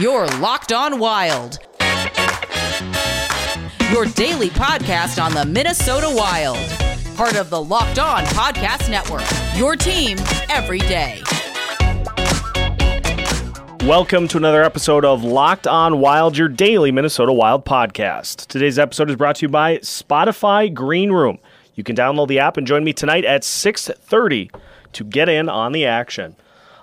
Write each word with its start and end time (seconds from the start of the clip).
Your 0.00 0.26
Locked 0.38 0.72
On 0.72 0.98
Wild. 0.98 1.58
Your 3.92 4.06
daily 4.06 4.48
podcast 4.48 5.22
on 5.22 5.34
the 5.34 5.44
Minnesota 5.46 6.10
Wild. 6.10 6.56
Part 7.18 7.36
of 7.36 7.50
the 7.50 7.62
Locked 7.62 7.98
On 7.98 8.24
Podcast 8.28 8.90
Network. 8.90 9.26
Your 9.58 9.76
team 9.76 10.16
every 10.48 10.78
day. 10.78 11.20
Welcome 13.86 14.26
to 14.28 14.38
another 14.38 14.62
episode 14.62 15.04
of 15.04 15.22
Locked 15.22 15.66
On 15.66 16.00
Wild, 16.00 16.34
your 16.34 16.48
daily 16.48 16.90
Minnesota 16.90 17.34
Wild 17.34 17.66
podcast. 17.66 18.46
Today's 18.46 18.78
episode 18.78 19.10
is 19.10 19.16
brought 19.16 19.36
to 19.36 19.42
you 19.42 19.50
by 19.50 19.76
Spotify 19.80 20.72
Green 20.72 21.12
Room. 21.12 21.38
You 21.74 21.84
can 21.84 21.94
download 21.94 22.28
the 22.28 22.38
app 22.38 22.56
and 22.56 22.66
join 22.66 22.84
me 22.84 22.94
tonight 22.94 23.26
at 23.26 23.44
6:30 23.44 24.50
to 24.94 25.04
get 25.04 25.28
in 25.28 25.50
on 25.50 25.72
the 25.72 25.84
action. 25.84 26.36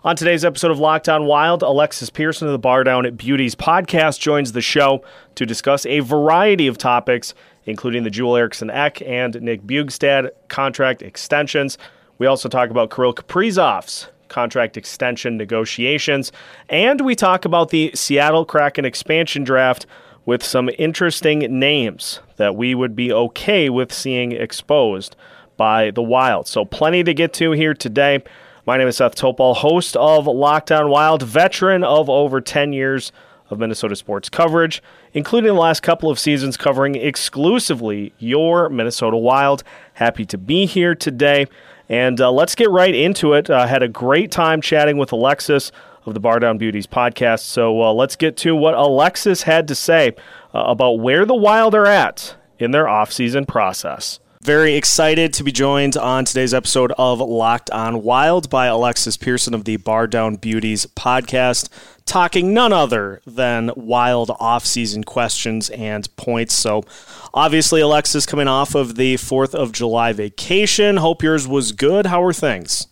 On 0.08 0.16
today's 0.16 0.46
episode 0.46 0.72
of 0.72 0.80
Locked 0.80 1.10
On 1.10 1.26
Wild, 1.26 1.64
Alexis 1.64 2.10
Pearson 2.10 2.48
of 2.48 2.54
the 2.54 2.58
Bar 2.58 2.86
Down 2.86 3.06
at 3.06 3.18
Beauties 3.18 3.56
podcast 3.56 4.22
joins 4.22 4.54
the 4.54 4.62
show 4.62 5.04
to 5.36 5.46
discuss 5.46 5.86
a 5.86 6.00
variety 6.00 6.66
of 6.68 6.78
topics, 6.78 7.34
including 7.66 8.06
the 8.06 8.10
Joel 8.10 8.38
Eriksson 8.38 8.70
Ek 8.70 9.02
and 9.02 9.42
Nick 9.42 9.64
Bjugstad 9.64 10.30
contract 10.48 11.02
extensions. 11.02 11.78
We 12.20 12.26
also 12.26 12.48
talk 12.48 12.70
about 12.70 12.90
Kirill 12.90 13.14
Kaprizov's 13.14 14.08
contract 14.30 14.78
extension 14.78 15.36
negotiations, 15.36 16.32
and 16.70 17.02
we 17.02 17.14
talk 17.14 17.44
about 17.44 17.72
the 17.72 17.92
Seattle 17.94 18.46
Kraken 18.46 18.86
expansion 18.86 19.44
draft 19.44 19.86
with 20.26 20.42
some 20.42 20.70
interesting 20.80 21.40
names 21.60 22.22
that 22.38 22.56
we 22.56 22.74
would 22.74 22.96
be 22.96 23.12
okay 23.12 23.70
with 23.70 23.92
seeing 23.92 24.32
exposed 24.32 25.18
by 25.58 25.92
the 25.92 26.02
Wild. 26.02 26.48
So, 26.48 26.64
plenty 26.64 27.04
to 27.04 27.14
get 27.14 27.34
to 27.34 27.52
here 27.52 27.74
today. 27.74 28.24
My 28.68 28.76
name 28.76 28.90
is 28.90 28.98
Seth 28.98 29.16
Topal, 29.16 29.56
host 29.56 29.96
of 29.96 30.28
Locked 30.28 30.74
On 30.74 30.90
Wild, 30.90 31.24
veteran 31.24 31.86
of 31.86 32.10
over 32.10 32.42
10 32.42 32.74
years 32.74 33.14
of 33.50 33.60
Minnesota 33.60 33.96
sports 33.96 34.28
coverage, 34.28 34.84
including 35.14 35.54
the 35.54 35.60
last 35.62 35.82
couple 35.82 36.10
of 36.10 36.20
seasons 36.20 36.58
covering 36.58 36.96
exclusively 36.96 38.12
your 38.18 38.68
Minnesota 38.68 39.16
Wild. 39.16 39.64
Happy 39.94 40.26
to 40.26 40.38
be 40.38 40.66
here 40.66 40.96
today. 40.96 41.46
And 41.88 42.20
uh, 42.20 42.30
let's 42.30 42.56
get 42.56 42.70
right 42.70 42.94
into 42.94 43.32
it. 43.32 43.50
I 43.50 43.64
uh, 43.64 43.68
had 43.68 43.84
a 43.84 43.88
great 43.88 44.32
time 44.32 44.60
chatting 44.60 44.98
with 44.98 45.14
Alexis 45.14 45.72
of 46.06 46.14
the 46.14 46.20
Bar 46.20 46.40
Down 46.40 46.58
Beauties 46.58 46.88
podcast. 46.88 47.44
So 47.44 47.82
uh, 47.82 47.94
let's 47.94 48.18
get 48.18 48.36
to 48.40 48.54
what 48.54 48.74
Alexis 48.74 49.44
had 49.44 49.70
to 49.70 49.76
say 49.76 50.14
uh, 50.54 50.64
about 50.68 51.00
where 51.00 51.26
the 51.26 51.36
Wild 51.36 51.74
are 51.74 51.86
at 51.86 52.36
in 52.60 52.72
their 52.72 52.88
offseason 52.88 53.48
process. 53.48 54.20
Very 54.44 54.76
excited 54.76 55.34
to 55.34 55.44
be 55.44 55.52
joined 55.52 55.98
on 55.98 56.24
today's 56.24 56.54
episode 56.54 56.94
of 56.96 57.20
Locked 57.20 57.72
On 57.72 58.04
Wild 58.04 58.52
by 58.52 58.68
Alexis 58.68 59.18
Pearson 59.18 59.56
of 59.56 59.66
the 59.66 59.78
Bar 59.78 60.06
Down 60.06 60.36
Beauties 60.36 60.86
podcast, 60.96 61.70
talking 62.06 62.54
none 62.54 62.72
other 62.72 63.20
than 63.26 63.72
wild 63.76 64.30
off-season 64.40 65.06
questions 65.06 65.72
and 65.72 66.16
points. 66.18 66.54
So, 66.54 66.84
obviously, 67.34 67.82
Alexis 67.82 68.28
coming 68.28 68.48
off 68.48 68.76
of 68.76 68.96
the 68.96 69.16
4th 69.16 69.56
of 69.56 69.72
July 69.72 70.14
vacation. 70.14 70.98
Hope 70.98 71.24
yours 71.24 71.48
was 71.48 71.72
good. 71.72 72.06
How 72.06 72.22
are 72.24 72.32
things? 72.32 72.86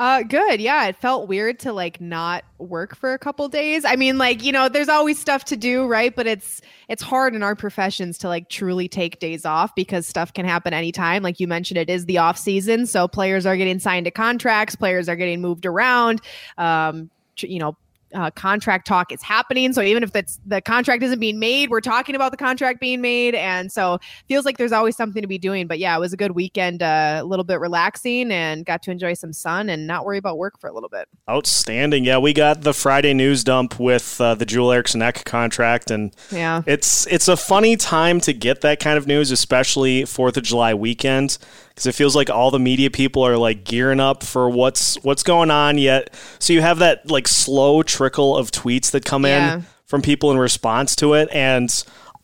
Uh, 0.00 0.22
good. 0.22 0.62
Yeah, 0.62 0.86
it 0.86 0.96
felt 0.96 1.28
weird 1.28 1.58
to 1.58 1.74
like 1.74 2.00
not 2.00 2.42
work 2.56 2.96
for 2.96 3.12
a 3.12 3.18
couple 3.18 3.46
days. 3.48 3.84
I 3.84 3.96
mean, 3.96 4.16
like 4.16 4.42
you 4.42 4.50
know, 4.50 4.66
there's 4.66 4.88
always 4.88 5.18
stuff 5.18 5.44
to 5.44 5.58
do, 5.58 5.86
right? 5.86 6.16
But 6.16 6.26
it's 6.26 6.62
it's 6.88 7.02
hard 7.02 7.34
in 7.34 7.42
our 7.42 7.54
professions 7.54 8.16
to 8.18 8.28
like 8.28 8.48
truly 8.48 8.88
take 8.88 9.18
days 9.18 9.44
off 9.44 9.74
because 9.74 10.06
stuff 10.06 10.32
can 10.32 10.46
happen 10.46 10.72
anytime. 10.72 11.22
Like 11.22 11.38
you 11.38 11.46
mentioned, 11.46 11.76
it 11.76 11.90
is 11.90 12.06
the 12.06 12.16
off 12.16 12.38
season, 12.38 12.86
so 12.86 13.08
players 13.08 13.44
are 13.44 13.58
getting 13.58 13.78
signed 13.78 14.06
to 14.06 14.10
contracts, 14.10 14.74
players 14.74 15.06
are 15.06 15.16
getting 15.16 15.42
moved 15.42 15.66
around. 15.66 16.22
Um, 16.56 17.10
you 17.36 17.58
know, 17.58 17.76
uh, 18.14 18.30
contract 18.30 18.86
talk 18.86 19.12
is 19.12 19.22
happening. 19.22 19.72
So 19.72 19.82
even 19.82 20.02
if 20.02 20.14
it's 20.14 20.40
the 20.46 20.60
contract 20.60 21.02
isn't 21.02 21.18
being 21.18 21.38
made, 21.38 21.70
we're 21.70 21.80
talking 21.80 22.14
about 22.14 22.30
the 22.30 22.36
contract 22.36 22.80
being 22.80 23.00
made, 23.00 23.34
and 23.34 23.70
so 23.70 23.98
feels 24.28 24.44
like 24.44 24.58
there's 24.58 24.72
always 24.72 24.96
something 24.96 25.22
to 25.22 25.28
be 25.28 25.38
doing. 25.38 25.66
But 25.66 25.78
yeah, 25.78 25.96
it 25.96 26.00
was 26.00 26.12
a 26.12 26.16
good 26.16 26.32
weekend, 26.32 26.82
uh, 26.82 27.20
a 27.22 27.24
little 27.24 27.44
bit 27.44 27.60
relaxing, 27.60 28.30
and 28.32 28.64
got 28.64 28.82
to 28.84 28.90
enjoy 28.90 29.14
some 29.14 29.32
sun 29.32 29.68
and 29.68 29.86
not 29.86 30.04
worry 30.04 30.18
about 30.18 30.38
work 30.38 30.58
for 30.60 30.68
a 30.68 30.72
little 30.72 30.88
bit. 30.88 31.08
Outstanding. 31.28 32.04
Yeah, 32.04 32.18
we 32.18 32.32
got 32.32 32.62
the 32.62 32.74
Friday 32.74 33.14
news 33.14 33.44
dump 33.44 33.78
with 33.78 34.20
uh, 34.20 34.34
the 34.34 34.46
Joel 34.46 34.72
Eriksson 34.72 35.02
Ek 35.02 35.24
contract, 35.24 35.90
and 35.90 36.14
yeah, 36.30 36.62
it's 36.66 37.06
it's 37.06 37.28
a 37.28 37.36
funny 37.36 37.76
time 37.76 38.20
to 38.20 38.32
get 38.32 38.60
that 38.62 38.80
kind 38.80 38.98
of 38.98 39.06
news, 39.06 39.30
especially 39.30 40.04
Fourth 40.04 40.36
of 40.36 40.42
July 40.42 40.74
weekend 40.74 41.38
because 41.80 41.94
it 41.94 41.96
feels 41.96 42.14
like 42.14 42.28
all 42.28 42.50
the 42.50 42.58
media 42.58 42.90
people 42.90 43.22
are 43.26 43.38
like 43.38 43.64
gearing 43.64 44.00
up 44.00 44.22
for 44.22 44.50
what's 44.50 44.96
what's 44.96 45.22
going 45.22 45.50
on 45.50 45.78
yet. 45.78 46.12
So 46.38 46.52
you 46.52 46.60
have 46.60 46.80
that 46.80 47.10
like 47.10 47.26
slow 47.26 47.82
trickle 47.82 48.36
of 48.36 48.50
tweets 48.50 48.90
that 48.90 49.06
come 49.06 49.24
yeah. 49.24 49.54
in 49.54 49.66
from 49.86 50.02
people 50.02 50.30
in 50.30 50.36
response 50.36 50.94
to 50.96 51.14
it, 51.14 51.30
and 51.32 51.72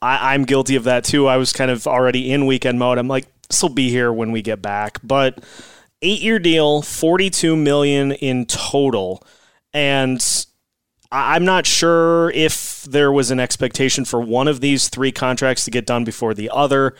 I, 0.02 0.34
I'm 0.34 0.44
guilty 0.44 0.76
of 0.76 0.84
that 0.84 1.04
too. 1.04 1.26
I 1.26 1.38
was 1.38 1.54
kind 1.54 1.70
of 1.70 1.86
already 1.86 2.30
in 2.30 2.44
weekend 2.44 2.78
mode. 2.78 2.98
I'm 2.98 3.08
like, 3.08 3.28
this 3.48 3.62
will 3.62 3.70
be 3.70 3.88
here 3.88 4.12
when 4.12 4.30
we 4.30 4.42
get 4.42 4.60
back, 4.60 4.98
but 5.02 5.42
eight 6.02 6.20
year 6.20 6.38
deal, 6.38 6.82
42 6.82 7.56
million 7.56 8.12
in 8.12 8.44
total, 8.44 9.26
and 9.72 10.20
I'm 11.10 11.46
not 11.46 11.64
sure 11.64 12.30
if 12.32 12.82
there 12.82 13.10
was 13.10 13.30
an 13.30 13.40
expectation 13.40 14.04
for 14.04 14.20
one 14.20 14.48
of 14.48 14.60
these 14.60 14.90
three 14.90 15.12
contracts 15.12 15.64
to 15.64 15.70
get 15.70 15.86
done 15.86 16.04
before 16.04 16.34
the 16.34 16.50
other. 16.52 16.94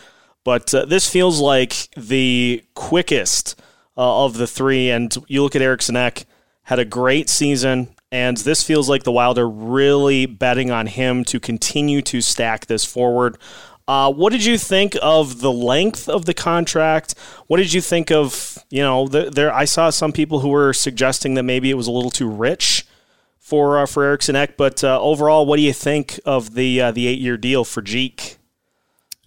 But 0.47 0.73
uh, 0.73 0.85
this 0.85 1.11
feels 1.11 1.41
like 1.41 1.89
the 1.97 2.63
quickest 2.75 3.61
uh, 3.97 4.25
of 4.25 4.37
the 4.37 4.47
three. 4.47 4.91
And 4.91 5.13
you 5.27 5.43
look 5.43 5.57
at 5.57 5.61
Eriksson 5.61 5.97
Ek, 5.97 6.25
had 6.63 6.79
a 6.79 6.85
great 6.85 7.29
season. 7.29 7.89
And 8.13 8.37
this 8.37 8.63
feels 8.63 8.89
like 8.89 9.03
the 9.03 9.11
Wild 9.11 9.41
are 9.41 9.49
really 9.49 10.25
betting 10.25 10.71
on 10.71 10.87
him 10.87 11.25
to 11.25 11.41
continue 11.41 12.01
to 12.03 12.21
stack 12.21 12.67
this 12.67 12.85
forward. 12.85 13.39
Uh, 13.89 14.13
what 14.13 14.31
did 14.31 14.45
you 14.45 14.57
think 14.57 14.97
of 15.03 15.41
the 15.41 15.51
length 15.51 16.09
of 16.09 16.27
the 16.27 16.35
contract? 16.35 17.17
What 17.49 17.57
did 17.57 17.73
you 17.73 17.81
think 17.81 18.13
of, 18.13 18.57
you 18.71 18.83
know, 18.83 19.09
the, 19.09 19.31
there? 19.31 19.53
I 19.53 19.65
saw 19.65 19.91
some 19.91 20.13
people 20.13 20.39
who 20.41 20.51
were 20.51 20.73
suggesting 20.73 21.35
that 21.35 21.43
maybe 21.43 21.71
it 21.71 21.77
was 21.77 21.89
a 21.89 21.93
little 21.93 22.13
too 22.13 22.31
rich 22.31 22.87
for 23.41 23.81
uh, 23.81 23.87
for 23.87 24.05
Eriksson 24.05 24.37
Ek, 24.37 24.57
but 24.57 24.85
uh, 24.85 25.01
overall, 25.01 25.45
what 25.45 25.57
do 25.57 25.63
you 25.63 25.73
think 25.73 26.21
of 26.25 26.55
the 26.55 26.81
uh, 26.81 26.93
the 26.93 27.09
eight 27.09 27.19
year 27.19 27.37
deal 27.37 27.65
for 27.65 27.83
Jeek? 27.83 28.39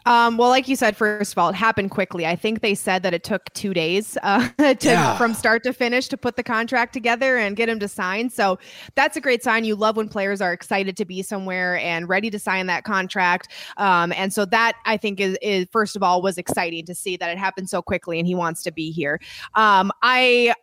Um, 0.09 0.37
well, 0.37 0.49
like 0.49 0.67
you 0.67 0.75
said, 0.75 0.97
first 0.97 1.33
of 1.33 1.37
all, 1.37 1.49
it 1.49 1.55
happened 1.55 1.91
quickly. 1.91 2.25
I 2.25 2.35
think 2.35 2.61
they 2.61 2.73
said 2.73 3.03
that 3.03 3.13
it 3.13 3.23
took 3.23 3.53
two 3.53 3.75
days 3.75 4.17
uh, 4.23 4.49
to, 4.57 4.77
yeah. 4.81 5.15
from 5.17 5.35
start 5.35 5.63
to 5.65 5.71
finish 5.71 6.07
to 6.07 6.17
put 6.17 6.35
the 6.35 6.41
contract 6.41 6.93
together 6.93 7.37
and 7.37 7.55
get 7.55 7.69
him 7.69 7.79
to 7.79 7.87
sign. 7.87 8.31
So 8.31 8.57
that's 8.95 9.15
a 9.17 9.21
great 9.21 9.43
sign. 9.43 9.65
You 9.65 9.75
love 9.75 9.97
when 9.97 10.09
players 10.09 10.41
are 10.41 10.51
excited 10.51 10.97
to 10.97 11.05
be 11.05 11.21
somewhere 11.21 11.77
and 11.77 12.09
ready 12.09 12.31
to 12.31 12.39
sign 12.39 12.65
that 12.65 12.85
contract. 12.85 13.49
Um, 13.77 14.11
and 14.13 14.33
so 14.33 14.45
that 14.45 14.77
I 14.85 14.97
think 14.97 15.19
is, 15.19 15.37
is, 15.43 15.67
first 15.71 15.95
of 15.95 16.01
all, 16.01 16.23
was 16.23 16.39
exciting 16.39 16.87
to 16.87 16.95
see 16.95 17.15
that 17.17 17.29
it 17.29 17.37
happened 17.37 17.69
so 17.69 17.83
quickly 17.83 18.17
and 18.17 18.27
he 18.27 18.33
wants 18.33 18.63
to 18.63 18.71
be 18.71 18.89
here. 18.89 19.21
Um, 19.53 19.91
I 20.01 20.55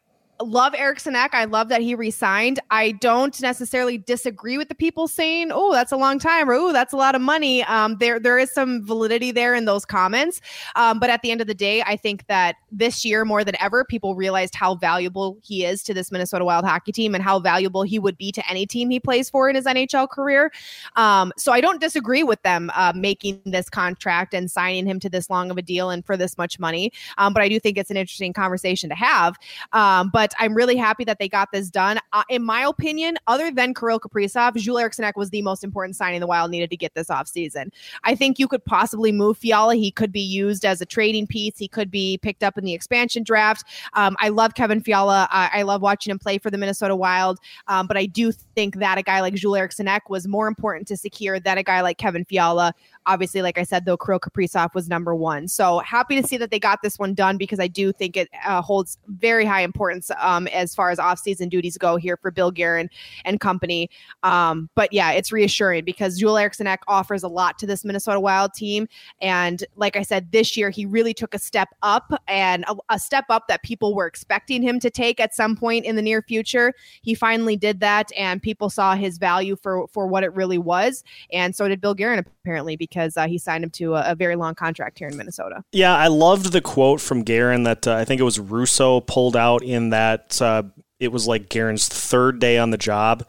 love 0.43 0.75
Eriksson 0.75 1.15
Ek. 1.15 1.35
I 1.35 1.45
love 1.45 1.69
that 1.69 1.81
he 1.81 1.95
resigned. 1.95 2.61
I 2.71 2.93
don't 2.93 3.41
necessarily 3.41 3.99
disagree 3.99 4.59
with 4.59 4.69
the 4.69 4.75
people 4.75 5.09
saying, 5.09 5.51
"Oh, 5.53 5.73
that's 5.73 5.93
a 5.93 5.97
long 5.97 6.19
time," 6.19 6.49
or 6.51 6.55
"Oh, 6.55 6.73
that's 6.73 6.93
a 6.93 6.97
lot 6.97 7.15
of 7.15 7.23
money." 7.23 7.63
Um, 7.65 7.97
there, 7.99 8.19
there 8.19 8.39
is 8.39 8.53
some 8.53 8.85
validity 8.85 9.31
there 9.31 9.55
in 9.55 9.65
those 9.65 9.85
comments. 9.85 10.41
Um, 10.75 10.99
but 10.99 11.11
at 11.11 11.23
the 11.23 11.31
end 11.31 11.41
of 11.41 11.47
the 11.47 11.55
day, 11.55 11.83
I 11.83 11.97
think 11.97 12.27
that 12.27 12.57
this 12.71 13.05
year 13.05 13.25
more 13.25 13.45
than 13.45 13.57
ever, 13.61 13.85
people 13.85 14.15
realized 14.15 14.55
how 14.55 14.75
valuable 14.75 15.39
he 15.43 15.65
is 15.65 15.83
to 15.85 15.95
this 15.95 16.13
Minnesota 16.13 16.45
Wild 16.45 16.65
hockey 16.65 16.93
team 16.93 17.15
and 17.15 17.23
how 17.23 17.39
valuable 17.39 17.83
he 17.83 17.99
would 17.99 18.19
be 18.19 18.33
to 18.33 18.51
any 18.51 18.67
team 18.67 18.91
he 18.91 19.01
plays 19.01 19.31
for 19.31 19.49
in 19.49 19.57
his 19.57 19.65
NHL 19.65 20.09
career. 20.09 20.53
Um, 20.97 21.33
so 21.37 21.53
I 21.53 21.61
don't 21.61 21.81
disagree 21.81 22.23
with 22.23 22.43
them 22.43 22.71
uh, 22.75 22.93
making 22.95 23.41
this 23.45 23.69
contract 23.69 24.35
and 24.35 24.51
signing 24.51 24.87
him 24.87 25.01
to 25.01 25.09
this 25.09 25.31
long 25.31 25.51
of 25.51 25.57
a 25.57 25.63
deal 25.63 25.91
and 25.91 26.05
for 26.05 26.17
this 26.17 26.37
much 26.37 26.59
money. 26.59 26.93
Um, 27.19 27.33
but 27.33 27.43
I 27.43 27.49
do 27.49 27.59
think 27.59 27.79
it's 27.79 27.91
an 27.91 27.97
interesting 27.97 28.33
conversation 28.33 28.91
to 28.91 28.97
have. 28.97 29.37
Um, 29.73 30.11
but 30.13 30.26
but 30.27 30.35
I'm 30.41 30.55
really 30.55 30.75
happy 30.75 31.05
that 31.05 31.21
they 31.21 31.29
got 31.29 31.53
this 31.53 31.71
done. 31.71 32.01
Uh, 32.13 32.25
in 32.29 32.45
my 32.45 32.63
opinion, 32.63 33.17
other 33.29 33.49
than 33.53 33.73
Kirill 33.75 34.01
Kaprizov, 34.01 34.57
Joel 34.57 34.79
Eriksson 34.79 35.05
Ek 35.05 35.17
was 35.17 35.31
the 35.31 35.41
most 35.41 35.63
important 35.63 35.95
signing 35.95 36.19
the 36.19 36.27
Wild 36.27 36.51
needed 36.51 36.69
to 36.71 36.77
get 36.77 36.95
this 36.95 37.07
offseason. 37.07 37.71
I 38.03 38.17
think 38.17 38.41
you 38.41 38.49
could 38.49 38.65
possibly 38.65 39.13
move 39.13 39.39
Fiala. 39.39 39.77
He 39.77 39.93
could 39.93 40.11
be 40.11 40.21
used 40.21 40.65
as 40.65 40.81
a 40.81 40.85
trading 40.85 41.29
piece. 41.29 41.57
He 41.59 41.69
could 41.69 41.93
be 41.93 42.19
picked 42.19 42.43
up 42.43 42.59
in 42.59 42.65
the 42.65 42.75
expansion 42.75 43.23
draft. 43.23 43.65
Um, 43.93 44.17
I 44.19 44.31
love 44.31 44.55
Kevin 44.55 44.81
Fiala. 44.81 45.29
I, 45.31 45.61
I, 45.61 45.63
love 45.63 45.81
watching 45.81 46.11
him 46.11 46.19
play 46.19 46.39
for 46.39 46.51
the 46.51 46.59
Minnesota 46.59 46.97
Wild. 46.97 47.39
Um, 47.69 47.87
but 47.87 47.97
I 47.97 48.07
do 48.07 48.33
think 48.33 48.77
that 48.77 48.99
a 48.99 49.03
guy 49.03 49.21
like 49.21 49.35
Joel 49.35 49.57
Eriksson 49.57 49.87
Ek 49.87 50.11
was 50.11 50.27
more 50.27 50.49
important 50.49 50.89
to 50.89 50.97
secure 50.97 51.39
than 51.39 51.57
a 51.57 51.63
guy 51.63 51.83
like 51.83 51.99
Kevin 51.99 52.25
Fiala 52.25 52.75
obviously, 53.07 53.43
like 53.43 53.59
I 53.59 53.63
said, 53.63 53.85
though, 53.85 53.97
Kirill 53.97 54.21
Kaprizov 54.21 54.75
was 54.75 54.89
number 54.89 55.15
one. 55.15 55.49
So 55.49 55.79
happy 55.79 56.21
to 56.21 56.27
see 56.27 56.37
that 56.37 56.51
they 56.51 56.59
got 56.59 56.83
this 56.83 56.99
one 56.99 57.15
done 57.15 57.37
because 57.37 57.61
I 57.61 57.69
do 57.69 57.93
think 57.93 58.17
it 58.17 58.29
uh, 58.45 58.61
holds 58.61 58.99
very 59.09 59.45
high 59.45 59.63
importance 59.63 60.11
um, 60.19 60.47
as 60.49 60.75
far 60.75 60.91
as 60.91 60.99
offseason 60.99 61.49
duties 61.49 61.79
go 61.79 61.97
here 61.97 62.17
for 62.17 62.31
Bill 62.31 62.51
Guerin 62.51 62.91
and 63.25 63.41
company. 63.41 63.89
Um, 64.23 64.69
but 64.75 64.93
yeah, 64.93 65.13
it's 65.13 65.33
reassuring 65.33 65.85
because 65.85 66.19
Joel 66.19 66.37
Eriksson 66.39 66.67
Ek 66.67 66.81
offers 66.89 67.23
a 67.23 67.29
lot 67.29 67.59
to 67.59 67.67
this 67.67 67.85
Minnesota 67.85 68.21
Wild 68.21 68.53
team. 68.55 68.89
And 69.21 69.65
like 69.77 69.97
I 69.97 70.03
said, 70.03 70.33
this 70.33 70.57
year 70.57 70.71
he 70.71 70.85
really 70.85 71.15
took 71.15 71.35
a 71.35 71.39
step 71.39 71.69
up 71.83 72.13
and 72.27 72.65
a, 72.69 72.77
a 72.91 72.99
step 72.99 73.25
up 73.31 73.49
that 73.49 73.63
people 73.63 73.95
were 73.95 74.07
expecting 74.07 74.63
him 74.63 74.81
to 74.81 74.91
take 74.91 75.21
at 75.21 75.35
some 75.35 75.57
point 75.57 75.85
in 75.85 75.97
the 75.97 76.03
near 76.03 76.23
future. 76.23 76.73
He 77.03 77.15
finally 77.15 77.57
did 77.57 77.81
that, 77.81 78.11
and 78.17 78.43
people 78.43 78.71
saw 78.71 78.95
his 78.95 79.19
value 79.19 79.57
for 79.57 79.87
for 79.89 80.07
what 80.07 80.25
it 80.25 80.35
really 80.35 80.59
was. 80.59 81.05
And 81.33 81.55
so 81.55 81.69
did 81.69 81.81
Bill 81.81 81.95
Guerin 81.95 82.19
apparently 82.19 82.77
because 82.77 82.96
uh, 82.97 83.27
he 83.27 83.39
signed 83.39 83.65
him 83.65 83.71
to 83.71 83.95
a, 83.95 84.13
a, 84.13 84.15
very 84.15 84.37
long 84.37 84.55
contract 84.55 84.99
here 84.99 85.09
in 85.09 85.17
Minnesota. 85.17 85.63
Yeah, 85.73 85.95
I 85.95 86.09
loved 86.09 86.53
the 86.53 86.61
quote 86.61 87.01
from 87.01 87.23
Guerin 87.23 87.65
that 87.65 87.87
uh, 87.87 87.95
I 87.95 88.05
think 88.05 88.21
it 88.21 88.25
was 88.25 88.39
Russo 88.39 89.01
pulled 89.01 89.37
out 89.37 89.63
in 89.63 89.91
that 89.91 90.41
uh, 90.41 90.65
it 90.99 91.13
was 91.13 91.27
like 91.27 91.49
Guerin's 91.49 91.89
third 91.89 92.39
day 92.39 92.59
on 92.59 92.71
the 92.71 92.79
job, 92.79 93.25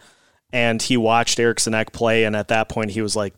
and 0.51 0.81
he 0.81 0.97
watched 0.97 1.39
Eriksson 1.39 1.73
Ek 1.73 1.91
play, 1.91 2.23
and 2.23 2.35
at 2.35 2.47
that 2.47 2.69
point 2.69 2.91
he 2.91 3.01
was 3.01 3.15
like, 3.15 3.33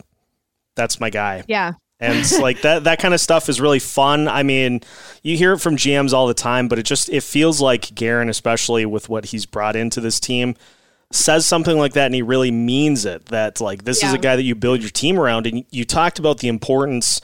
"That's 0.75 0.99
my 0.99 1.09
guy." 1.09 1.43
Yeah. 1.47 1.73
and 1.99 2.29
like 2.39 2.61
that 2.61 2.83
that 2.85 2.99
kind 2.99 3.13
of 3.13 3.19
stuff 3.19 3.49
is 3.49 3.59
really 3.59 3.79
fun. 3.79 4.27
I 4.27 4.43
mean, 4.43 4.81
you 5.23 5.37
hear 5.37 5.53
it 5.53 5.59
from 5.59 5.75
GMs 5.77 6.13
all 6.13 6.27
the 6.27 6.33
time, 6.33 6.67
but 6.67 6.79
it 6.79 6.83
just 6.83 7.09
it 7.09 7.23
feels 7.23 7.59
like 7.61 7.93
Guerin, 7.95 8.29
especially 8.29 8.85
with 8.85 9.09
what 9.09 9.25
he's 9.25 9.45
brought 9.45 9.75
into 9.75 9.99
this 10.01 10.19
team, 10.19 10.55
says 11.11 11.45
something 11.45 11.77
like 11.77 11.93
that 11.93 12.05
and 12.05 12.15
he 12.15 12.21
really 12.21 12.51
means 12.51 13.05
it. 13.05 13.27
That 13.27 13.61
like 13.61 13.83
this 13.83 14.01
yeah. 14.01 14.09
is 14.09 14.13
a 14.15 14.17
guy 14.17 14.35
that 14.35 14.43
you 14.43 14.55
build 14.55 14.81
your 14.81 14.89
team 14.89 15.19
around, 15.19 15.47
and 15.47 15.65
you 15.71 15.85
talked 15.85 16.19
about 16.19 16.39
the 16.39 16.47
importance 16.47 17.21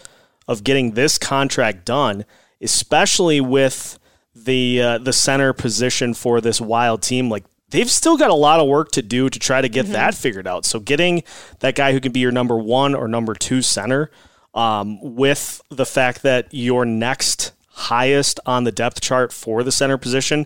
of 0.47 0.63
getting 0.63 0.91
this 0.91 1.17
contract 1.17 1.85
done, 1.85 2.25
especially 2.61 3.41
with 3.41 3.99
the 4.35 4.81
uh, 4.81 4.97
the 4.97 5.13
center 5.13 5.53
position 5.53 6.13
for 6.13 6.41
this 6.41 6.59
wild 6.59 7.01
team. 7.01 7.29
Like 7.29 7.45
they've 7.69 7.89
still 7.89 8.17
got 8.17 8.29
a 8.29 8.35
lot 8.35 8.59
of 8.59 8.67
work 8.67 8.91
to 8.91 9.01
do 9.01 9.29
to 9.29 9.39
try 9.39 9.61
to 9.61 9.69
get 9.69 9.85
mm-hmm. 9.85 9.93
that 9.93 10.15
figured 10.15 10.47
out. 10.47 10.65
So 10.65 10.79
getting 10.79 11.23
that 11.59 11.75
guy 11.75 11.93
who 11.93 11.99
can 11.99 12.11
be 12.11 12.19
your 12.19 12.31
number 12.31 12.57
one 12.57 12.95
or 12.95 13.07
number 13.07 13.33
two 13.33 13.61
center 13.61 14.11
um, 14.53 15.15
with 15.15 15.61
the 15.69 15.85
fact 15.85 16.23
that 16.23 16.47
your 16.51 16.85
next 16.85 17.51
highest 17.69 18.39
on 18.45 18.63
the 18.63 18.71
depth 18.71 19.01
chart 19.01 19.33
for 19.33 19.61
the 19.63 19.71
center 19.71 19.97
position 19.97 20.45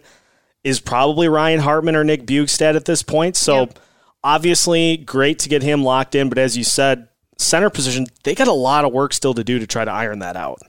is 0.64 0.80
probably 0.80 1.28
Ryan 1.28 1.60
Hartman 1.60 1.96
or 1.96 2.04
Nick 2.04 2.26
Bjugstad 2.26 2.76
at 2.76 2.86
this 2.86 3.04
point. 3.04 3.36
So 3.36 3.62
yep. 3.62 3.80
obviously, 4.24 4.98
great 4.98 5.40
to 5.40 5.50
get 5.50 5.64
him 5.64 5.84
locked 5.84 6.16
in. 6.16 6.30
But 6.30 6.38
as 6.38 6.58
you 6.58 6.64
said, 6.64 7.08
center 7.38 7.70
position, 7.70 8.08
they 8.24 8.36
got 8.36 8.48
a 8.48 8.54
lot 8.54 8.86
of 8.86 8.94
work 8.94 9.14
still 9.14 9.34
to 9.34 9.44
do 9.44 9.60
to 9.60 9.68
try 9.68 9.86
to 9.86 9.92
iron 9.92 10.20
that 10.20 10.36
out. 10.36 10.60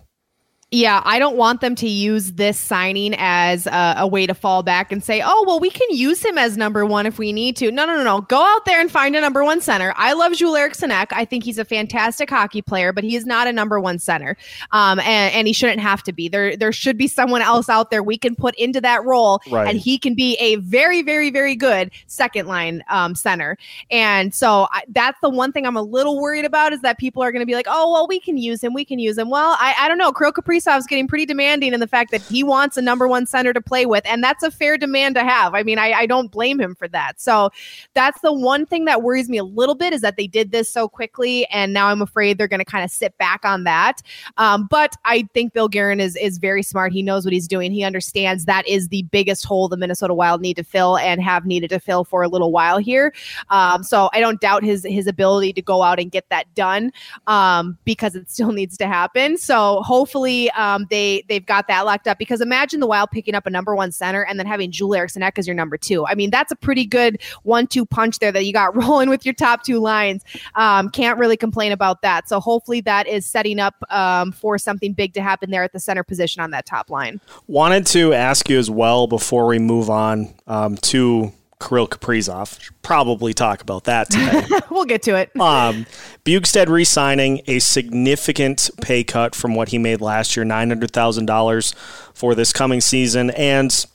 Yeah, 0.72 1.02
I 1.04 1.18
don't 1.18 1.36
want 1.36 1.60
them 1.60 1.74
to 1.76 1.88
use 1.88 2.34
this 2.34 2.56
signing 2.56 3.16
as 3.18 3.66
a, 3.66 3.94
a, 3.98 4.06
way 4.06 4.24
to 4.24 4.34
fall 4.34 4.62
back 4.62 4.92
and 4.92 5.02
say, 5.02 5.20
oh, 5.20 5.44
well, 5.44 5.58
we 5.58 5.68
can 5.68 5.88
use 5.90 6.24
him 6.24 6.38
as 6.38 6.56
number 6.56 6.86
one 6.86 7.06
if 7.06 7.18
we 7.18 7.32
need 7.32 7.56
to. 7.56 7.72
No, 7.72 7.86
no, 7.86 7.96
no, 7.96 8.04
no. 8.04 8.20
Go 8.20 8.40
out 8.40 8.66
there 8.66 8.80
and 8.80 8.88
find 8.88 9.16
a 9.16 9.20
number 9.20 9.42
one 9.42 9.60
center. 9.60 9.92
I 9.96 10.12
love 10.12 10.34
Joel 10.34 10.54
Eriksson 10.54 10.92
Ek. 10.92 11.12
I 11.12 11.24
think 11.24 11.42
he's 11.42 11.58
a 11.58 11.64
fantastic 11.64 12.30
hockey 12.30 12.62
player, 12.62 12.92
but 12.92 13.02
he 13.02 13.16
is 13.16 13.26
not 13.26 13.48
a 13.48 13.52
number 13.52 13.80
one 13.80 13.98
center. 13.98 14.36
Um, 14.70 15.00
and, 15.00 15.34
and 15.34 15.48
he 15.48 15.52
shouldn't 15.52 15.80
have 15.80 16.04
to 16.04 16.12
be. 16.12 16.28
There, 16.28 16.56
there 16.56 16.70
should 16.70 16.96
be 16.96 17.08
someone 17.08 17.42
else 17.42 17.68
out 17.68 17.90
there 17.90 18.04
we 18.04 18.16
can 18.16 18.36
put 18.36 18.54
into 18.54 18.80
that 18.80 19.04
role, 19.04 19.42
right. 19.50 19.68
and 19.68 19.76
he 19.76 19.98
can 19.98 20.14
be 20.14 20.36
a 20.36 20.54
very, 20.56 21.02
very, 21.02 21.30
very 21.30 21.56
good 21.56 21.90
second 22.06 22.46
line 22.46 22.84
um, 22.88 23.16
center. 23.16 23.58
And 23.90 24.32
so 24.32 24.68
I, 24.70 24.82
that's 24.86 25.18
the 25.20 25.30
one 25.30 25.50
thing 25.50 25.66
I'm 25.66 25.76
a 25.76 25.82
little 25.82 26.20
worried 26.20 26.44
about 26.44 26.72
is 26.72 26.80
that 26.82 26.98
people 26.98 27.24
are 27.24 27.32
going 27.32 27.40
to 27.40 27.46
be 27.46 27.54
like, 27.54 27.66
oh, 27.68 27.90
well, 27.90 28.06
we 28.06 28.20
can 28.20 28.36
use 28.38 28.62
him. 28.62 28.72
We 28.72 28.84
can 28.84 29.00
use 29.00 29.18
him. 29.18 29.30
Well, 29.30 29.56
I, 29.58 29.74
I 29.76 29.88
don't 29.88 29.98
know. 29.98 30.12
Kirill 30.12 30.32
Kaprizov 30.32 30.59
Kaprizov's 30.60 30.86
getting 30.86 31.06
pretty 31.06 31.26
demanding 31.26 31.72
in 31.72 31.80
the 31.80 31.86
fact 31.86 32.10
that 32.10 32.22
he 32.22 32.42
wants 32.42 32.76
a 32.76 32.82
number 32.82 33.08
one 33.08 33.26
center 33.26 33.52
to 33.52 33.60
play 33.60 33.86
with, 33.86 34.04
and 34.06 34.22
that's 34.22 34.42
a 34.42 34.50
fair 34.50 34.76
demand 34.76 35.14
to 35.16 35.24
have. 35.24 35.54
I 35.54 35.62
mean, 35.62 35.78
I, 35.78 35.92
I 35.92 36.06
don't 36.06 36.30
blame 36.30 36.60
him 36.60 36.74
for 36.74 36.88
that. 36.88 37.20
So 37.20 37.50
that's 37.94 38.20
the 38.20 38.32
one 38.32 38.66
thing 38.66 38.84
that 38.84 39.02
worries 39.02 39.28
me 39.28 39.38
a 39.38 39.44
little 39.44 39.74
bit 39.74 39.92
is 39.92 40.00
that 40.00 40.16
they 40.16 40.26
did 40.26 40.52
this 40.52 40.68
so 40.68 40.88
quickly, 40.88 41.46
and 41.46 41.72
now 41.72 41.88
I'm 41.88 42.02
afraid 42.02 42.38
they're 42.38 42.48
going 42.48 42.60
to 42.60 42.64
kind 42.64 42.84
of 42.84 42.90
sit 42.90 43.16
back 43.18 43.44
on 43.44 43.64
that. 43.64 44.02
Um, 44.36 44.66
but 44.70 44.94
I 45.04 45.28
think 45.34 45.52
Bill 45.52 45.68
Guerin 45.68 46.00
is 46.00 46.16
is 46.16 46.38
very 46.38 46.62
smart. 46.62 46.92
He 46.92 47.02
knows 47.02 47.24
what 47.24 47.32
he's 47.32 47.48
doing. 47.48 47.72
He 47.72 47.84
understands 47.84 48.44
that 48.44 48.66
is 48.66 48.88
the 48.88 49.02
biggest 49.04 49.44
hole 49.44 49.68
the 49.68 49.76
Minnesota 49.76 50.14
Wild 50.14 50.40
need 50.40 50.56
to 50.56 50.64
fill 50.64 50.98
and 50.98 51.22
have 51.22 51.46
needed 51.46 51.70
to 51.70 51.80
fill 51.80 52.04
for 52.04 52.22
a 52.22 52.28
little 52.28 52.52
while 52.52 52.78
here. 52.78 53.12
Um, 53.48 53.82
so 53.82 54.10
I 54.12 54.20
don't 54.20 54.40
doubt 54.40 54.64
his 54.64 54.84
his 54.88 55.06
ability 55.06 55.52
to 55.54 55.62
go 55.62 55.82
out 55.82 55.98
and 55.98 56.10
get 56.10 56.28
that 56.30 56.52
done 56.54 56.92
um, 57.26 57.78
because 57.84 58.14
it 58.14 58.30
still 58.30 58.52
needs 58.60 58.76
to 58.78 58.86
happen. 58.86 59.36
So 59.36 59.82
hopefully 59.82 60.49
um, 60.56 60.86
they 60.90 61.24
they've 61.28 61.44
got 61.44 61.68
that 61.68 61.86
locked 61.86 62.08
up 62.08 62.18
because 62.18 62.40
imagine 62.40 62.80
the 62.80 62.86
Wild 62.86 63.10
picking 63.10 63.34
up 63.34 63.46
a 63.46 63.50
number 63.50 63.74
one 63.74 63.92
center 63.92 64.24
and 64.24 64.38
then 64.38 64.46
having 64.46 64.70
Joel 64.70 64.94
Eriksson 64.94 65.22
Ek 65.22 65.38
as 65.38 65.46
your 65.46 65.54
number 65.54 65.76
two. 65.76 66.06
I 66.06 66.14
mean, 66.14 66.30
that's 66.30 66.52
a 66.52 66.56
pretty 66.56 66.84
good 66.84 67.20
one-two 67.42 67.86
punch 67.86 68.18
there 68.18 68.32
that 68.32 68.44
you 68.44 68.52
got 68.52 68.74
rolling 68.80 69.08
with 69.08 69.24
your 69.24 69.34
top 69.34 69.62
two 69.62 69.78
lines. 69.78 70.24
Um, 70.54 70.90
can't 70.90 71.18
really 71.18 71.36
complain 71.36 71.72
about 71.72 72.02
that. 72.02 72.28
So 72.28 72.40
hopefully 72.40 72.80
that 72.82 73.06
is 73.06 73.26
setting 73.26 73.58
up 73.58 73.74
um, 73.90 74.32
for 74.32 74.58
something 74.58 74.92
big 74.92 75.14
to 75.14 75.22
happen 75.22 75.50
there 75.50 75.62
at 75.62 75.72
the 75.72 75.80
center 75.80 76.04
position 76.04 76.42
on 76.42 76.50
that 76.50 76.66
top 76.66 76.90
line. 76.90 77.20
Wanted 77.46 77.86
to 77.88 78.12
ask 78.12 78.48
you 78.48 78.58
as 78.58 78.70
well 78.70 79.06
before 79.06 79.46
we 79.46 79.58
move 79.58 79.90
on 79.90 80.34
um, 80.46 80.76
to 80.76 81.32
Kirill 81.60 81.86
Kaprizov. 81.86 82.70
Probably 82.82 83.34
talk 83.34 83.62
about 83.62 83.84
that 83.84 84.10
today. 84.10 84.44
we'll 84.70 84.84
get 84.84 85.02
to 85.02 85.16
it. 85.16 85.30
Um, 85.38 85.86
Bjugstad 86.24 86.68
re-signing 86.68 87.42
a 87.46 87.58
significant 87.58 88.70
pay 88.80 89.04
cut 89.04 89.34
from 89.34 89.54
what 89.54 89.68
he 89.68 89.78
made 89.78 90.00
last 90.00 90.36
year, 90.36 90.44
nine 90.44 90.68
hundred 90.68 90.90
thousand 90.90 91.26
dollars 91.26 91.74
for 92.14 92.34
this 92.34 92.52
coming 92.52 92.80
season, 92.80 93.30
and 93.30 93.86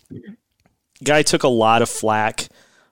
guy 1.04 1.24
took 1.24 1.44
a 1.44 1.50
lot 1.50 1.82
of 1.82 1.90
flack 1.90 2.48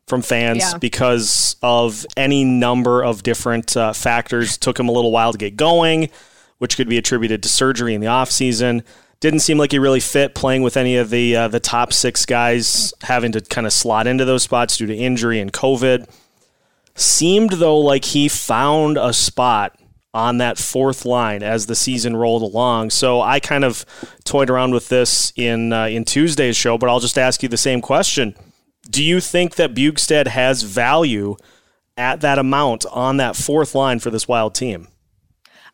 from 0.07 0.21
fans 0.21 0.59
yeah. 0.59 0.77
because 0.79 1.55
of 1.61 2.05
any 2.17 2.43
number 2.43 3.03
of 3.03 3.23
different 3.23 3.77
uh, 3.77 3.93
factors. 3.93 4.57
Took 4.57 4.79
him 4.79 4.89
a 4.89 4.91
little 4.91 5.11
while 5.11 5.31
to 5.31 5.37
get 5.37 5.55
going, 5.55 6.09
which 6.57 6.75
could 6.75 6.89
be 6.89 6.97
attributed 6.97 7.43
to 7.43 7.49
surgery 7.49 7.93
in 7.93 8.01
the 8.01 8.07
offseason 8.07 8.83
didn't 9.23 9.39
seem 9.39 9.57
like 9.57 9.71
he 9.71 9.79
really 9.79 10.01
fit 10.01 10.35
playing 10.35 10.63
with 10.63 10.75
any 10.75 10.97
of 10.97 11.09
the 11.09 11.33
uh, 11.33 11.47
the 11.47 11.61
top 11.61 11.93
six 11.93 12.25
guys, 12.25 12.93
having 13.03 13.31
to 13.31 13.39
kind 13.39 13.65
of 13.65 13.71
slot 13.71 14.05
into 14.05 14.25
those 14.25 14.43
spots 14.43 14.75
due 14.75 14.85
to 14.85 14.93
injury 14.93 15.39
and 15.39 15.53
COVID. 15.53 16.09
Seemed 16.95 17.51
though 17.51 17.79
like 17.79 18.03
he 18.03 18.27
found 18.27 18.97
a 18.97 19.13
spot 19.13 19.79
on 20.13 20.39
that 20.39 20.57
fourth 20.57 21.05
line 21.05 21.41
as 21.41 21.67
the 21.67 21.73
season 21.73 22.17
rolled 22.17 22.41
along. 22.41 22.89
So 22.89 23.21
I 23.21 23.39
kind 23.39 23.63
of 23.63 23.85
toyed 24.25 24.49
around 24.49 24.73
with 24.73 24.89
this 24.89 25.31
in 25.37 25.71
uh, 25.71 25.85
in 25.85 26.03
Tuesday's 26.03 26.57
show, 26.57 26.77
but 26.77 26.89
I'll 26.89 26.99
just 26.99 27.17
ask 27.17 27.41
you 27.41 27.47
the 27.47 27.55
same 27.55 27.79
question: 27.79 28.35
Do 28.89 29.01
you 29.01 29.21
think 29.21 29.55
that 29.55 29.73
Bjugstad 29.73 30.27
has 30.27 30.63
value 30.63 31.37
at 31.95 32.19
that 32.19 32.39
amount 32.39 32.85
on 32.91 33.15
that 33.17 33.37
fourth 33.37 33.73
line 33.73 33.99
for 33.99 34.09
this 34.09 34.27
Wild 34.27 34.53
team? 34.53 34.89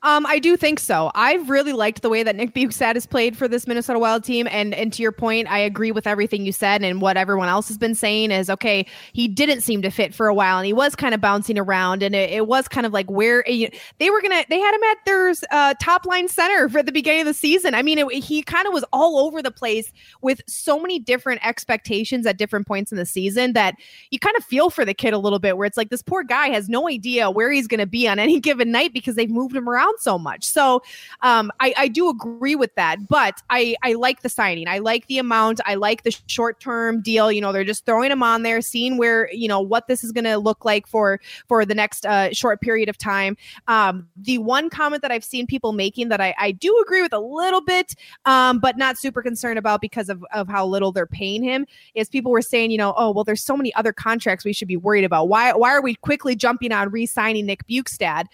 Um, 0.01 0.25
I 0.25 0.39
do 0.39 0.55
think 0.55 0.79
so. 0.79 1.11
I've 1.13 1.49
really 1.49 1.73
liked 1.73 2.01
the 2.01 2.09
way 2.09 2.23
that 2.23 2.33
Nick 2.33 2.53
Bjugstad 2.53 2.93
has 2.93 3.05
played 3.05 3.35
for 3.35 3.49
this 3.49 3.67
Minnesota 3.67 3.99
Wild 3.99 4.23
team, 4.23 4.47
and 4.49 4.73
and 4.73 4.93
to 4.93 5.01
your 5.01 5.11
point, 5.11 5.51
I 5.51 5.59
agree 5.59 5.91
with 5.91 6.07
everything 6.07 6.45
you 6.45 6.53
said, 6.53 6.83
and 6.83 7.01
what 7.01 7.17
everyone 7.17 7.49
else 7.49 7.67
has 7.67 7.77
been 7.77 7.95
saying 7.95 8.31
is 8.31 8.49
okay. 8.49 8.85
He 9.11 9.27
didn't 9.27 9.59
seem 9.59 9.81
to 9.81 9.89
fit 9.89 10.15
for 10.15 10.27
a 10.27 10.33
while, 10.33 10.57
and 10.57 10.65
he 10.65 10.71
was 10.71 10.95
kind 10.95 11.13
of 11.13 11.19
bouncing 11.19 11.59
around, 11.59 12.01
and 12.01 12.15
it, 12.15 12.29
it 12.29 12.47
was 12.47 12.69
kind 12.69 12.85
of 12.85 12.93
like 12.93 13.11
where 13.11 13.43
they 13.45 14.09
were 14.09 14.21
gonna. 14.21 14.45
They 14.49 14.59
had 14.59 14.73
him 14.73 14.83
at 14.83 14.97
their 15.05 15.33
uh, 15.51 15.73
top 15.81 16.05
line 16.05 16.29
center 16.29 16.69
for 16.69 16.81
the 16.81 16.93
beginning 16.93 17.21
of 17.21 17.27
the 17.27 17.33
season. 17.33 17.75
I 17.75 17.81
mean, 17.81 17.99
it, 17.99 18.23
he 18.23 18.41
kind 18.41 18.67
of 18.67 18.73
was 18.73 18.85
all 18.93 19.19
over 19.19 19.41
the 19.41 19.51
place 19.51 19.91
with 20.21 20.41
so 20.47 20.79
many 20.79 20.99
different 20.99 21.45
expectations 21.45 22.25
at 22.25 22.37
different 22.37 22.67
points 22.67 22.93
in 22.93 22.97
the 22.97 23.05
season 23.05 23.51
that 23.51 23.75
you 24.11 24.19
kind 24.19 24.37
of 24.37 24.45
feel 24.45 24.69
for 24.69 24.85
the 24.85 24.93
kid 24.93 25.13
a 25.13 25.17
little 25.17 25.39
bit. 25.39 25.57
Where 25.57 25.65
it's 25.65 25.75
like 25.77 25.89
this 25.89 26.01
poor 26.01 26.23
guy 26.23 26.47
has 26.47 26.69
no 26.69 26.87
idea 26.87 27.29
where 27.29 27.51
he's 27.51 27.67
to 27.67 27.85
be 27.85 28.07
on 28.07 28.17
any 28.17 28.39
given 28.39 28.71
night 28.71 28.93
because 28.93 29.15
they've 29.15 29.29
moved 29.29 29.53
him 29.53 29.67
around 29.67 29.88
around 29.89 29.99
so 29.99 30.17
much. 30.17 30.43
So 30.43 30.81
um, 31.21 31.51
I, 31.59 31.73
I 31.77 31.87
do 31.87 32.09
agree 32.09 32.55
with 32.55 32.73
that, 32.75 33.07
but 33.07 33.41
I, 33.49 33.75
I 33.83 33.93
like 33.93 34.21
the 34.21 34.29
signing. 34.29 34.67
I 34.67 34.79
like 34.79 35.07
the 35.07 35.17
amount. 35.17 35.59
I 35.65 35.75
like 35.75 36.03
the 36.03 36.15
short 36.27 36.59
term 36.59 37.01
deal. 37.01 37.31
You 37.31 37.41
know, 37.41 37.51
they're 37.51 37.63
just 37.63 37.85
throwing 37.85 38.11
him 38.11 38.23
on 38.23 38.43
there, 38.43 38.61
seeing 38.61 38.97
where 38.97 39.31
you 39.31 39.47
know 39.47 39.59
what 39.59 39.87
this 39.87 40.03
is 40.03 40.11
going 40.11 40.25
to 40.25 40.37
look 40.37 40.65
like 40.65 40.87
for 40.87 41.19
for 41.47 41.65
the 41.65 41.75
next 41.75 42.05
uh, 42.05 42.31
short 42.33 42.61
period 42.61 42.89
of 42.89 42.97
time. 42.97 43.37
Um, 43.67 44.07
the 44.15 44.37
one 44.37 44.69
comment 44.69 45.01
that 45.01 45.11
I've 45.11 45.23
seen 45.23 45.47
people 45.47 45.73
making 45.73 46.09
that 46.09 46.21
I, 46.21 46.33
I 46.37 46.51
do 46.51 46.77
agree 46.85 47.01
with 47.01 47.13
a 47.13 47.19
little 47.19 47.61
bit, 47.61 47.95
um, 48.25 48.59
but 48.59 48.77
not 48.77 48.97
super 48.97 49.21
concerned 49.21 49.59
about 49.59 49.81
because 49.81 50.09
of, 50.09 50.23
of 50.33 50.47
how 50.47 50.65
little 50.65 50.91
they're 50.91 51.05
paying 51.05 51.43
him 51.43 51.65
is 51.95 52.09
people 52.09 52.31
were 52.31 52.41
saying, 52.41 52.71
you 52.71 52.77
know, 52.77 52.93
oh 52.97 53.11
well, 53.11 53.23
there's 53.23 53.43
so 53.43 53.57
many 53.57 53.73
other 53.75 53.93
contracts 53.93 54.45
we 54.45 54.53
should 54.53 54.67
be 54.67 54.77
worried 54.77 55.03
about. 55.03 55.29
Why 55.29 55.53
why 55.53 55.71
are 55.71 55.81
we 55.81 55.95
quickly 55.95 56.35
jumping 56.35 56.71
on 56.71 56.89
re-signing 56.89 57.45
Nick 57.45 57.65
Bjugstad? 57.67 58.25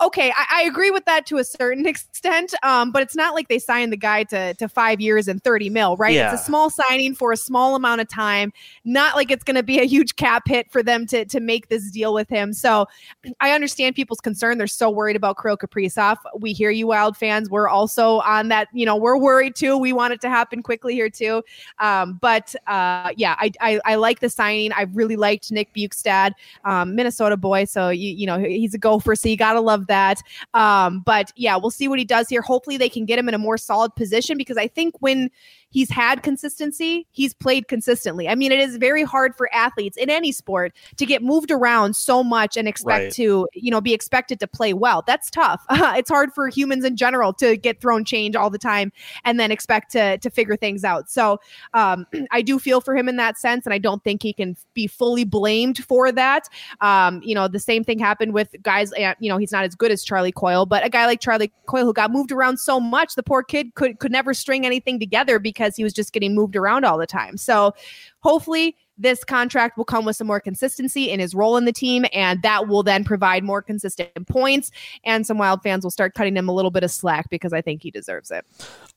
Okay, 0.00 0.32
I, 0.36 0.60
I, 0.60 0.62
agree 0.62 0.90
with 0.90 1.04
that 1.06 1.26
to 1.26 1.38
a 1.38 1.44
certain 1.44 1.86
extent. 1.86 2.54
Um, 2.62 2.92
but 2.92 3.02
it's 3.02 3.16
not 3.16 3.34
like 3.34 3.48
they 3.48 3.58
signed 3.58 3.92
the 3.92 3.96
guy 3.96 4.24
to 4.24 4.54
to 4.54 4.68
five 4.68 5.00
years 5.00 5.28
and 5.28 5.42
30 5.42 5.70
mil, 5.70 5.96
right? 5.96 6.14
Yeah. 6.14 6.32
It's 6.32 6.42
a 6.42 6.44
small 6.44 6.70
signing 6.70 7.14
for 7.14 7.32
a 7.32 7.36
small 7.36 7.74
amount 7.74 8.00
of 8.00 8.08
time. 8.08 8.52
Not 8.84 9.16
like 9.16 9.30
it's 9.30 9.44
gonna 9.44 9.62
be 9.62 9.80
a 9.80 9.84
huge 9.84 10.16
cap 10.16 10.46
hit 10.46 10.70
for 10.70 10.82
them 10.82 11.06
to 11.06 11.24
to 11.24 11.40
make 11.40 11.68
this 11.68 11.90
deal 11.90 12.14
with 12.14 12.28
him. 12.28 12.52
So 12.52 12.86
I 13.40 13.52
understand 13.52 13.96
people's 13.96 14.20
concern. 14.20 14.58
They're 14.58 14.66
so 14.66 14.90
worried 14.90 15.16
about 15.16 15.36
Kirill 15.40 15.56
Kaprizov. 15.56 16.16
We 16.38 16.52
hear 16.52 16.70
you, 16.70 16.86
Wild 16.86 17.16
fans. 17.16 17.50
We're 17.50 17.68
also 17.68 18.20
on 18.20 18.48
that, 18.48 18.68
you 18.72 18.86
know, 18.86 18.96
we're 18.96 19.18
worried 19.18 19.56
too. 19.56 19.76
We 19.76 19.92
want 19.92 20.12
it 20.12 20.20
to 20.22 20.28
happen 20.28 20.62
quickly 20.62 20.94
here 20.94 21.10
too. 21.10 21.42
Um, 21.80 22.18
but 22.20 22.54
uh, 22.66 23.10
yeah, 23.16 23.34
I, 23.38 23.52
I, 23.60 23.80
I 23.84 23.94
like 23.96 24.20
the 24.20 24.30
signing. 24.30 24.72
I 24.72 24.82
really 24.92 25.16
liked 25.16 25.50
Nick 25.50 25.74
Bjugstad, 25.74 26.32
um, 26.64 26.94
Minnesota 26.94 27.36
boy. 27.36 27.64
So 27.64 27.88
you 27.90 28.10
you 28.10 28.26
know 28.26 28.38
he's 28.38 28.74
a 28.74 28.78
gopher, 28.78 29.14
so 29.16 29.28
you 29.28 29.36
gotta 29.36 29.60
love 29.60 29.87
that. 29.88 30.22
Um, 30.54 31.00
but 31.00 31.32
yeah, 31.36 31.56
we'll 31.56 31.70
see 31.70 31.88
what 31.88 31.98
he 31.98 32.04
does 32.04 32.28
here. 32.28 32.40
Hopefully, 32.42 32.76
they 32.76 32.88
can 32.88 33.04
get 33.04 33.18
him 33.18 33.28
in 33.28 33.34
a 33.34 33.38
more 33.38 33.58
solid 33.58 33.94
position 33.96 34.38
because 34.38 34.56
I 34.56 34.68
think 34.68 34.94
when 35.00 35.30
he's 35.70 35.90
had 35.90 36.22
consistency, 36.22 37.06
he's 37.10 37.34
played 37.34 37.68
consistently. 37.68 38.28
I 38.28 38.34
mean, 38.34 38.52
it 38.52 38.60
is 38.60 38.76
very 38.76 39.02
hard 39.02 39.34
for 39.36 39.52
athletes 39.54 39.96
in 39.96 40.10
any 40.10 40.32
sport 40.32 40.72
to 40.96 41.06
get 41.06 41.22
moved 41.22 41.50
around 41.50 41.96
so 41.96 42.24
much 42.24 42.56
and 42.56 42.66
expect 42.66 43.02
right. 43.04 43.12
to, 43.12 43.48
you 43.54 43.70
know, 43.70 43.80
be 43.80 43.92
expected 43.92 44.40
to 44.40 44.46
play 44.46 44.72
well. 44.72 45.02
That's 45.06 45.30
tough. 45.30 45.64
it's 45.70 46.10
hard 46.10 46.32
for 46.32 46.48
humans 46.48 46.84
in 46.84 46.96
general 46.96 47.32
to 47.34 47.56
get 47.56 47.80
thrown 47.80 48.04
change 48.04 48.36
all 48.36 48.50
the 48.50 48.58
time 48.58 48.92
and 49.24 49.38
then 49.38 49.50
expect 49.50 49.92
to 49.92 50.18
to 50.18 50.30
figure 50.30 50.56
things 50.56 50.84
out. 50.84 51.10
So 51.10 51.40
um, 51.74 52.06
I 52.30 52.42
do 52.42 52.58
feel 52.58 52.80
for 52.80 52.96
him 52.96 53.08
in 53.08 53.16
that 53.16 53.38
sense, 53.38 53.66
and 53.66 53.74
I 53.74 53.78
don't 53.78 54.02
think 54.02 54.22
he 54.22 54.32
can 54.32 54.56
be 54.74 54.86
fully 54.86 55.24
blamed 55.24 55.84
for 55.84 56.10
that. 56.12 56.48
Um, 56.80 57.20
you 57.22 57.34
know, 57.34 57.48
the 57.48 57.60
same 57.60 57.84
thing 57.84 57.98
happened 57.98 58.32
with 58.32 58.54
guys. 58.62 58.92
Eh, 58.96 59.14
you 59.20 59.28
know, 59.28 59.36
he's 59.36 59.52
not 59.52 59.64
as 59.64 59.74
good 59.74 59.90
as 59.90 60.02
Charlie 60.02 60.32
Coyle, 60.32 60.66
but 60.66 60.84
a 60.84 60.88
guy 60.88 61.06
like 61.06 61.20
Charlie 61.20 61.52
Coyle 61.66 61.84
who 61.84 61.92
got 61.92 62.10
moved 62.10 62.32
around 62.32 62.58
so 62.58 62.80
much, 62.80 63.14
the 63.14 63.22
poor 63.22 63.42
kid 63.42 63.74
could 63.74 63.98
could 63.98 64.12
never 64.12 64.32
string 64.32 64.64
anything 64.64 64.98
together 64.98 65.38
because 65.38 65.57
because 65.58 65.76
he 65.76 65.82
was 65.82 65.92
just 65.92 66.12
getting 66.12 66.34
moved 66.34 66.54
around 66.54 66.84
all 66.84 66.98
the 66.98 67.06
time. 67.06 67.36
So 67.36 67.74
hopefully 68.20 68.76
this 68.96 69.24
contract 69.24 69.76
will 69.76 69.84
come 69.84 70.04
with 70.04 70.16
some 70.16 70.26
more 70.26 70.40
consistency 70.40 71.10
in 71.10 71.20
his 71.20 71.34
role 71.34 71.56
in 71.56 71.64
the 71.64 71.72
team, 71.72 72.04
and 72.12 72.42
that 72.42 72.68
will 72.68 72.82
then 72.82 73.04
provide 73.04 73.44
more 73.44 73.62
consistent 73.62 74.26
points. 74.28 74.70
And 75.04 75.26
some 75.26 75.38
Wild 75.38 75.62
fans 75.62 75.84
will 75.84 75.90
start 75.90 76.14
cutting 76.14 76.36
him 76.36 76.48
a 76.48 76.52
little 76.52 76.70
bit 76.70 76.84
of 76.84 76.90
slack 76.90 77.30
because 77.30 77.52
I 77.52 77.60
think 77.60 77.82
he 77.82 77.90
deserves 77.90 78.30
it. 78.30 78.44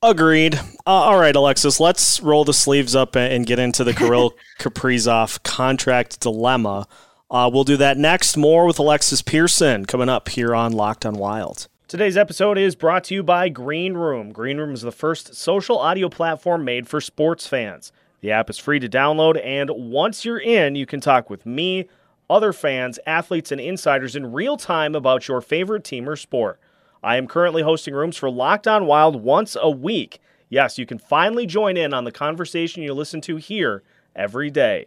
Agreed. 0.02 0.56
Uh, 0.56 0.90
all 0.90 1.20
right, 1.20 1.36
Alexis, 1.36 1.80
let's 1.80 2.20
roll 2.20 2.44
the 2.46 2.54
sleeves 2.54 2.96
up 2.96 3.16
and 3.16 3.46
get 3.46 3.60
into 3.60 3.84
the 3.84 3.94
Kirill 3.94 4.34
Kaprizov 4.60 5.44
contract 5.44 6.20
dilemma. 6.20 6.88
Uh, 7.30 7.50
we'll 7.52 7.64
do 7.64 7.78
that 7.78 7.98
next. 7.98 8.36
More 8.38 8.66
with 8.66 8.80
Alexis 8.80 9.22
Pearson 9.22 9.86
coming 9.86 10.10
up 10.10 10.30
here 10.30 10.54
on 10.54 10.74
Locked 10.74 11.06
on 11.06 11.16
Wild. 11.16 11.68
Today's 11.92 12.16
episode 12.16 12.58
is 12.58 12.78
brought 12.78 13.04
to 13.04 13.16
you 13.16 13.22
by 13.22 13.50
Green 13.50 13.96
Room. 13.96 14.32
Green 14.32 14.58
Room 14.58 14.74
is 14.74 14.82
the 14.82 14.94
first 14.94 15.36
social 15.36 15.78
audio 15.78 16.08
platform 16.08 16.64
made 16.64 16.88
for 16.88 17.02
sports 17.02 17.48
fans. 17.48 17.92
The 18.22 18.32
app 18.32 18.50
is 18.50 18.58
free 18.58 18.80
to 18.80 18.88
download, 18.88 19.38
and 19.46 19.70
once 19.70 20.24
you're 20.24 20.40
in, 20.40 20.76
you 20.76 20.86
can 20.86 21.02
talk 21.02 21.30
with 21.30 21.46
me, 21.46 21.90
other 22.30 22.54
fans, 22.54 22.98
athletes, 23.06 23.52
and 23.52 23.60
insiders 23.60 24.16
in 24.16 24.32
real 24.32 24.56
time 24.56 24.96
about 24.96 25.28
your 25.28 25.42
favorite 25.42 25.84
team 25.84 26.08
or 26.08 26.16
sport. 26.16 26.62
I 27.04 27.18
am 27.18 27.28
currently 27.28 27.62
hosting 27.62 27.94
rooms 27.94 28.16
for 28.16 28.32
Locked 28.32 28.70
On 28.70 28.86
Wild 28.86 29.22
once 29.22 29.58
a 29.62 29.70
week. 29.70 30.22
Yes, 30.48 30.78
you 30.78 30.86
can 30.86 30.98
finally 30.98 31.46
join 31.46 31.76
in 31.76 31.94
on 31.94 32.06
the 32.06 32.12
conversation 32.14 32.84
you 32.84 32.94
listen 32.94 33.20
to 33.20 33.36
here 33.36 33.84
every 34.16 34.50
day. 34.50 34.86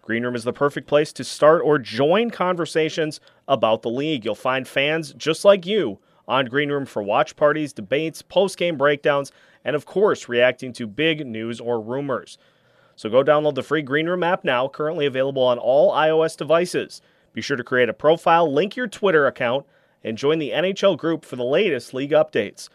Green 0.00 0.22
Room 0.22 0.34
is 0.34 0.44
the 0.44 0.54
perfect 0.54 0.88
place 0.88 1.12
to 1.12 1.22
start 1.22 1.60
or 1.62 1.78
join 1.78 2.30
conversations 2.30 3.20
about 3.46 3.82
the 3.82 3.90
league. 3.90 4.24
You'll 4.24 4.34
find 4.34 4.66
fans 4.66 5.12
just 5.12 5.44
like 5.44 5.66
you 5.66 5.98
on 6.28 6.46
Green 6.46 6.70
Room 6.70 6.86
for 6.86 7.02
watch 7.02 7.36
parties, 7.36 7.72
debates, 7.72 8.22
post 8.22 8.58
game 8.58 8.76
breakdowns, 8.76 9.32
and 9.64 9.76
of 9.76 9.86
course, 9.86 10.28
reacting 10.28 10.72
to 10.74 10.86
big 10.86 11.26
news 11.26 11.60
or 11.60 11.80
rumors. 11.80 12.38
So 12.96 13.10
go 13.10 13.22
download 13.22 13.54
the 13.54 13.62
free 13.62 13.82
Green 13.82 14.08
Room 14.08 14.22
app 14.22 14.44
now, 14.44 14.68
currently 14.68 15.06
available 15.06 15.42
on 15.42 15.58
all 15.58 15.92
iOS 15.92 16.36
devices. 16.36 17.02
Be 17.32 17.42
sure 17.42 17.56
to 17.56 17.64
create 17.64 17.90
a 17.90 17.94
profile, 17.94 18.50
link 18.50 18.76
your 18.76 18.86
Twitter 18.86 19.26
account, 19.26 19.66
and 20.02 20.16
join 20.16 20.38
the 20.38 20.52
NHL 20.52 20.96
group 20.96 21.24
for 21.24 21.36
the 21.36 21.44
latest 21.44 21.92
league 21.92 22.12
updates. 22.12 22.68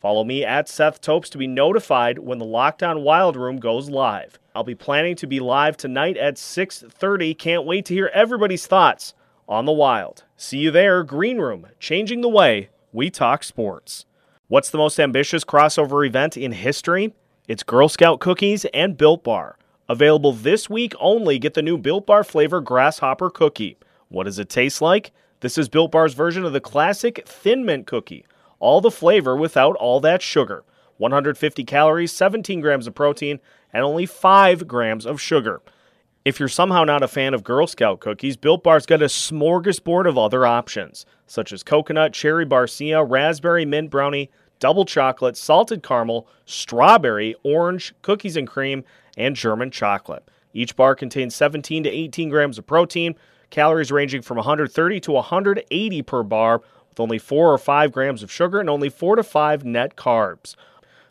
Follow 0.00 0.24
me 0.24 0.44
at 0.44 0.68
Seth 0.68 1.00
Topes 1.00 1.28
to 1.30 1.38
be 1.38 1.46
notified 1.46 2.18
when 2.18 2.38
the 2.38 2.44
Locked 2.44 2.82
On 2.82 3.02
Wild 3.02 3.36
Room 3.36 3.58
goes 3.58 3.88
live. 3.90 4.38
I'll 4.54 4.64
be 4.64 4.74
planning 4.74 5.16
to 5.16 5.26
be 5.26 5.40
live 5.40 5.76
tonight 5.76 6.16
at 6.16 6.38
6:30. 6.38 7.34
Can't 7.34 7.64
wait 7.64 7.84
to 7.86 7.94
hear 7.94 8.10
everybody's 8.14 8.66
thoughts 8.66 9.14
on 9.48 9.64
the 9.64 9.72
Wild. 9.72 10.24
See 10.36 10.58
you 10.58 10.70
there, 10.70 11.02
Green 11.02 11.38
Room, 11.38 11.66
changing 11.78 12.20
the 12.20 12.28
way 12.28 12.68
we 12.92 13.10
talk 13.10 13.44
sports. 13.44 14.06
What's 14.46 14.70
the 14.70 14.78
most 14.78 14.98
ambitious 14.98 15.44
crossover 15.44 16.06
event 16.06 16.36
in 16.36 16.52
history? 16.52 17.14
It's 17.46 17.62
Girl 17.62 17.88
Scout 17.88 18.18
cookies 18.18 18.64
and 18.66 18.96
Built 18.96 19.22
Bar. 19.24 19.58
Available 19.88 20.32
this 20.32 20.70
week 20.70 20.94
only, 20.98 21.38
get 21.38 21.54
the 21.54 21.62
new 21.62 21.76
Built 21.76 22.06
Bar 22.06 22.24
flavor 22.24 22.60
grasshopper 22.60 23.30
cookie. 23.30 23.76
What 24.08 24.24
does 24.24 24.38
it 24.38 24.48
taste 24.48 24.80
like? 24.80 25.12
This 25.40 25.58
is 25.58 25.68
Built 25.68 25.92
Bar's 25.92 26.14
version 26.14 26.44
of 26.44 26.52
the 26.52 26.60
classic 26.60 27.26
Thin 27.26 27.64
Mint 27.64 27.86
cookie. 27.86 28.24
All 28.58 28.80
the 28.80 28.90
flavor 28.90 29.36
without 29.36 29.76
all 29.76 30.00
that 30.00 30.22
sugar. 30.22 30.64
150 30.96 31.64
calories, 31.64 32.12
17 32.12 32.60
grams 32.60 32.86
of 32.86 32.94
protein, 32.94 33.38
and 33.72 33.84
only 33.84 34.06
5 34.06 34.66
grams 34.66 35.06
of 35.06 35.20
sugar. 35.20 35.60
If 36.24 36.40
you're 36.40 36.48
somehow 36.48 36.84
not 36.84 37.04
a 37.04 37.08
fan 37.08 37.32
of 37.32 37.44
Girl 37.44 37.66
Scout 37.66 38.00
cookies, 38.00 38.36
Built 38.36 38.64
Bar's 38.64 38.86
got 38.86 39.02
a 39.02 39.06
smorgasbord 39.06 40.06
of 40.06 40.18
other 40.18 40.44
options, 40.44 41.06
such 41.26 41.52
as 41.52 41.62
coconut, 41.62 42.12
cherry 42.12 42.44
barcia, 42.44 43.08
raspberry 43.08 43.64
mint 43.64 43.88
brownie, 43.88 44.30
double 44.58 44.84
chocolate, 44.84 45.36
salted 45.36 45.82
caramel, 45.82 46.28
strawberry, 46.44 47.36
orange, 47.44 47.94
cookies 48.02 48.36
and 48.36 48.48
cream, 48.48 48.84
and 49.16 49.36
German 49.36 49.70
chocolate. 49.70 50.28
Each 50.52 50.74
bar 50.74 50.96
contains 50.96 51.36
17 51.36 51.84
to 51.84 51.90
18 51.90 52.28
grams 52.30 52.58
of 52.58 52.66
protein, 52.66 53.14
calories 53.50 53.92
ranging 53.92 54.22
from 54.22 54.38
130 54.38 55.00
to 55.00 55.12
180 55.12 56.02
per 56.02 56.22
bar, 56.24 56.62
with 56.88 56.98
only 56.98 57.18
4 57.18 57.52
or 57.52 57.58
5 57.58 57.92
grams 57.92 58.24
of 58.24 58.32
sugar 58.32 58.58
and 58.58 58.68
only 58.68 58.88
4 58.88 59.16
to 59.16 59.22
5 59.22 59.64
net 59.64 59.94
carbs. 59.94 60.56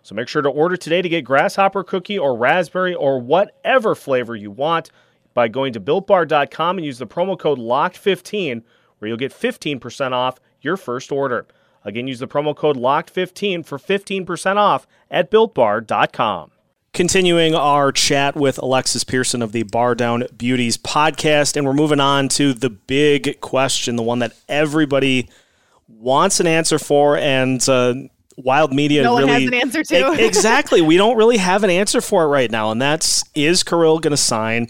So 0.07 0.15
make 0.15 0.29
sure 0.29 0.41
to 0.41 0.47
order 0.47 0.77
today 0.77 1.01
to 1.01 1.09
get 1.09 1.25
grasshopper 1.25 1.83
cookie 1.83 2.17
or 2.17 2.33
raspberry 2.33 2.95
or 2.95 3.19
whatever 3.19 3.93
flavor 3.93 4.37
you 4.37 4.49
want 4.49 4.89
by 5.33 5.49
going 5.49 5.73
to 5.73 5.81
builtbar.com 5.81 6.77
and 6.77 6.85
use 6.85 6.97
the 6.97 7.05
promo 7.05 7.37
code 7.37 7.59
LOCKED15 7.59 8.63
where 8.97 9.09
you'll 9.09 9.17
get 9.17 9.33
15% 9.33 10.13
off 10.13 10.39
your 10.61 10.77
first 10.77 11.11
order. 11.11 11.45
Again, 11.83 12.07
use 12.07 12.19
the 12.19 12.27
promo 12.27 12.55
code 12.55 12.77
LOCKED15 12.77 13.65
for 13.65 13.77
15% 13.77 14.55
off 14.55 14.87
at 15.11 15.29
builtbar.com. 15.29 16.51
Continuing 16.93 17.53
our 17.53 17.91
chat 17.91 18.37
with 18.37 18.57
Alexis 18.59 19.03
Pearson 19.03 19.41
of 19.41 19.51
the 19.51 19.63
Bar 19.63 19.93
Down 19.93 20.23
Beauties 20.37 20.77
podcast, 20.77 21.57
and 21.57 21.65
we're 21.65 21.73
moving 21.73 21.99
on 21.99 22.29
to 22.29 22.53
the 22.53 22.69
big 22.69 23.41
question, 23.41 23.97
the 23.97 24.03
one 24.03 24.19
that 24.19 24.31
everybody 24.47 25.27
wants 25.89 26.39
an 26.39 26.47
answer 26.47 26.79
for, 26.79 27.17
and 27.17 27.67
uh, 27.67 27.93
Wild 28.37 28.71
Media 28.71 29.03
no 29.03 29.17
really 29.17 29.31
has 29.31 29.43
an 29.47 29.53
answer 29.53 29.83
to. 29.83 30.25
exactly, 30.25 30.81
we 30.81 30.95
don't 30.95 31.17
really 31.17 31.37
have 31.37 31.63
an 31.63 31.69
answer 31.69 32.01
for 32.01 32.23
it 32.23 32.27
right 32.27 32.51
now, 32.51 32.71
and 32.71 32.81
that's 32.81 33.23
is 33.35 33.63
Kirill 33.63 33.99
going 33.99 34.11
to 34.11 34.17
sign? 34.17 34.69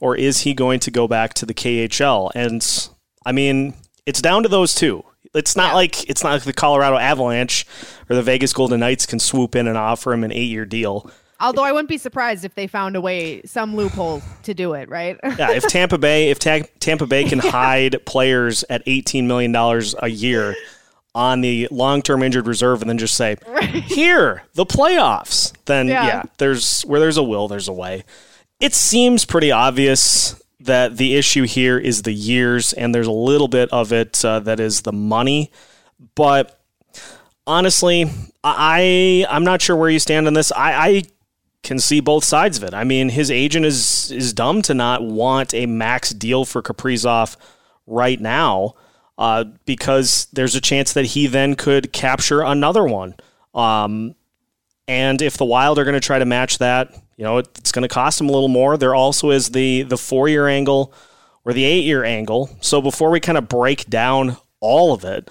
or 0.00 0.16
is 0.16 0.40
he 0.40 0.54
going 0.54 0.80
to 0.80 0.90
go 0.90 1.08
back 1.08 1.34
to 1.34 1.46
the 1.46 1.54
KHL? 1.54 2.30
And 2.34 2.88
I 3.24 3.32
mean, 3.32 3.74
it's 4.04 4.20
down 4.20 4.42
to 4.42 4.48
those 4.48 4.74
two. 4.74 5.04
It's 5.34 5.56
not 5.56 5.70
yeah. 5.70 5.74
like 5.74 6.08
it's 6.08 6.22
not 6.22 6.32
like 6.32 6.44
the 6.44 6.52
Colorado 6.52 6.96
Avalanche 6.96 7.66
or 8.08 8.16
the 8.16 8.22
Vegas 8.22 8.52
Golden 8.52 8.80
Knights 8.80 9.06
can 9.06 9.18
swoop 9.18 9.54
in 9.54 9.66
and 9.66 9.76
offer 9.76 10.12
him 10.12 10.24
an 10.24 10.32
eight-year 10.32 10.64
deal. 10.64 11.10
Although 11.38 11.64
I 11.64 11.72
wouldn't 11.72 11.90
be 11.90 11.98
surprised 11.98 12.46
if 12.46 12.54
they 12.54 12.66
found 12.66 12.96
a 12.96 13.00
way, 13.02 13.42
some 13.42 13.76
loophole 13.76 14.22
to 14.44 14.54
do 14.54 14.72
it, 14.72 14.88
right? 14.88 15.18
yeah, 15.38 15.50
if 15.50 15.64
Tampa 15.64 15.98
Bay, 15.98 16.30
if 16.30 16.38
Ta- 16.38 16.66
Tampa 16.80 17.06
Bay 17.06 17.24
can 17.24 17.38
hide 17.40 18.02
players 18.06 18.64
at 18.70 18.82
eighteen 18.86 19.26
million 19.26 19.52
dollars 19.52 19.94
a 19.98 20.08
year 20.08 20.54
on 21.16 21.40
the 21.40 21.66
long-term 21.72 22.22
injured 22.22 22.46
reserve, 22.46 22.82
and 22.82 22.88
then 22.88 22.98
just 22.98 23.16
say, 23.16 23.36
right. 23.48 23.68
"Here, 23.68 24.44
the 24.54 24.66
playoffs," 24.66 25.52
then 25.64 25.88
yeah. 25.88 26.06
yeah, 26.06 26.22
there's 26.38 26.82
where 26.82 27.00
there's 27.00 27.16
a 27.16 27.22
will, 27.24 27.48
there's 27.48 27.68
a 27.68 27.72
way 27.72 28.04
it 28.60 28.74
seems 28.74 29.24
pretty 29.24 29.50
obvious 29.50 30.40
that 30.60 30.96
the 30.96 31.16
issue 31.16 31.44
here 31.44 31.78
is 31.78 32.02
the 32.02 32.12
years, 32.12 32.72
and 32.72 32.94
there's 32.94 33.06
a 33.06 33.12
little 33.12 33.48
bit 33.48 33.70
of 33.72 33.92
it 33.92 34.24
uh, 34.24 34.40
that 34.40 34.60
is 34.60 34.82
the 34.82 34.92
money. 34.92 35.50
But 36.14 36.58
honestly, 37.46 38.10
I 38.42 39.26
I'm 39.28 39.44
not 39.44 39.60
sure 39.60 39.76
where 39.76 39.90
you 39.90 39.98
stand 39.98 40.26
on 40.26 40.34
this. 40.34 40.50
I, 40.52 40.88
I 40.88 41.02
can 41.62 41.78
see 41.78 42.00
both 42.00 42.24
sides 42.24 42.56
of 42.56 42.64
it. 42.64 42.74
I 42.74 42.84
mean, 42.84 43.10
his 43.10 43.30
agent 43.30 43.66
is 43.66 44.10
is 44.10 44.32
dumb 44.32 44.62
to 44.62 44.74
not 44.74 45.02
want 45.02 45.52
a 45.52 45.66
max 45.66 46.10
deal 46.10 46.44
for 46.44 46.62
Kaprizov 46.62 47.36
right 47.86 48.20
now, 48.20 48.74
uh, 49.18 49.44
because 49.64 50.26
there's 50.32 50.54
a 50.54 50.60
chance 50.60 50.92
that 50.92 51.06
he 51.06 51.26
then 51.26 51.54
could 51.54 51.92
capture 51.92 52.42
another 52.42 52.84
one. 52.84 53.14
Um, 53.54 54.14
and 54.88 55.20
if 55.22 55.36
the 55.36 55.44
Wild 55.44 55.78
are 55.78 55.84
going 55.84 55.94
to 55.94 56.00
try 56.00 56.18
to 56.18 56.24
match 56.26 56.58
that, 56.58 56.94
you 57.16 57.24
know, 57.24 57.38
it's 57.38 57.72
going 57.72 57.82
to 57.82 57.88
cost 57.88 58.18
them 58.18 58.28
a 58.28 58.32
little 58.32 58.48
more. 58.48 58.76
There 58.76 58.94
also 58.94 59.30
is 59.30 59.50
the 59.50 59.82
the 59.82 59.96
four 59.96 60.28
year 60.28 60.46
angle 60.48 60.92
or 61.44 61.52
the 61.52 61.64
eight 61.64 61.84
year 61.84 62.04
angle. 62.04 62.50
So 62.60 62.82
before 62.82 63.10
we 63.10 63.20
kind 63.20 63.38
of 63.38 63.48
break 63.48 63.86
down 63.88 64.36
all 64.60 64.92
of 64.92 65.04
it, 65.04 65.30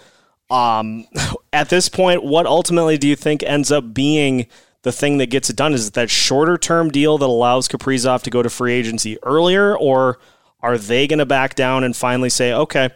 Um, 0.49 1.05
at 1.53 1.69
this 1.69 1.89
point, 1.89 2.23
what 2.23 2.45
ultimately 2.45 2.97
do 2.97 3.07
you 3.07 3.15
think 3.15 3.43
ends 3.43 3.71
up 3.71 3.93
being 3.93 4.47
the 4.83 4.91
thing 4.91 5.17
that 5.17 5.27
gets 5.31 5.49
it 5.49 5.55
done? 5.55 5.73
Is 5.73 5.87
it 5.87 5.93
that 5.93 6.09
shorter 6.09 6.57
term 6.57 6.89
deal 6.89 7.17
that 7.17 7.25
allows 7.25 7.67
Kaprizov 7.67 8.21
to 8.23 8.29
go 8.29 8.43
to 8.43 8.49
free 8.49 8.73
agency 8.73 9.17
earlier, 9.23 9.75
or 9.77 10.19
are 10.61 10.77
they 10.77 11.07
going 11.07 11.19
to 11.19 11.25
back 11.25 11.55
down 11.55 11.83
and 11.83 11.95
finally 11.95 12.29
say, 12.29 12.53
okay, 12.53 12.89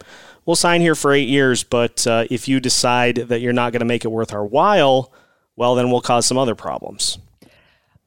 we'll 0.49 0.55
sign 0.55 0.81
here 0.81 0.95
for 0.95 1.13
eight 1.13 1.27
years, 1.27 1.63
but 1.63 2.07
uh, 2.07 2.25
if 2.31 2.47
you 2.47 2.59
decide 2.59 3.17
that 3.17 3.39
you're 3.39 3.53
not 3.53 3.71
going 3.71 3.81
to 3.81 3.85
make 3.85 4.03
it 4.03 4.07
worth 4.07 4.33
our 4.33 4.43
while, 4.43 5.13
well, 5.55 5.75
then 5.75 5.91
we'll 5.91 6.01
cause 6.01 6.25
some 6.25 6.39
other 6.39 6.55
problems? 6.55 7.19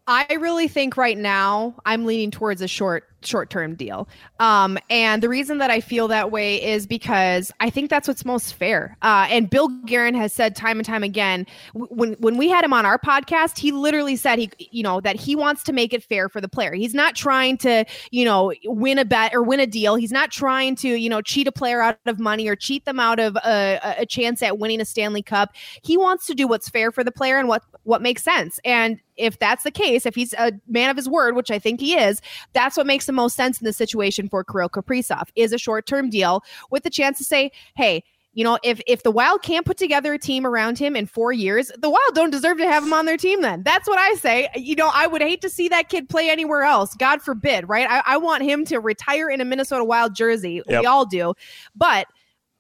I 0.09 0.27
really 0.41 0.67
think 0.67 0.97
right 0.97 1.17
now 1.17 1.77
I'm 1.87 2.05
leaning 2.05 2.33
towards 2.33 2.61
a 2.61 2.67
short 2.67 3.09
short 3.25 3.51
term 3.51 3.75
deal. 3.75 4.09
Um, 4.41 4.79
and 4.91 5.23
the 5.23 5.29
reason 5.29 5.59
that 5.59 5.71
I 5.71 5.81
feel 5.81 6.09
that 6.09 6.31
way 6.31 6.63
is 6.63 6.87
because 6.87 7.53
I 7.61 7.71
think 7.71 7.91
that's 7.91 8.09
what's 8.09 8.25
most 8.25 8.55
fair. 8.55 8.97
Uh, 9.03 9.27
and 9.31 9.49
Bill 9.49 9.69
Guerin 9.87 10.15
has 10.15 10.33
said 10.33 10.57
time 10.57 10.79
and 10.79 10.87
time 10.87 11.03
again 11.03 11.47
when 11.75 12.15
when 12.15 12.37
we 12.37 12.49
had 12.49 12.65
him 12.65 12.73
on 12.73 12.87
our 12.87 12.99
podcast, 12.99 13.59
he 13.59 13.73
literally 13.73 14.17
said 14.17 14.39
he 14.39 14.51
you 14.59 14.83
know 14.83 15.01
that 15.01 15.17
he 15.17 15.37
wants 15.37 15.63
to 15.65 15.73
make 15.73 15.93
it 15.93 16.03
fair 16.03 16.29
for 16.29 16.41
the 16.41 16.49
player. 16.49 16.73
He's 16.75 16.95
not 16.95 17.15
trying 17.15 17.59
to 17.59 17.85
you 18.11 18.25
know 18.25 18.53
win 18.65 18.99
a 18.99 19.05
bet 19.05 19.35
or 19.35 19.43
win 19.43 19.61
a 19.61 19.67
deal. 19.67 19.95
He's 19.97 20.13
not 20.13 20.31
trying 20.31 20.77
to 20.77 20.89
you 20.89 21.09
know 21.09 21.21
cheat 21.21 21.47
a 21.47 21.53
player 21.53 21.83
out 21.83 21.99
of 22.07 22.19
money 22.19 22.49
or 22.49 22.57
cheat 22.57 22.85
them 22.85 23.01
out 23.01 23.21
of 23.21 23.37
a, 23.37 23.81
a 23.99 24.07
chance 24.07 24.43
at 24.43 24.59
winning 24.59 24.81
a 24.81 24.85
Stanley 24.85 25.23
Cup. 25.23 25.51
He 25.83 25.97
wants 25.97 26.27
to 26.27 26.35
do 26.35 26.47
what's 26.47 26.69
fair 26.69 26.91
for 26.91 27.05
the 27.05 27.13
player 27.13 27.39
and 27.39 27.49
what 27.49 27.63
what 27.85 28.03
makes 28.03 28.23
sense. 28.23 28.61
And 28.65 29.01
if 29.17 29.39
that's 29.39 29.65
the 29.65 29.71
case, 29.71 30.07
if 30.07 30.15
he's 30.15 30.33
a 30.35 30.53
man 30.69 30.91
of 30.91 30.97
his 30.97 31.09
word, 31.09 31.37
which 31.37 31.51
I 31.51 31.59
think 31.59 31.81
he 31.81 31.97
is, 31.97 32.21
that's 32.53 32.77
what 32.77 32.87
makes 32.87 33.07
the 33.13 33.17
most 33.23 33.37
sense 33.37 33.61
in 33.61 33.65
the 33.65 33.73
situation 33.73 34.29
for 34.29 34.43
Kirill 34.43 34.69
Kaprizov 34.69 35.29
is 35.37 35.53
a 35.53 35.59
short-term 35.59 36.11
deal 36.11 36.43
with 36.71 36.83
the 36.83 36.91
chance 36.91 37.19
to 37.19 37.25
say, 37.25 37.53
hey, 37.77 38.03
you 38.35 38.45
know, 38.45 38.59
if 38.65 38.81
if 38.87 39.03
the 39.03 39.11
Wild 39.11 39.43
can't 39.43 39.67
put 39.67 39.77
together 39.77 40.15
a 40.15 40.19
team 40.19 40.47
around 40.47 40.79
him 40.79 40.97
in 40.97 41.05
four 41.05 41.35
years, 41.35 41.71
the 41.79 41.91
Wild 41.91 42.15
don't 42.15 42.31
deserve 42.31 42.57
to 42.57 42.65
have 42.67 42.83
him 42.83 42.95
on 42.95 43.05
their 43.05 43.19
team. 43.19 43.43
Then 43.43 43.63
that's 43.63 43.87
what 43.87 43.99
I 43.99 44.15
say. 44.15 44.49
You 44.55 44.75
know, 44.75 44.91
I 44.93 45.07
would 45.07 45.21
hate 45.21 45.43
to 45.43 45.51
see 45.51 45.69
that 45.69 45.91
kid 45.91 46.09
play 46.09 46.31
anywhere 46.31 46.63
else. 46.63 46.95
God 46.95 47.21
forbid, 47.21 47.69
right? 47.69 47.87
I, 47.89 48.03
I 48.07 48.17
want 48.17 48.43
him 48.43 48.65
to 48.67 48.81
retire 48.81 49.29
in 49.29 49.43
a 49.43 49.45
Minnesota 49.45 49.85
Wild 49.85 50.15
jersey. 50.15 50.63
Yep. 50.67 50.81
We 50.81 50.87
all 50.87 51.05
do, 51.05 51.35
but 51.77 52.07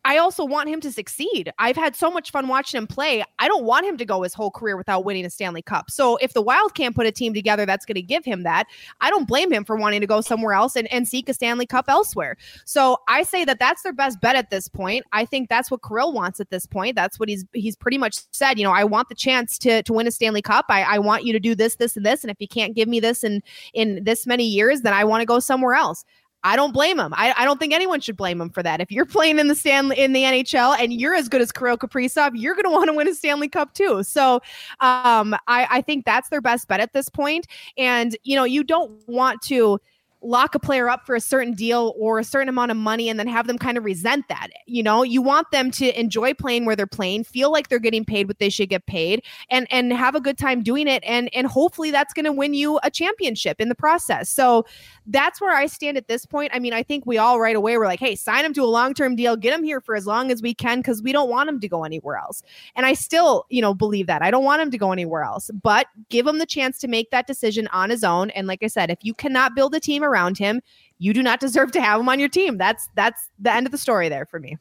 I 0.05 0.19
also 0.19 0.45
want 0.45 0.69
him 0.69 0.81
to 0.81 0.91
succeed. 0.91 1.53
I've 1.59 1.77
had 1.77 1.95
so 1.95 2.11
much 2.11 2.31
fun 2.31 2.49
watching 2.49 2.79
him 2.79 2.87
play. 2.87 3.23
I 3.39 3.47
don't 3.47 3.65
want 3.65 3.87
him 3.87 3.97
to 3.99 4.05
go 4.05 4.23
his 4.23 4.35
whole 4.35 4.51
career 4.51 4.77
without 4.77 5.05
winning 5.05 5.25
a 5.25 5.31
Stanley 5.31 5.63
Cup. 5.63 5.91
So 5.91 6.17
if 6.17 6.33
the 6.33 6.43
Wild 6.43 6.75
can't 6.75 6.95
put 6.95 7.07
a 7.07 7.13
team 7.13 7.35
together 7.35 7.67
that's 7.67 7.87
going 7.87 7.95
to 7.95 8.03
give 8.03 8.25
him 8.25 8.43
that, 8.43 8.67
I 9.01 9.11
don't 9.11 9.29
blame 9.29 9.53
him 9.53 9.65
for 9.65 9.77
wanting 9.77 10.01
to 10.01 10.07
go 10.07 10.21
somewhere 10.21 10.55
else 10.55 10.75
and, 10.75 10.93
and 10.93 11.07
seek 11.07 11.29
a 11.29 11.35
Stanley 11.35 11.67
Cup 11.67 11.85
elsewhere. 11.89 12.37
So 12.65 12.99
I 13.09 13.23
say 13.23 13.45
that 13.45 13.61
that's 13.61 13.83
their 13.83 13.93
best 13.93 14.21
bet 14.21 14.35
at 14.35 14.51
this 14.51 14.67
point. 14.67 15.05
I 15.13 15.25
think 15.25 15.49
that's 15.49 15.71
what 15.71 15.83
Kirill 15.87 16.13
wants 16.13 16.41
at 16.41 16.51
this 16.51 16.67
point. 16.67 16.97
That's 16.97 17.21
what 17.21 17.29
he's 17.29 17.45
he's 17.53 17.77
pretty 17.77 17.99
much 17.99 18.19
said. 18.33 18.59
You 18.59 18.65
know, 18.65 18.73
I 18.73 18.85
want 18.85 19.09
the 19.09 19.15
chance 19.15 19.57
to 19.59 19.83
to 19.85 19.93
win 19.93 20.07
a 20.07 20.11
Stanley 20.11 20.43
Cup. 20.43 20.67
I, 20.69 20.83
I 20.83 20.99
want 20.99 21.25
you 21.25 21.33
to 21.33 21.41
do 21.41 21.55
this, 21.55 21.77
this, 21.77 21.97
and 21.97 22.05
this. 22.05 22.25
And 22.25 22.31
if 22.31 22.41
you 22.41 22.49
can't 22.49 22.75
give 22.75 22.89
me 22.89 22.99
this 22.99 23.23
in 23.23 23.41
in 23.73 24.03
this 24.03 24.27
many 24.27 24.45
years, 24.45 24.83
then 24.83 24.93
I 24.93 25.05
want 25.05 25.21
to 25.21 25.27
go 25.27 25.39
somewhere 25.39 25.75
else. 25.75 26.05
I 26.45 26.57
don't 26.57 26.73
blame 26.73 26.99
him. 26.99 27.13
I, 27.17 27.35
I 27.37 27.45
don't 27.45 27.61
think 27.61 27.73
anyone 27.73 28.01
should 28.01 28.17
blame 28.17 28.41
him 28.41 28.51
for 28.51 28.63
that. 28.63 28.81
If 28.81 28.91
you're 28.91 29.07
playing 29.07 29.39
in 29.39 29.49
the 29.49 29.55
Stanley 29.55 29.99
in 29.99 30.13
the 30.13 30.23
NHL 30.23 30.77
and 30.79 30.93
you're 30.93 31.15
as 31.15 31.29
good 31.29 31.41
as 31.41 31.53
Kirill 31.53 31.79
Kaprizov, 31.79 32.33
you're 32.35 32.55
going 32.55 32.65
to 32.65 32.71
want 32.71 32.89
to 32.89 32.95
win 32.95 33.09
a 33.09 33.15
Stanley 33.15 33.49
Cup 33.49 33.75
too. 33.75 34.03
So 34.03 34.37
um, 34.81 35.35
I, 35.47 35.67
I 35.71 35.83
think 35.83 36.05
that's 36.05 36.29
their 36.31 36.41
best 36.41 36.69
bet 36.69 36.81
at 36.81 36.93
this 36.93 37.09
point. 37.09 37.47
And 37.77 38.17
you 38.25 38.35
know, 38.35 38.45
you 38.45 38.65
don't 38.65 38.91
want 39.09 39.41
to 39.43 39.81
lock 40.23 40.55
a 40.55 40.59
player 40.59 40.89
up 40.89 41.05
for 41.05 41.15
a 41.15 41.21
certain 41.21 41.53
deal 41.53 41.95
or 41.99 42.19
a 42.19 42.25
certain 42.25 42.49
amount 42.49 42.71
of 42.71 42.77
money 42.77 43.09
and 43.09 43.19
then 43.19 43.27
have 43.27 43.47
them 43.47 43.59
kind 43.59 43.77
of 43.77 43.85
resent 43.85 44.27
that. 44.29 44.49
You 44.67 44.83
know, 44.83 45.03
you 45.03 45.21
want 45.21 45.51
them 45.51 45.71
to 45.73 45.99
enjoy 45.99 46.35
playing 46.35 46.65
where 46.65 46.77
they're 46.77 46.87
playing, 46.87 47.25
feel 47.25 47.51
like 47.51 47.69
they're 47.69 47.79
getting 47.79 48.05
paid 48.05 48.29
what 48.29 48.39
they 48.39 48.49
should 48.49 48.69
get 48.69 48.87
paid 48.87 49.25
and 49.51 49.67
and 49.71 49.93
have 49.93 50.15
a 50.15 50.21
good 50.21 50.39
time 50.39 50.63
doing 50.63 50.89
it 50.89 51.03
and 51.07 51.29
and 51.35 51.47
hopefully 51.47 51.91
that's 51.91 52.13
going 52.13 52.25
to 52.25 52.33
win 52.33 52.55
you 52.55 52.79
a 52.83 52.91
championship 52.91 53.61
in 53.61 53.69
the 53.69 53.75
process. 53.75 54.29
So 54.29 54.65
that's 55.07 55.41
where 55.41 55.55
I 55.55 55.67
stand 55.67 55.97
at 55.97 56.09
this 56.09 56.25
point. 56.25 56.53
I 56.55 56.59
mean, 56.59 56.73
I 56.73 56.83
think 56.83 57.05
we 57.07 57.19
all 57.19 57.41
right 57.41 57.57
away 57.57 57.77
were 57.77 57.87
like, 57.87 58.01
"Hey, 58.01 58.15
sign 58.15 58.45
him 58.45 58.55
to 58.55 58.63
a 58.63 58.67
long-term 58.67 59.17
deal, 59.17 59.37
get 59.37 59.53
him 59.53 59.65
here 59.65 59.81
for 59.81 59.97
as 59.97 60.07
long 60.07 60.31
as 60.31 60.41
we 60.41 60.55
can 60.55 60.83
cuz 60.83 61.03
we 61.03 61.13
don't 61.13 61.29
want 61.29 61.49
him 61.49 61.61
to 61.61 61.69
go 61.69 61.85
anywhere 61.85 62.17
else." 62.17 62.43
And 62.77 62.87
I 62.87 62.95
still, 62.95 63.47
you 63.51 63.61
know, 63.61 63.75
believe 63.75 64.07
that. 64.07 64.23
I 64.23 64.31
don't 64.31 64.45
want 64.45 64.63
him 64.63 64.71
to 64.71 64.79
go 64.79 64.93
anywhere 64.93 65.23
else, 65.23 65.51
but 65.63 65.89
give 66.09 66.27
him 66.27 66.39
the 66.39 66.47
chance 66.47 66.79
to 66.79 66.89
make 66.89 67.11
that 67.11 67.27
decision 67.27 67.69
on 67.69 67.91
his 67.91 68.05
own 68.05 68.31
and 68.31 68.47
like 68.47 68.63
I 68.63 68.69
said, 68.69 68.91
if 68.91 68.99
you 69.03 69.15
cannot 69.15 69.55
build 69.55 69.75
a 69.75 69.81
team 69.81 70.05
around 70.05 70.12
him, 70.39 70.61
you 70.99 71.13
do 71.13 71.23
not 71.23 71.41
deserve 71.41 71.73
to 71.73 71.81
have 71.81 72.01
him 72.01 72.09
on 72.09 72.21
your 72.21 72.29
team. 72.29 72.59
That's 72.59 72.89
that's 72.95 73.29
the 73.39 73.53
end 73.53 73.67
of 73.67 73.73
the 73.73 73.79
story 73.79 74.09
there 74.09 74.25
for 74.25 74.39
me. 74.39 74.57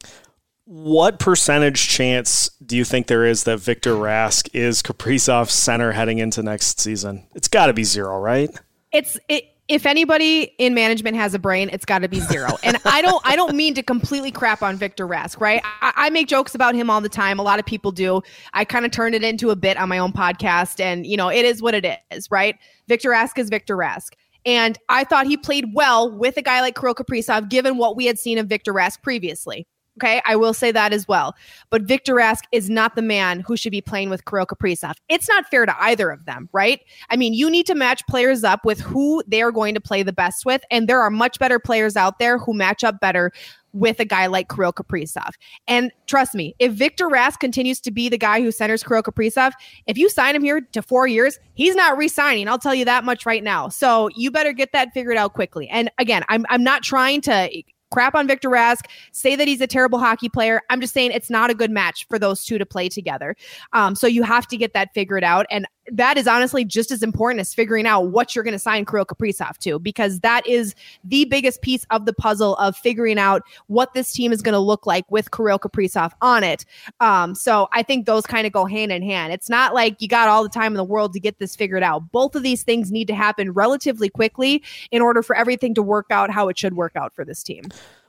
What 0.65 1.19
percentage 1.19 1.87
chance 1.87 2.49
do 2.65 2.77
you 2.77 2.85
think 2.85 3.07
there 3.07 3.25
is 3.25 3.43
that 3.43 3.59
Victor 3.59 3.93
Rask 3.93 4.49
is 4.53 4.81
Kaprizov's 4.81 5.53
center 5.53 5.91
heading 5.91 6.19
into 6.19 6.41
next 6.41 6.79
season? 6.79 7.27
It's 7.35 7.47
got 7.47 7.67
to 7.67 7.73
be 7.73 7.83
zero, 7.83 8.19
right? 8.19 8.49
It's 8.91 9.19
it. 9.27 9.45
If 9.67 9.85
anybody 9.85 10.53
in 10.57 10.73
management 10.73 11.15
has 11.15 11.33
a 11.33 11.39
brain, 11.39 11.69
it's 11.71 11.85
got 11.85 11.99
to 11.99 12.09
be 12.09 12.19
zero. 12.19 12.57
and 12.63 12.77
I 12.83 13.01
don't, 13.01 13.21
I 13.25 13.37
don't 13.37 13.55
mean 13.55 13.73
to 13.75 13.83
completely 13.83 14.29
crap 14.29 14.63
on 14.63 14.75
Victor 14.75 15.07
Rask, 15.07 15.39
right? 15.39 15.61
I, 15.81 15.93
I 15.95 16.09
make 16.09 16.27
jokes 16.27 16.55
about 16.55 16.75
him 16.75 16.89
all 16.89 16.99
the 16.99 17.07
time. 17.07 17.39
A 17.39 17.43
lot 17.43 17.57
of 17.57 17.65
people 17.65 17.91
do. 17.91 18.21
I 18.53 18.65
kind 18.65 18.85
of 18.85 18.91
turned 18.91 19.15
it 19.15 19.23
into 19.23 19.49
a 19.49 19.55
bit 19.55 19.77
on 19.77 19.87
my 19.87 19.97
own 19.97 20.11
podcast, 20.11 20.79
and 20.79 21.05
you 21.05 21.15
know, 21.15 21.29
it 21.29 21.45
is 21.45 21.61
what 21.61 21.73
it 21.73 21.99
is, 22.11 22.29
right? 22.29 22.57
Victor 22.87 23.11
Rask 23.11 23.37
is 23.37 23.49
Victor 23.49 23.77
Rask. 23.77 24.09
And 24.45 24.77
I 24.89 25.03
thought 25.03 25.27
he 25.27 25.37
played 25.37 25.65
well 25.73 26.11
with 26.11 26.37
a 26.37 26.41
guy 26.41 26.61
like 26.61 26.75
Kirill 26.75 26.95
Kaprizov, 26.95 27.49
given 27.49 27.77
what 27.77 27.95
we 27.95 28.05
had 28.05 28.19
seen 28.19 28.37
of 28.37 28.47
Victor 28.47 28.73
Rask 28.73 29.01
previously. 29.01 29.67
Okay, 29.99 30.21
I 30.25 30.37
will 30.37 30.53
say 30.53 30.71
that 30.71 30.93
as 30.93 31.07
well. 31.07 31.35
But 31.69 31.83
Victor 31.83 32.15
Rask 32.15 32.43
is 32.53 32.69
not 32.69 32.95
the 32.95 33.01
man 33.01 33.41
who 33.41 33.57
should 33.57 33.71
be 33.71 33.81
playing 33.81 34.09
with 34.09 34.23
Kirill 34.25 34.45
Kaprizov. 34.45 34.95
It's 35.09 35.27
not 35.27 35.47
fair 35.51 35.65
to 35.65 35.75
either 35.83 36.09
of 36.09 36.25
them, 36.25 36.49
right? 36.53 36.79
I 37.09 37.17
mean, 37.17 37.33
you 37.33 37.49
need 37.49 37.65
to 37.67 37.75
match 37.75 38.01
players 38.07 38.43
up 38.43 38.63
with 38.63 38.79
who 38.79 39.21
they 39.27 39.41
are 39.41 39.51
going 39.51 39.75
to 39.75 39.81
play 39.81 40.01
the 40.01 40.13
best 40.13 40.45
with, 40.45 40.63
and 40.71 40.87
there 40.87 41.01
are 41.01 41.11
much 41.11 41.39
better 41.39 41.59
players 41.59 41.97
out 41.97 42.19
there 42.19 42.37
who 42.37 42.53
match 42.53 42.85
up 42.85 43.01
better 43.01 43.31
with 43.73 43.99
a 43.99 44.05
guy 44.05 44.27
like 44.27 44.49
Kirill 44.49 44.73
Kaprizov. 44.73 45.31
And 45.67 45.91
trust 46.07 46.35
me, 46.35 46.55
if 46.59 46.73
Victor 46.73 47.07
Rask 47.07 47.39
continues 47.39 47.79
to 47.81 47.91
be 47.91 48.09
the 48.09 48.17
guy 48.17 48.41
who 48.41 48.51
centers 48.51 48.83
Kirill 48.83 49.03
Kaprizov, 49.03 49.51
if 49.87 49.97
you 49.97 50.09
sign 50.09 50.35
him 50.35 50.43
here 50.43 50.61
to 50.61 50.81
four 50.81 51.07
years, 51.07 51.39
he's 51.53 51.75
not 51.75 51.97
re-signing. 51.97 52.47
I'll 52.47 52.59
tell 52.59 52.75
you 52.75 52.85
that 52.85 53.03
much 53.03 53.25
right 53.25 53.43
now. 53.43 53.69
So 53.69 54.09
you 54.15 54.31
better 54.31 54.53
get 54.53 54.71
that 54.73 54.93
figured 54.93 55.17
out 55.17 55.33
quickly. 55.33 55.67
And 55.69 55.89
again, 55.97 56.23
I'm 56.29 56.45
I'm 56.49 56.63
not 56.63 56.83
trying 56.83 57.21
to 57.21 57.49
crap 57.91 58.15
on 58.15 58.25
Victor 58.25 58.49
Rask, 58.49 58.85
say 59.11 59.35
that 59.35 59.47
he's 59.47 59.61
a 59.61 59.67
terrible 59.67 59.99
hockey 59.99 60.29
player. 60.29 60.61
I'm 60.69 60.81
just 60.81 60.93
saying 60.93 61.11
it's 61.11 61.29
not 61.29 61.49
a 61.49 61.53
good 61.53 61.69
match 61.69 62.07
for 62.07 62.17
those 62.17 62.43
two 62.43 62.57
to 62.57 62.65
play 62.65 62.89
together. 62.89 63.35
Um, 63.73 63.95
so 63.95 64.07
you 64.07 64.23
have 64.23 64.47
to 64.47 64.57
get 64.57 64.73
that 64.73 64.93
figured 64.93 65.23
out. 65.23 65.45
And 65.51 65.67
that 65.91 66.17
is 66.17 66.25
honestly 66.25 66.63
just 66.63 66.89
as 66.89 67.03
important 67.03 67.41
as 67.41 67.53
figuring 67.53 67.85
out 67.85 68.07
what 68.07 68.33
you're 68.33 68.43
going 68.43 68.53
to 68.53 68.59
sign 68.59 68.85
Kirill 68.85 69.05
Kaprizov 69.05 69.57
to, 69.59 69.77
because 69.77 70.21
that 70.21 70.47
is 70.47 70.73
the 71.03 71.25
biggest 71.25 71.61
piece 71.61 71.85
of 71.91 72.05
the 72.05 72.13
puzzle 72.13 72.55
of 72.55 72.75
figuring 72.77 73.19
out 73.19 73.43
what 73.67 73.93
this 73.93 74.13
team 74.13 74.31
is 74.31 74.41
going 74.41 74.53
to 74.53 74.59
look 74.59 74.85
like 74.85 75.09
with 75.11 75.31
Kirill 75.31 75.59
Kaprizov 75.59 76.13
on 76.21 76.43
it. 76.43 76.65
Um, 77.01 77.35
so 77.35 77.67
I 77.73 77.83
think 77.83 78.05
those 78.05 78.25
kind 78.25 78.47
of 78.47 78.53
go 78.53 78.65
hand 78.65 78.91
in 78.91 79.03
hand. 79.03 79.33
It's 79.33 79.49
not 79.49 79.73
like 79.73 80.01
you 80.01 80.07
got 80.07 80.29
all 80.29 80.43
the 80.43 80.49
time 80.49 80.71
in 80.71 80.77
the 80.77 80.83
world 80.83 81.13
to 81.13 81.19
get 81.19 81.39
this 81.39 81.55
figured 81.55 81.83
out. 81.83 82.11
Both 82.11 82.35
of 82.35 82.43
these 82.43 82.63
things 82.63 82.91
need 82.91 83.07
to 83.07 83.15
happen 83.15 83.51
relatively 83.51 84.09
quickly 84.09 84.63
in 84.91 85.01
order 85.01 85.21
for 85.21 85.35
everything 85.35 85.75
to 85.75 85.81
work 85.81 86.07
out 86.09 86.31
how 86.31 86.47
it 86.47 86.57
should 86.57 86.75
work 86.75 86.95
out 86.95 87.13
for 87.13 87.25
this 87.25 87.43
team. 87.43 87.65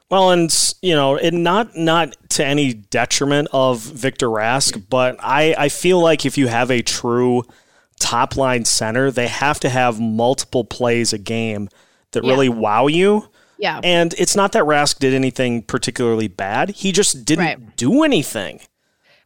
Well, 0.09 0.31
and 0.31 0.75
you 0.83 0.95
know, 0.95 1.17
it 1.17 1.33
not 1.33 1.75
not 1.75 2.15
to 2.31 2.45
any 2.45 2.75
detriment 2.75 3.49
of 3.51 3.81
Victor 3.81 4.27
Rask, 4.27 4.85
but 4.91 5.17
I 5.21 5.55
I 5.57 5.69
feel 5.71 6.01
like 6.01 6.27
if 6.27 6.37
you 6.37 6.49
have 6.49 6.71
a 6.71 6.83
true 6.83 7.45
top 8.03 8.37
line 8.37 8.65
center, 8.65 9.11
they 9.11 9.29
have 9.29 9.61
to 9.61 9.69
have 9.69 10.01
multiple 10.01 10.65
plays 10.65 11.13
a 11.13 11.19
game 11.19 11.69
that 12.11 12.25
yeah. 12.25 12.31
really 12.31 12.49
wow 12.49 12.87
you. 12.89 13.29
Yeah. 13.59 13.81
And 13.85 14.13
it's 14.15 14.35
not 14.35 14.53
that 14.53 14.65
Rask 14.65 14.99
did 14.99 15.15
anything 15.15 15.63
particularly 15.63 16.29
bad. 16.29 16.71
He 16.71 16.91
just 16.91 17.25
didn't 17.25 17.45
right. 17.45 17.77
do 17.77 18.03
anything. 18.03 18.61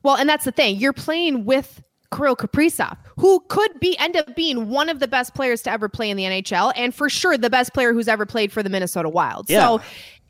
Well, 0.03 0.17
and 0.17 0.29
that's 0.29 0.45
the 0.45 0.53
thing. 0.53 0.77
You're 0.77 0.93
playing 0.93 1.47
with 1.47 1.83
Kirill 2.15 2.37
Kaprizov, 2.37 2.97
who 3.19 3.41
could 3.49 3.81
be 3.81 3.97
end 3.99 4.17
up 4.17 4.37
being 4.37 4.69
one 4.69 4.89
of 4.89 5.01
the 5.01 5.09
best 5.09 5.35
players 5.35 5.62
to 5.62 5.71
ever 5.71 5.89
play 5.89 6.11
in 6.11 6.17
the 6.17 6.25
NHL, 6.25 6.73
and 6.77 6.95
for 6.95 7.09
sure 7.09 7.37
the 7.37 7.51
best 7.51 7.75
player 7.75 7.93
who's 7.93 8.09
ever 8.09 8.27
played 8.27 8.53
for 8.53 8.62
the 8.62 8.71
Minnesota 8.71 9.09
Wild. 9.09 9.49
Yeah. 9.49 9.67
So 9.67 9.81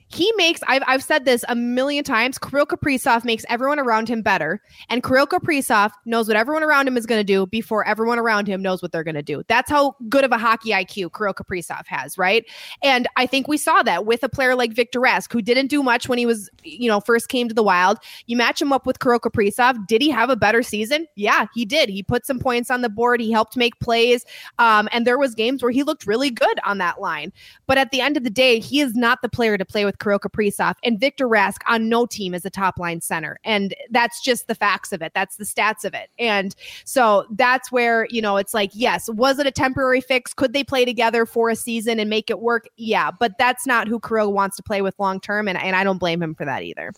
he 0.08 0.32
makes 0.36 0.60
I've, 0.68 0.82
I've 0.86 1.02
said 1.02 1.24
this 1.24 1.44
a 1.48 1.56
million 1.56 2.04
times 2.04 2.38
kirill 2.38 2.66
kaprizov 2.66 3.24
makes 3.24 3.44
everyone 3.48 3.78
around 3.78 4.08
him 4.08 4.22
better. 4.22 4.62
And 4.88 5.02
kirill 5.02 5.26
kaprizov 5.26 5.90
knows 6.04 6.28
what 6.28 6.36
everyone 6.36 6.62
around 6.62 6.86
him 6.86 6.96
is 6.96 7.06
going 7.06 7.18
to 7.18 7.24
do 7.24 7.46
before 7.46 7.86
everyone 7.86 8.18
around 8.18 8.46
him 8.46 8.62
knows 8.62 8.82
what 8.82 8.92
they're 8.92 9.04
going 9.04 9.16
to 9.16 9.22
do. 9.22 9.42
That's 9.48 9.70
how 9.70 9.96
good 10.08 10.24
of 10.24 10.32
a 10.32 10.38
hockey 10.38 10.70
iq 10.70 11.12
kirill 11.12 11.34
kaprizov 11.34 11.86
has 11.86 12.16
right? 12.16 12.44
And 12.82 13.08
i 13.16 13.26
think 13.26 13.48
we 13.48 13.56
saw 13.56 13.82
that 13.82 14.06
with 14.06 14.22
a 14.22 14.28
player 14.28 14.54
like 14.54 14.72
victor 14.72 15.00
rask 15.00 15.32
who 15.32 15.42
didn't 15.42 15.68
do 15.68 15.82
much 15.82 16.08
when 16.08 16.18
he 16.18 16.26
was 16.26 16.48
you 16.62 16.88
know 16.88 17.00
first 17.00 17.28
came 17.28 17.48
to 17.48 17.54
the 17.54 17.62
wild. 17.62 17.98
You 18.26 18.36
match 18.36 18.62
him 18.62 18.72
up 18.72 18.86
with 18.86 19.00
kirill 19.00 19.20
kaprizov 19.20 19.86
did 19.86 20.02
he 20.02 20.10
have 20.10 20.30
a 20.30 20.36
better 20.36 20.62
season? 20.62 21.06
Yeah 21.16 21.46
he 21.54 21.64
did. 21.64 21.88
He 21.88 22.02
put 22.02 22.26
some 22.26 22.38
points 22.38 22.70
on 22.70 22.82
the 22.82 22.88
board. 22.88 23.20
He 23.20 23.32
helped 23.32 23.56
make 23.56 23.78
plays. 23.80 24.24
Um, 24.58 24.88
and 24.92 25.06
there 25.06 25.18
was 25.18 25.34
games 25.34 25.62
where 25.62 25.72
he 25.72 25.82
looked 25.82 26.06
really 26.06 26.30
good 26.30 26.58
on 26.64 26.78
that 26.78 27.00
line. 27.00 27.32
But 27.66 27.78
at 27.78 27.90
the 27.90 28.00
end 28.00 28.16
of 28.16 28.24
the 28.24 28.30
day 28.30 28.60
he 28.60 28.80
is 28.80 28.94
not 28.94 29.22
the 29.22 29.28
player 29.28 29.58
to 29.58 29.64
play 29.64 29.84
with 29.84 29.95
with 29.96 30.04
Kirill 30.04 30.18
Kaprizov, 30.18 30.74
and 30.82 31.00
Victor 31.00 31.28
Rask 31.28 31.58
on 31.66 31.88
no 31.88 32.06
team 32.06 32.34
is 32.34 32.44
a 32.44 32.50
top 32.50 32.78
line 32.78 33.00
center. 33.00 33.38
And 33.44 33.74
that's 33.90 34.20
just 34.22 34.46
the 34.46 34.54
facts 34.54 34.92
of 34.92 35.02
it. 35.02 35.12
That's 35.14 35.36
the 35.36 35.44
stats 35.44 35.84
of 35.84 35.94
it. 35.94 36.10
And 36.18 36.54
so 36.84 37.26
that's 37.30 37.72
where, 37.72 38.06
you 38.10 38.20
know, 38.20 38.36
it's 38.36 38.54
like, 38.54 38.70
yes, 38.74 39.08
was 39.08 39.38
it 39.38 39.46
a 39.46 39.50
temporary 39.50 40.00
fix? 40.00 40.34
Could 40.34 40.52
they 40.52 40.64
play 40.64 40.84
together 40.84 41.26
for 41.26 41.50
a 41.50 41.56
season 41.56 41.98
and 41.98 42.10
make 42.10 42.30
it 42.30 42.40
work? 42.40 42.68
Yeah, 42.76 43.10
but 43.10 43.38
that's 43.38 43.66
not 43.66 43.88
who 43.88 44.00
Kirill 44.00 44.32
wants 44.32 44.56
to 44.56 44.62
play 44.62 44.82
with 44.82 44.98
long 44.98 45.20
term. 45.20 45.48
And, 45.48 45.58
and 45.58 45.74
I 45.74 45.84
don't 45.84 45.98
blame 45.98 46.22
him 46.22 46.34
for 46.34 46.44
that 46.44 46.62
either. 46.62 46.92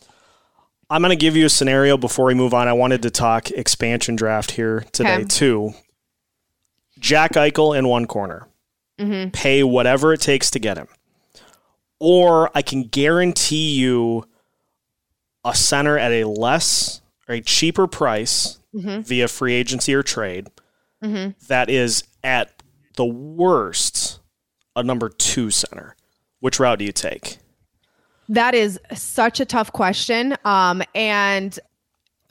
I'm 0.90 1.02
going 1.02 1.11
to 1.11 1.16
give 1.16 1.37
you 1.37 1.44
a 1.44 1.50
scenario 1.50 1.98
before 1.98 2.24
we 2.26 2.34
move 2.34 2.54
on. 2.54 2.66
I 2.66 2.72
wanted 2.72 3.02
to 3.02 3.11
talk 3.11 3.50
expansion 3.50 4.16
draft 4.16 4.52
here 4.52 4.84
today, 4.92 5.16
okay. 5.16 5.24
too. 5.24 5.74
Jack 6.98 7.32
Eichel 7.34 7.78
in 7.78 7.88
one 7.88 8.06
corner. 8.06 8.48
Mm-hmm. 8.98 9.30
Pay 9.30 9.62
whatever 9.62 10.12
it 10.14 10.20
takes 10.20 10.50
to 10.52 10.58
get 10.58 10.78
him. 10.78 10.88
Or 12.00 12.50
I 12.54 12.62
can 12.62 12.84
guarantee 12.84 13.76
you 13.76 14.24
a 15.44 15.54
center 15.54 15.98
at 15.98 16.12
a 16.12 16.24
less 16.24 17.00
or 17.28 17.37
a 17.37 17.40
cheaper 17.40 17.87
price 17.87 18.58
mm-hmm. 18.74 19.02
via 19.02 19.28
free 19.28 19.54
agency 19.54 19.94
or 19.94 20.02
trade 20.02 20.48
mm-hmm. 21.02 21.30
that 21.48 21.68
is 21.68 22.04
at 22.22 22.62
the 22.96 23.04
worst 23.04 24.20
a 24.76 24.82
number 24.82 25.08
two 25.08 25.50
center. 25.50 25.96
Which 26.40 26.61
route 26.61 26.78
do 26.78 26.84
you 26.84 26.92
take? 26.92 27.38
That 28.28 28.54
is 28.54 28.78
such 28.94 29.40
a 29.40 29.44
tough 29.44 29.72
question. 29.72 30.37
Um, 30.44 30.82
and 30.94 31.58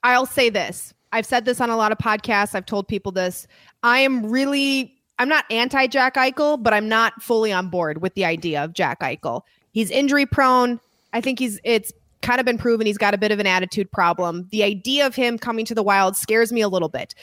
I'll 0.03 0.25
say 0.25 0.49
this 0.49 0.93
I've 1.11 1.25
said 1.25 1.45
this 1.45 1.61
on 1.61 1.69
a 1.69 1.77
lot 1.77 1.91
of 1.91 1.97
podcasts, 1.97 2.55
I've 2.55 2.65
told 2.65 2.87
people 2.87 3.11
this. 3.11 3.47
I 3.83 3.99
am 3.99 4.29
really, 4.29 4.93
I'm 5.19 5.29
not 5.29 5.45
anti 5.49 5.87
Jack 5.87 6.15
Eichel, 6.15 6.61
but 6.61 6.73
I'm 6.73 6.89
not 6.89 7.21
fully 7.21 7.51
on 7.51 7.69
board 7.69 8.01
with 8.01 8.13
the 8.15 8.25
idea 8.25 8.63
of 8.63 8.73
Jack 8.73 9.01
Eichel. 9.01 9.41
He's 9.77 9.91
injury 9.91 10.25
prone. 10.25 10.79
I 11.13 11.21
think 11.21 11.37
he's, 11.37 11.59
it's 11.63 11.93
kind 12.23 12.39
of 12.39 12.47
been 12.47 12.57
proven 12.57 12.87
he's 12.87 12.97
got 12.97 13.13
a 13.13 13.17
bit 13.17 13.31
of 13.31 13.37
an 13.37 13.45
attitude 13.45 13.91
problem. 13.91 14.47
The 14.49 14.63
idea 14.63 15.05
of 15.05 15.13
him 15.13 15.37
coming 15.37 15.65
to 15.65 15.75
the 15.75 15.83
wild 15.83 16.15
scares 16.15 16.51
me 16.51 16.61
a 16.61 16.67
little 16.67 16.89
bit 16.89 17.13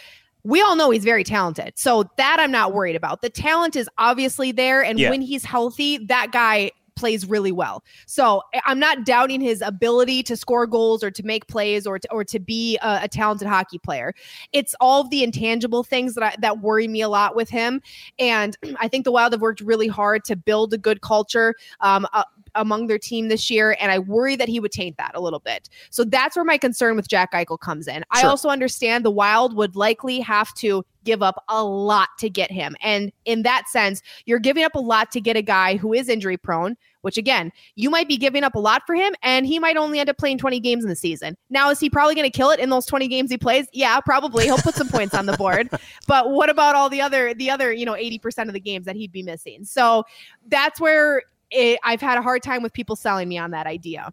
we 0.44 0.60
all 0.60 0.76
know 0.76 0.90
he's 0.90 1.04
very 1.04 1.24
talented. 1.24 1.72
So 1.76 2.04
that 2.18 2.36
I'm 2.38 2.50
not 2.50 2.74
worried 2.74 2.96
about. 2.96 3.22
The 3.22 3.30
talent 3.30 3.76
is 3.76 3.88
obviously 3.96 4.52
there. 4.52 4.84
And 4.84 4.98
yeah. 4.98 5.08
when 5.08 5.22
he's 5.22 5.42
healthy, 5.42 5.96
that 6.06 6.32
guy 6.32 6.70
plays 6.96 7.26
really 7.26 7.52
well. 7.52 7.82
So 8.06 8.42
I'm 8.64 8.78
not 8.78 9.04
doubting 9.04 9.40
his 9.40 9.62
ability 9.62 10.22
to 10.24 10.36
score 10.36 10.66
goals 10.66 11.02
or 11.02 11.10
to 11.10 11.22
make 11.22 11.46
plays 11.48 11.86
or 11.86 11.98
to, 11.98 12.12
or 12.12 12.24
to 12.24 12.38
be 12.38 12.78
a, 12.78 13.00
a 13.02 13.08
talented 13.08 13.48
hockey 13.48 13.78
player. 13.78 14.14
It's 14.52 14.74
all 14.80 15.00
of 15.00 15.10
the 15.10 15.22
intangible 15.22 15.82
things 15.82 16.14
that 16.14 16.24
I, 16.24 16.34
that 16.40 16.60
worry 16.60 16.88
me 16.88 17.00
a 17.00 17.08
lot 17.08 17.34
with 17.34 17.48
him. 17.48 17.82
And 18.18 18.56
I 18.80 18.88
think 18.88 19.04
the 19.04 19.12
Wild 19.12 19.32
have 19.32 19.42
worked 19.42 19.60
really 19.60 19.88
hard 19.88 20.24
to 20.24 20.36
build 20.36 20.72
a 20.72 20.78
good 20.78 21.00
culture. 21.00 21.54
Um, 21.80 22.06
uh, 22.12 22.24
among 22.54 22.86
their 22.86 22.98
team 22.98 23.28
this 23.28 23.50
year, 23.50 23.76
and 23.80 23.90
I 23.90 23.98
worry 23.98 24.36
that 24.36 24.48
he 24.48 24.60
would 24.60 24.72
taint 24.72 24.96
that 24.96 25.12
a 25.14 25.20
little 25.20 25.40
bit. 25.40 25.68
So 25.90 26.04
that's 26.04 26.36
where 26.36 26.44
my 26.44 26.58
concern 26.58 26.96
with 26.96 27.08
Jack 27.08 27.32
Eichel 27.32 27.58
comes 27.58 27.88
in. 27.88 27.96
Sure. 27.96 28.04
I 28.10 28.22
also 28.24 28.48
understand 28.48 29.04
the 29.04 29.10
Wild 29.10 29.56
would 29.56 29.76
likely 29.76 30.20
have 30.20 30.52
to 30.54 30.84
give 31.04 31.22
up 31.22 31.44
a 31.48 31.62
lot 31.62 32.08
to 32.18 32.28
get 32.28 32.50
him. 32.50 32.74
And 32.80 33.12
in 33.24 33.42
that 33.42 33.68
sense, 33.68 34.02
you're 34.24 34.38
giving 34.38 34.64
up 34.64 34.74
a 34.74 34.80
lot 34.80 35.10
to 35.12 35.20
get 35.20 35.36
a 35.36 35.42
guy 35.42 35.76
who 35.76 35.92
is 35.92 36.08
injury 36.08 36.36
prone, 36.36 36.76
which 37.02 37.18
again, 37.18 37.52
you 37.76 37.90
might 37.90 38.08
be 38.08 38.16
giving 38.16 38.42
up 38.42 38.54
a 38.54 38.58
lot 38.58 38.82
for 38.86 38.94
him 38.94 39.14
and 39.22 39.46
he 39.46 39.58
might 39.58 39.76
only 39.76 40.00
end 40.00 40.08
up 40.08 40.18
playing 40.18 40.38
20 40.38 40.58
games 40.60 40.82
in 40.82 40.90
the 40.90 40.96
season. 40.96 41.36
Now, 41.50 41.70
is 41.70 41.78
he 41.78 41.90
probably 41.90 42.14
going 42.14 42.30
to 42.30 42.36
kill 42.36 42.50
it 42.50 42.58
in 42.58 42.70
those 42.70 42.86
20 42.86 43.06
games 43.08 43.30
he 43.30 43.38
plays? 43.38 43.66
Yeah, 43.72 44.00
probably. 44.00 44.44
He'll 44.44 44.56
put 44.58 44.74
some 44.74 44.88
points 44.88 45.14
on 45.14 45.26
the 45.26 45.36
board. 45.36 45.68
But 46.06 46.30
what 46.30 46.50
about 46.50 46.74
all 46.74 46.90
the 46.90 47.00
other, 47.00 47.32
the 47.34 47.50
other, 47.50 47.72
you 47.72 47.86
know, 47.86 47.94
80% 47.94 48.48
of 48.48 48.52
the 48.52 48.60
games 48.60 48.84
that 48.84 48.96
he'd 48.96 49.12
be 49.12 49.22
missing? 49.22 49.64
So 49.64 50.04
that's 50.48 50.80
where 50.80 51.22
it, 51.54 51.80
I've 51.84 52.00
had 52.00 52.18
a 52.18 52.22
hard 52.22 52.42
time 52.42 52.62
with 52.62 52.72
people 52.72 52.96
selling 52.96 53.28
me 53.28 53.38
on 53.38 53.52
that 53.52 53.66
idea. 53.66 54.12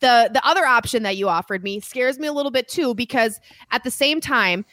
The, 0.00 0.30
the 0.32 0.46
other 0.46 0.64
option 0.64 1.02
that 1.02 1.16
you 1.16 1.28
offered 1.28 1.62
me 1.62 1.80
scares 1.80 2.18
me 2.18 2.26
a 2.26 2.32
little 2.32 2.50
bit 2.50 2.68
too, 2.68 2.94
because 2.94 3.40
at 3.70 3.84
the 3.84 3.90
same 3.90 4.20
time, 4.20 4.64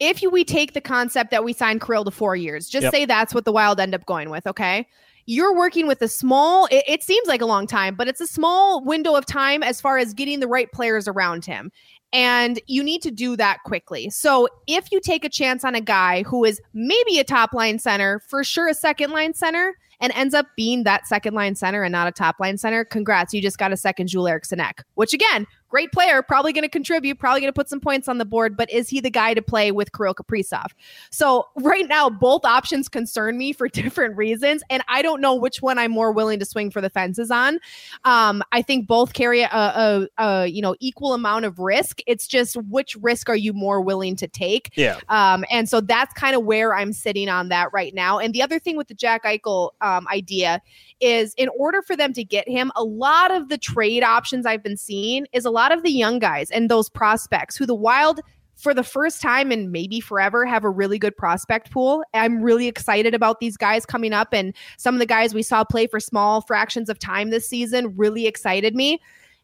if 0.00 0.22
you, 0.22 0.30
we 0.30 0.44
take 0.44 0.74
the 0.74 0.80
concept 0.80 1.30
that 1.30 1.44
we 1.44 1.52
signed 1.52 1.80
Kirill 1.80 2.04
to 2.04 2.10
four 2.10 2.34
years, 2.34 2.68
just 2.68 2.84
yep. 2.84 2.92
say 2.92 3.04
that's 3.04 3.34
what 3.34 3.44
the 3.44 3.52
Wild 3.52 3.78
end 3.78 3.94
up 3.94 4.04
going 4.06 4.30
with, 4.30 4.46
okay? 4.46 4.86
You're 5.26 5.54
working 5.56 5.86
with 5.86 6.02
a 6.02 6.08
small, 6.08 6.66
it, 6.66 6.82
it 6.88 7.02
seems 7.04 7.28
like 7.28 7.40
a 7.40 7.46
long 7.46 7.68
time, 7.68 7.94
but 7.94 8.08
it's 8.08 8.20
a 8.20 8.26
small 8.26 8.84
window 8.84 9.14
of 9.14 9.24
time 9.24 9.62
as 9.62 9.80
far 9.80 9.98
as 9.98 10.12
getting 10.14 10.40
the 10.40 10.48
right 10.48 10.70
players 10.72 11.06
around 11.06 11.44
him. 11.44 11.70
And 12.12 12.60
you 12.66 12.82
need 12.82 13.02
to 13.02 13.12
do 13.12 13.36
that 13.36 13.58
quickly. 13.64 14.10
So 14.10 14.48
if 14.66 14.90
you 14.90 15.00
take 15.00 15.24
a 15.24 15.28
chance 15.28 15.64
on 15.64 15.76
a 15.76 15.80
guy 15.80 16.24
who 16.24 16.44
is 16.44 16.60
maybe 16.74 17.20
a 17.20 17.24
top 17.24 17.54
line 17.54 17.78
center, 17.78 18.20
for 18.28 18.42
sure 18.42 18.68
a 18.68 18.74
second 18.74 19.12
line 19.12 19.32
center, 19.34 19.76
and 20.02 20.12
ends 20.14 20.34
up 20.34 20.46
being 20.56 20.82
that 20.82 21.06
second 21.06 21.32
line 21.32 21.54
center 21.54 21.82
and 21.82 21.92
not 21.92 22.08
a 22.08 22.12
top 22.12 22.38
line 22.40 22.58
center, 22.58 22.84
congrats, 22.84 23.32
you 23.32 23.40
just 23.40 23.56
got 23.56 23.72
a 23.72 23.76
second 23.76 24.08
Joel 24.08 24.28
Eriksson 24.28 24.60
Ek, 24.60 24.82
which 24.94 25.14
again, 25.14 25.46
great 25.72 25.90
player, 25.90 26.22
probably 26.22 26.52
going 26.52 26.64
to 26.64 26.68
contribute, 26.68 27.18
probably 27.18 27.40
going 27.40 27.48
to 27.48 27.54
put 27.54 27.66
some 27.66 27.80
points 27.80 28.06
on 28.06 28.18
the 28.18 28.26
board, 28.26 28.58
but 28.58 28.70
is 28.70 28.90
he 28.90 29.00
the 29.00 29.10
guy 29.10 29.32
to 29.32 29.40
play 29.40 29.72
with 29.72 29.90
Kirill 29.92 30.14
Kaprizov? 30.14 30.66
So 31.10 31.48
right 31.56 31.88
now, 31.88 32.10
both 32.10 32.44
options 32.44 32.90
concern 32.90 33.38
me 33.38 33.54
for 33.54 33.68
different 33.82 34.14
reasons, 34.14 34.62
and 34.68 34.82
I 34.86 35.00
don't 35.00 35.22
know 35.22 35.34
which 35.34 35.62
one 35.62 35.78
I'm 35.78 35.90
more 35.90 36.12
willing 36.12 36.38
to 36.40 36.44
swing 36.44 36.70
for 36.70 36.82
the 36.82 36.90
fences 36.90 37.30
on. 37.30 37.58
Um, 38.04 38.42
I 38.52 38.60
think 38.60 38.86
both 38.86 39.14
carry 39.14 39.40
a, 39.40 39.48
a, 39.48 40.08
a, 40.18 40.46
you 40.46 40.60
know 40.60 40.76
equal 40.78 41.14
amount 41.14 41.46
of 41.46 41.58
risk. 41.58 42.00
It's 42.06 42.26
just 42.26 42.56
which 42.68 42.94
risk 42.96 43.30
are 43.30 43.36
you 43.36 43.54
more 43.54 43.80
willing 43.80 44.14
to 44.16 44.28
take? 44.28 44.72
Yeah. 44.76 44.98
Um, 45.08 45.42
and 45.50 45.70
so 45.70 45.80
that's 45.80 46.12
kind 46.12 46.36
of 46.36 46.44
where 46.44 46.74
I'm 46.74 46.92
sitting 46.92 47.30
on 47.30 47.48
that 47.48 47.72
right 47.72 47.94
now. 47.94 48.18
And 48.18 48.34
the 48.34 48.42
other 48.42 48.58
thing 48.58 48.76
with 48.76 48.88
the 48.88 48.94
Jack 48.94 49.24
Eichel 49.24 49.70
um, 49.80 50.06
idea 50.08 50.60
is 51.00 51.32
in 51.38 51.48
order 51.58 51.80
for 51.80 51.96
them 51.96 52.12
to 52.12 52.24
get 52.24 52.46
him, 52.46 52.70
a 52.76 52.84
lot 52.84 53.30
of 53.30 53.48
the 53.48 53.56
trade 53.56 54.02
options 54.02 54.44
I've 54.44 54.62
been 54.62 54.76
seeing 54.76 55.26
is 55.32 55.46
a 55.46 55.50
lot 55.50 55.61
of 55.70 55.84
the 55.84 55.92
young 55.92 56.18
guys 56.18 56.50
and 56.50 56.68
those 56.68 56.88
prospects 56.88 57.56
who 57.56 57.66
the 57.66 57.74
Wild 57.74 58.20
for 58.56 58.74
the 58.74 58.84
first 58.84 59.20
time 59.20 59.50
and 59.50 59.72
maybe 59.72 60.00
forever 60.00 60.46
have 60.46 60.64
a 60.64 60.70
really 60.70 60.98
good 60.98 61.16
prospect 61.16 61.70
pool. 61.70 62.04
I'm 62.14 62.42
really 62.42 62.68
excited 62.68 63.14
about 63.14 63.40
these 63.40 63.56
guys 63.56 63.84
coming 63.84 64.12
up 64.12 64.28
and 64.32 64.54
some 64.76 64.94
of 64.94 64.98
the 64.98 65.06
guys 65.06 65.34
we 65.34 65.42
saw 65.42 65.64
play 65.64 65.86
for 65.86 66.00
small 66.00 66.40
fractions 66.42 66.88
of 66.88 66.98
time 66.98 67.30
this 67.30 67.48
season 67.48 67.96
really 67.96 68.26
excited 68.26 68.74
me. 68.74 69.00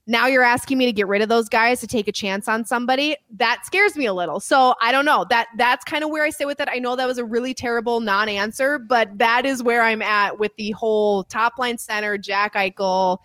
Now 0.07 0.27
you're 0.27 0.43
asking 0.43 0.79
me 0.79 0.87
to 0.87 0.93
get 0.93 1.07
rid 1.07 1.21
of 1.21 1.29
those 1.29 1.51
guys 1.51 1.81
to 1.81 1.87
take 1.87 2.09
a 2.09 2.13
chance 2.13 2.49
on 2.49 2.65
somebody. 2.65 3.15
That 3.31 3.67
scares 3.67 3.95
me 3.95 4.07
a 4.07 4.15
little. 4.15 4.41
So 4.41 4.75
I 4.81 4.91
don't 4.91 5.05
know. 5.05 5.27
That 5.29 5.49
that's 5.59 5.85
kind 5.85 6.03
of 6.03 6.09
where 6.09 6.25
I 6.25 6.31
sit 6.31 6.47
with 6.47 6.61
it. 6.61 6.69
I 6.73 6.79
know 6.79 6.97
that 6.97 7.07
was 7.07 7.19
a 7.19 7.27
really 7.27 7.53
terrible 7.53 8.01
non-answer, 8.01 8.79
but 8.79 9.19
that 9.19 9.45
is 9.45 9.63
where 9.63 9.83
I'm 9.83 10.01
at 10.01 10.39
with 10.39 10.57
the 10.57 10.71
whole 10.71 11.25
top 11.25 11.59
line 11.59 11.77
center 11.77 12.17
Jack 12.17 12.55
Eichel 12.55 13.19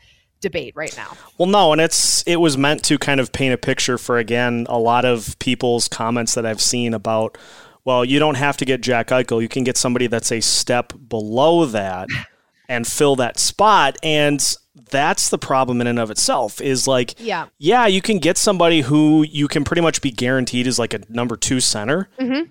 debate 0.44 0.76
right 0.76 0.96
now. 0.96 1.18
Well, 1.40 1.48
no, 1.48 1.72
and 1.72 1.82
it's 1.82 2.22
it 2.28 2.36
was 2.36 2.58
meant 2.58 2.84
to 2.86 3.00
kind 3.00 3.20
of 3.20 3.32
paint 3.32 3.54
a 3.54 3.58
picture 3.58 3.98
for 3.98 4.20
again 4.20 4.68
a 4.70 4.78
lot 4.78 5.06
of 5.06 5.38
people's 5.40 5.88
comments 5.88 6.36
that 6.36 6.46
I've 6.46 6.62
seen 6.62 6.94
about. 6.94 7.38
Well, 7.86 8.06
you 8.06 8.20
don't 8.20 8.36
have 8.36 8.58
to 8.58 8.66
get 8.66 8.82
Jack 8.82 9.08
Eichel. 9.08 9.42
You 9.42 9.50
can 9.50 9.64
get 9.64 9.78
somebody 9.78 10.08
that's 10.08 10.32
a 10.32 10.40
step 10.40 10.94
below 11.10 11.66
that 11.66 12.08
and 12.70 12.86
fill 12.86 13.16
that 13.18 13.40
spot. 13.40 13.98
And 14.04 14.42
that's 14.90 15.30
the 15.30 15.38
problem 15.38 15.82
in 15.82 15.88
and 15.88 16.00
of 16.00 16.12
itself 16.12 16.62
is 16.62 16.88
like 16.88 17.16
yeah 17.20 17.48
yeah 17.58 17.86
you 17.86 18.02
can 18.02 18.20
get 18.20 18.38
somebody 18.38 18.82
who 18.82 19.24
you 19.24 19.48
can 19.48 19.64
pretty 19.64 19.82
much 19.82 20.02
be 20.02 20.12
guaranteed 20.12 20.68
is 20.68 20.80
like 20.80 20.94
a 20.94 21.02
number 21.10 21.36
two 21.36 21.60
center 21.60 22.10
mm-hmm. 22.20 22.50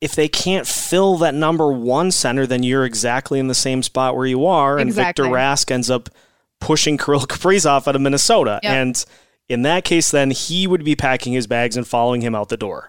if 0.00 0.14
they 0.14 0.28
can't 0.28 0.66
fill 0.66 1.16
that 1.18 1.34
number 1.34 1.70
one 1.70 2.10
center 2.10 2.46
then 2.46 2.62
you're 2.62 2.84
exactly 2.84 3.38
in 3.38 3.48
the 3.48 3.54
same 3.54 3.82
spot 3.82 4.16
where 4.16 4.26
you 4.26 4.46
are 4.46 4.78
and 4.78 4.88
exactly. 4.88 5.24
victor 5.24 5.34
rask 5.34 5.70
ends 5.70 5.90
up 5.90 6.08
pushing 6.60 6.96
kirill 6.96 7.20
kaprizov 7.26 7.86
out 7.86 7.96
of 7.96 8.00
minnesota 8.00 8.60
yep. 8.62 8.72
and 8.72 9.04
in 9.48 9.62
that 9.62 9.84
case 9.84 10.10
then 10.10 10.30
he 10.30 10.66
would 10.66 10.84
be 10.84 10.96
packing 10.96 11.32
his 11.32 11.46
bags 11.46 11.76
and 11.76 11.86
following 11.86 12.20
him 12.20 12.34
out 12.34 12.48
the 12.48 12.56
door 12.56 12.88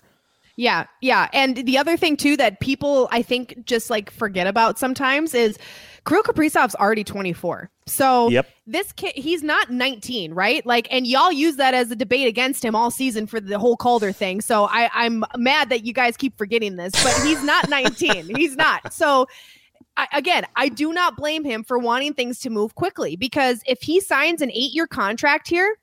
yeah, 0.60 0.88
yeah. 1.00 1.30
And 1.32 1.56
the 1.56 1.78
other 1.78 1.96
thing 1.96 2.18
too 2.18 2.36
that 2.36 2.60
people 2.60 3.08
I 3.14 3.22
think 3.22 3.64
just 3.64 3.90
like 3.90 4.12
forget 4.12 4.46
about 4.46 4.78
sometimes 4.78 5.34
is 5.34 5.58
Kirill 6.06 6.22
Kaprizov's 6.22 6.76
already 6.76 7.06
24. 7.06 7.70
So 7.86 8.28
yep. 8.28 8.46
this 8.68 8.92
kid, 8.92 9.14
he's 9.16 9.42
not 9.42 9.72
19, 9.72 10.34
right? 10.34 10.66
Like, 10.66 10.90
and 10.92 11.08
y'all 11.08 11.32
use 11.32 11.56
that 11.56 11.74
as 11.74 11.92
a 11.92 11.96
debate 11.96 12.28
against 12.28 12.64
him 12.66 12.76
all 12.76 12.92
season 12.92 13.26
for 13.26 13.40
the 13.40 13.58
whole 13.58 13.78
Calder 13.78 14.12
thing. 14.12 14.42
So 14.42 14.66
I, 14.66 14.90
I'm 14.94 15.24
mad 15.38 15.70
that 15.70 15.86
you 15.86 15.94
guys 15.94 16.18
keep 16.18 16.38
forgetting 16.38 16.76
this, 16.76 16.92
but 17.04 17.14
he's 17.26 17.42
not 17.42 17.70
19. 17.70 18.36
he's 18.36 18.58
not. 18.58 18.92
So 18.92 19.28
I, 20.00 20.08
again, 20.14 20.46
I 20.56 20.70
do 20.70 20.94
not 20.94 21.18
blame 21.18 21.44
him 21.44 21.62
for 21.62 21.78
wanting 21.78 22.14
things 22.14 22.40
to 22.40 22.50
move 22.50 22.76
quickly 22.76 23.18
because 23.18 23.62
if 23.68 23.82
he 23.82 24.00
signs 24.00 24.42
an 24.42 24.50
eight 24.52 24.74
year 24.74 24.88
contract 24.88 25.50
here, 25.50 25.76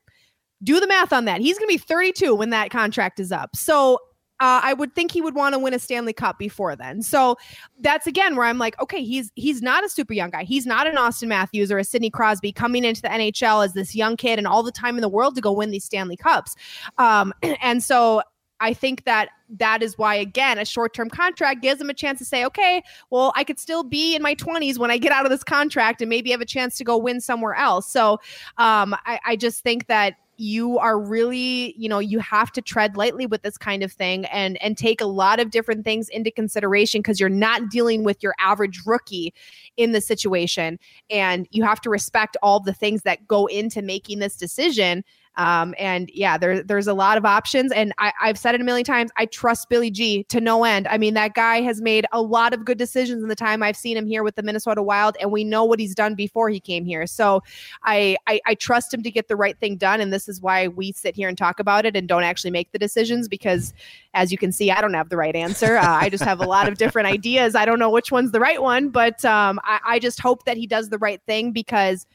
do 0.63 0.79
the 0.79 0.87
math 0.87 1.13
on 1.13 1.25
that. 1.25 1.39
He's 1.39 1.59
going 1.59 1.69
to 1.69 1.73
be 1.73 1.77
32 1.77 2.33
when 2.33 2.49
that 2.49 2.71
contract 2.71 3.19
is 3.19 3.31
up. 3.31 3.55
So 3.55 3.99
uh, 4.39 4.61
I 4.63 4.73
would 4.73 4.95
think 4.95 5.11
he 5.11 5.21
would 5.21 5.35
want 5.35 5.53
to 5.53 5.59
win 5.59 5.75
a 5.75 5.79
Stanley 5.79 6.13
Cup 6.13 6.39
before 6.39 6.75
then. 6.75 7.03
So 7.03 7.37
that's 7.79 8.07
again 8.07 8.35
where 8.35 8.47
I'm 8.47 8.57
like, 8.57 8.79
okay, 8.81 9.03
he's 9.03 9.31
he's 9.35 9.61
not 9.61 9.83
a 9.83 9.89
super 9.89 10.13
young 10.13 10.31
guy. 10.31 10.43
He's 10.43 10.65
not 10.65 10.87
an 10.87 10.95
Auston 10.95 11.27
Matthews 11.27 11.71
or 11.71 11.77
a 11.77 11.83
Sidney 11.83 12.09
Crosby 12.09 12.51
coming 12.51 12.85
into 12.85 13.03
the 13.03 13.09
NHL 13.09 13.63
as 13.65 13.73
this 13.73 13.95
young 13.95 14.17
kid 14.17 14.39
and 14.39 14.47
all 14.47 14.63
the 14.63 14.71
time 14.71 14.95
in 14.95 15.01
the 15.01 15.09
world 15.09 15.35
to 15.35 15.41
go 15.41 15.51
win 15.51 15.69
these 15.69 15.85
Stanley 15.85 16.17
Cups. 16.17 16.55
Um, 16.97 17.33
and 17.61 17.83
so 17.83 18.23
I 18.59 18.73
think 18.73 19.05
that 19.05 19.29
that 19.49 19.81
is 19.81 19.97
why, 19.97 20.15
again, 20.15 20.57
a 20.57 20.65
short 20.65 20.93
term 20.93 21.09
contract 21.09 21.61
gives 21.61 21.79
him 21.79 21.89
a 21.89 21.93
chance 21.93 22.19
to 22.19 22.25
say, 22.25 22.45
okay, 22.45 22.83
well, 23.09 23.31
I 23.35 23.43
could 23.43 23.59
still 23.59 23.83
be 23.83 24.15
in 24.15 24.21
my 24.21 24.35
20s 24.35 24.77
when 24.77 24.91
I 24.91 24.97
get 24.97 25.11
out 25.11 25.25
of 25.25 25.31
this 25.31 25.43
contract 25.43 26.01
and 26.01 26.09
maybe 26.09 26.31
have 26.31 26.41
a 26.41 26.45
chance 26.45 26.77
to 26.77 26.83
go 26.83 26.97
win 26.97 27.21
somewhere 27.21 27.55
else. 27.55 27.91
So 27.91 28.13
um, 28.57 28.95
I, 29.05 29.19
I 29.25 29.35
just 29.35 29.63
think 29.63 29.87
that 29.87 30.15
you 30.37 30.77
are 30.77 30.99
really 30.99 31.73
you 31.77 31.89
know 31.89 31.99
you 31.99 32.19
have 32.19 32.51
to 32.51 32.61
tread 32.61 32.95
lightly 32.95 33.25
with 33.25 33.41
this 33.41 33.57
kind 33.57 33.83
of 33.83 33.91
thing 33.91 34.25
and 34.25 34.61
and 34.61 34.77
take 34.77 35.01
a 35.01 35.05
lot 35.05 35.39
of 35.39 35.49
different 35.49 35.83
things 35.83 36.09
into 36.09 36.31
consideration 36.31 37.01
because 37.01 37.19
you're 37.19 37.27
not 37.27 37.69
dealing 37.69 38.03
with 38.03 38.21
your 38.21 38.35
average 38.39 38.79
rookie 38.85 39.33
in 39.77 39.91
the 39.91 40.01
situation 40.01 40.79
and 41.09 41.47
you 41.51 41.63
have 41.63 41.81
to 41.81 41.89
respect 41.89 42.37
all 42.43 42.59
the 42.59 42.73
things 42.73 43.01
that 43.01 43.27
go 43.27 43.47
into 43.47 43.81
making 43.81 44.19
this 44.19 44.35
decision 44.37 45.03
um, 45.37 45.75
and 45.77 46.09
yeah, 46.13 46.37
there, 46.37 46.63
there's 46.63 46.87
a 46.87 46.93
lot 46.93 47.17
of 47.17 47.23
options. 47.23 47.71
And 47.71 47.93
I, 47.99 48.11
I've 48.21 48.37
said 48.37 48.55
it 48.55 48.61
a 48.61 48.63
million 48.63 48.83
times. 48.83 49.11
I 49.17 49.27
trust 49.27 49.69
Billy 49.69 49.91
G 49.91 50.23
to 50.25 50.41
no 50.41 50.63
end. 50.63 50.87
I 50.87 50.97
mean, 50.97 51.13
that 51.13 51.35
guy 51.35 51.61
has 51.61 51.79
made 51.79 52.05
a 52.11 52.21
lot 52.21 52.53
of 52.53 52.65
good 52.65 52.77
decisions 52.77 53.21
in 53.21 53.29
the 53.29 53.35
time 53.35 53.61
I've 53.61 53.77
seen 53.77 53.95
him 53.95 54.07
here 54.07 54.23
with 54.23 54.35
the 54.35 54.43
Minnesota 54.43 54.81
Wild, 54.81 55.15
and 55.21 55.31
we 55.31 55.43
know 55.43 55.63
what 55.63 55.79
he's 55.79 55.93
done 55.93 56.15
before 56.15 56.49
he 56.49 56.59
came 56.59 56.85
here. 56.85 57.05
So 57.05 57.43
I, 57.83 58.17
I, 58.25 58.41
I 58.47 58.55
trust 58.55 58.93
him 58.93 59.03
to 59.03 59.11
get 59.11 59.27
the 59.27 59.35
right 59.35 59.57
thing 59.59 59.77
done. 59.77 60.01
And 60.01 60.11
this 60.11 60.27
is 60.27 60.41
why 60.41 60.67
we 60.67 60.91
sit 60.91 61.15
here 61.15 61.29
and 61.29 61.37
talk 61.37 61.59
about 61.59 61.85
it 61.85 61.95
and 61.95 62.07
don't 62.07 62.23
actually 62.23 62.51
make 62.51 62.71
the 62.71 62.79
decisions 62.79 63.27
because, 63.27 63.73
as 64.15 64.31
you 64.31 64.37
can 64.37 64.51
see, 64.51 64.71
I 64.71 64.81
don't 64.81 64.95
have 64.95 65.09
the 65.09 65.17
right 65.17 65.35
answer. 65.35 65.77
Uh, 65.77 65.87
I 65.87 66.09
just 66.09 66.23
have 66.23 66.39
a 66.39 66.45
lot 66.45 66.67
of 66.67 66.77
different 66.77 67.07
ideas. 67.07 67.55
I 67.55 67.65
don't 67.65 67.79
know 67.79 67.91
which 67.91 68.11
one's 68.11 68.31
the 68.31 68.39
right 68.39 68.61
one, 68.61 68.89
but 68.89 69.23
um, 69.23 69.59
I, 69.63 69.79
I 69.85 69.99
just 69.99 70.19
hope 70.19 70.45
that 70.45 70.57
he 70.57 70.65
does 70.65 70.89
the 70.89 70.97
right 70.97 71.21
thing 71.27 71.51
because 71.51 72.07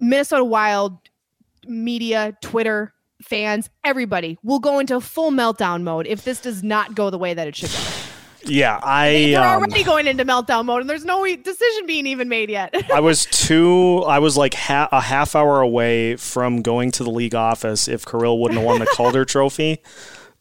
Minnesota 0.00 0.44
Wild 0.44 0.98
media, 1.68 2.36
Twitter, 2.42 2.92
fans, 3.22 3.70
everybody 3.84 4.38
will 4.42 4.58
go 4.58 4.78
into 4.78 5.00
full 5.00 5.30
meltdown 5.30 5.82
mode 5.82 6.06
if 6.06 6.24
this 6.24 6.40
does 6.40 6.62
not 6.62 6.94
go 6.94 7.10
the 7.10 7.18
way 7.18 7.34
that 7.34 7.48
it 7.48 7.56
should 7.56 7.70
go. 7.70 8.06
Yeah, 8.48 8.78
I. 8.82 9.30
They're 9.32 9.40
um, 9.40 9.62
already 9.62 9.82
going 9.82 10.06
into 10.06 10.24
meltdown 10.24 10.66
mode, 10.66 10.80
and 10.80 10.90
there's 10.90 11.04
no 11.04 11.24
decision 11.24 11.86
being 11.86 12.06
even 12.06 12.28
made 12.28 12.50
yet. 12.50 12.74
I 12.92 13.00
was 13.00 13.26
two. 13.26 14.04
I 14.06 14.18
was 14.18 14.36
like 14.36 14.54
ha- 14.54 14.88
a 14.92 15.00
half 15.00 15.34
hour 15.34 15.60
away 15.60 16.16
from 16.16 16.62
going 16.62 16.92
to 16.92 17.04
the 17.04 17.10
league 17.10 17.34
office 17.34 17.88
if 17.88 18.06
Kirill 18.06 18.38
wouldn't 18.38 18.58
have 18.58 18.66
won 18.66 18.78
the 18.78 18.86
Calder 18.86 19.24
Trophy, 19.24 19.82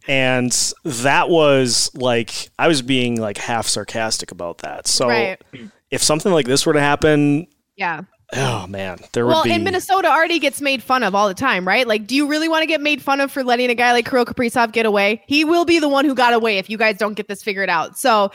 and 0.07 0.51
that 0.83 1.29
was 1.29 1.89
like 1.95 2.49
I 2.59 2.67
was 2.67 2.81
being 2.81 3.19
like 3.19 3.38
half 3.38 3.67
sarcastic 3.67 4.31
about 4.31 4.59
that. 4.59 4.88
So 4.88 5.07
right. 5.07 5.41
if 5.89 6.03
something 6.03 6.31
like 6.31 6.45
this 6.45 6.65
were 6.65 6.73
to 6.73 6.81
happen, 6.81 7.47
yeah, 7.75 8.01
Oh 8.33 8.65
man, 8.67 8.97
there 9.13 9.25
well, 9.25 9.38
would 9.38 9.43
be. 9.43 9.49
Well, 9.51 9.57
in 9.59 9.63
Minnesota, 9.63 10.07
already 10.09 10.39
gets 10.39 10.59
made 10.59 10.81
fun 10.81 11.03
of 11.03 11.13
all 11.13 11.27
the 11.27 11.35
time, 11.35 11.67
right? 11.67 11.88
Like, 11.88 12.07
do 12.07 12.15
you 12.15 12.27
really 12.27 12.49
want 12.49 12.63
to 12.63 12.67
get 12.67 12.81
made 12.81 13.01
fun 13.01 13.21
of 13.21 13.31
for 13.31 13.43
letting 13.43 13.69
a 13.69 13.75
guy 13.75 13.91
like 13.91 14.09
Kirill 14.09 14.25
Kaprizov 14.25 14.71
get 14.71 14.85
away? 14.85 15.23
He 15.27 15.45
will 15.45 15.63
be 15.63 15.77
the 15.77 15.88
one 15.88 16.05
who 16.05 16.15
got 16.15 16.33
away 16.33 16.57
if 16.57 16.69
you 16.69 16.77
guys 16.77 16.97
don't 16.97 17.13
get 17.13 17.27
this 17.27 17.43
figured 17.43 17.69
out. 17.69 17.97
So, 17.99 18.31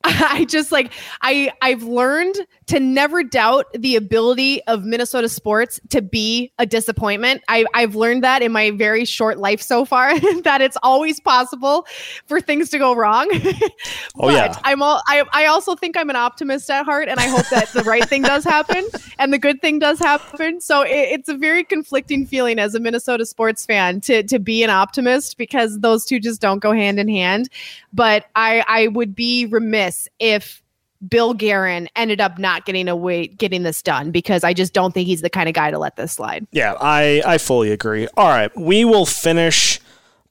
I 0.04 0.44
just 0.44 0.70
like 0.70 0.92
I 1.22 1.50
I've 1.60 1.82
learned 1.82 2.36
to 2.68 2.78
never 2.78 3.24
doubt 3.24 3.66
the 3.74 3.96
ability 3.96 4.62
of 4.64 4.84
Minnesota 4.84 5.28
sports 5.28 5.80
to 5.88 6.00
be 6.00 6.52
a 6.58 6.66
disappointment. 6.66 7.42
I 7.48 7.64
I've 7.74 7.96
learned 7.96 8.22
that 8.22 8.40
in 8.40 8.52
my 8.52 8.70
very 8.70 9.04
short 9.04 9.38
life 9.38 9.60
so 9.60 9.84
far 9.84 10.16
that 10.42 10.60
it's 10.60 10.76
always 10.84 11.18
possible 11.18 11.84
for 12.26 12.40
things 12.40 12.70
to 12.70 12.78
go 12.78 12.94
wrong. 12.94 13.28
oh 14.20 14.30
yeah. 14.30 14.54
I'm 14.62 14.82
all 14.82 15.02
I 15.08 15.24
I 15.32 15.46
also 15.46 15.74
think 15.74 15.96
I'm 15.96 16.10
an 16.10 16.16
optimist 16.16 16.70
at 16.70 16.84
heart 16.84 17.08
and 17.08 17.18
I 17.18 17.26
hope 17.26 17.48
that 17.48 17.72
the 17.72 17.82
right 17.82 18.08
thing 18.08 18.22
does 18.22 18.44
happen 18.44 18.86
and 19.18 19.32
the 19.32 19.38
good 19.38 19.60
thing 19.60 19.80
does 19.80 19.98
happen. 19.98 20.60
So 20.60 20.82
it, 20.82 20.90
it's 20.90 21.28
a 21.28 21.36
very 21.36 21.64
conflicting 21.64 22.24
feeling 22.24 22.60
as 22.60 22.76
a 22.76 22.80
Minnesota 22.80 23.26
sports 23.26 23.66
fan 23.66 24.00
to 24.02 24.22
to 24.22 24.38
be 24.38 24.62
an 24.62 24.70
optimist 24.70 25.38
because 25.38 25.80
those 25.80 26.04
two 26.04 26.20
just 26.20 26.40
don't 26.40 26.60
go 26.60 26.70
hand 26.70 27.00
in 27.00 27.08
hand. 27.08 27.48
But 27.92 28.26
I 28.36 28.64
I 28.68 28.86
would 28.86 29.16
be 29.16 29.46
remiss 29.46 29.87
if 30.18 30.62
Bill 31.06 31.32
Guerin 31.34 31.88
ended 31.94 32.20
up 32.20 32.38
not 32.38 32.64
getting 32.64 32.88
away 32.88 33.28
getting 33.28 33.62
this 33.62 33.82
done 33.82 34.10
because 34.10 34.42
I 34.42 34.52
just 34.52 34.72
don't 34.72 34.92
think 34.92 35.06
he's 35.06 35.20
the 35.20 35.30
kind 35.30 35.48
of 35.48 35.54
guy 35.54 35.70
to 35.70 35.78
let 35.78 35.96
this 35.96 36.12
slide. 36.12 36.46
Yeah, 36.50 36.74
I 36.80 37.22
I 37.24 37.38
fully 37.38 37.70
agree. 37.70 38.08
All 38.16 38.28
right, 38.28 38.50
we 38.56 38.84
will 38.84 39.06
finish 39.06 39.80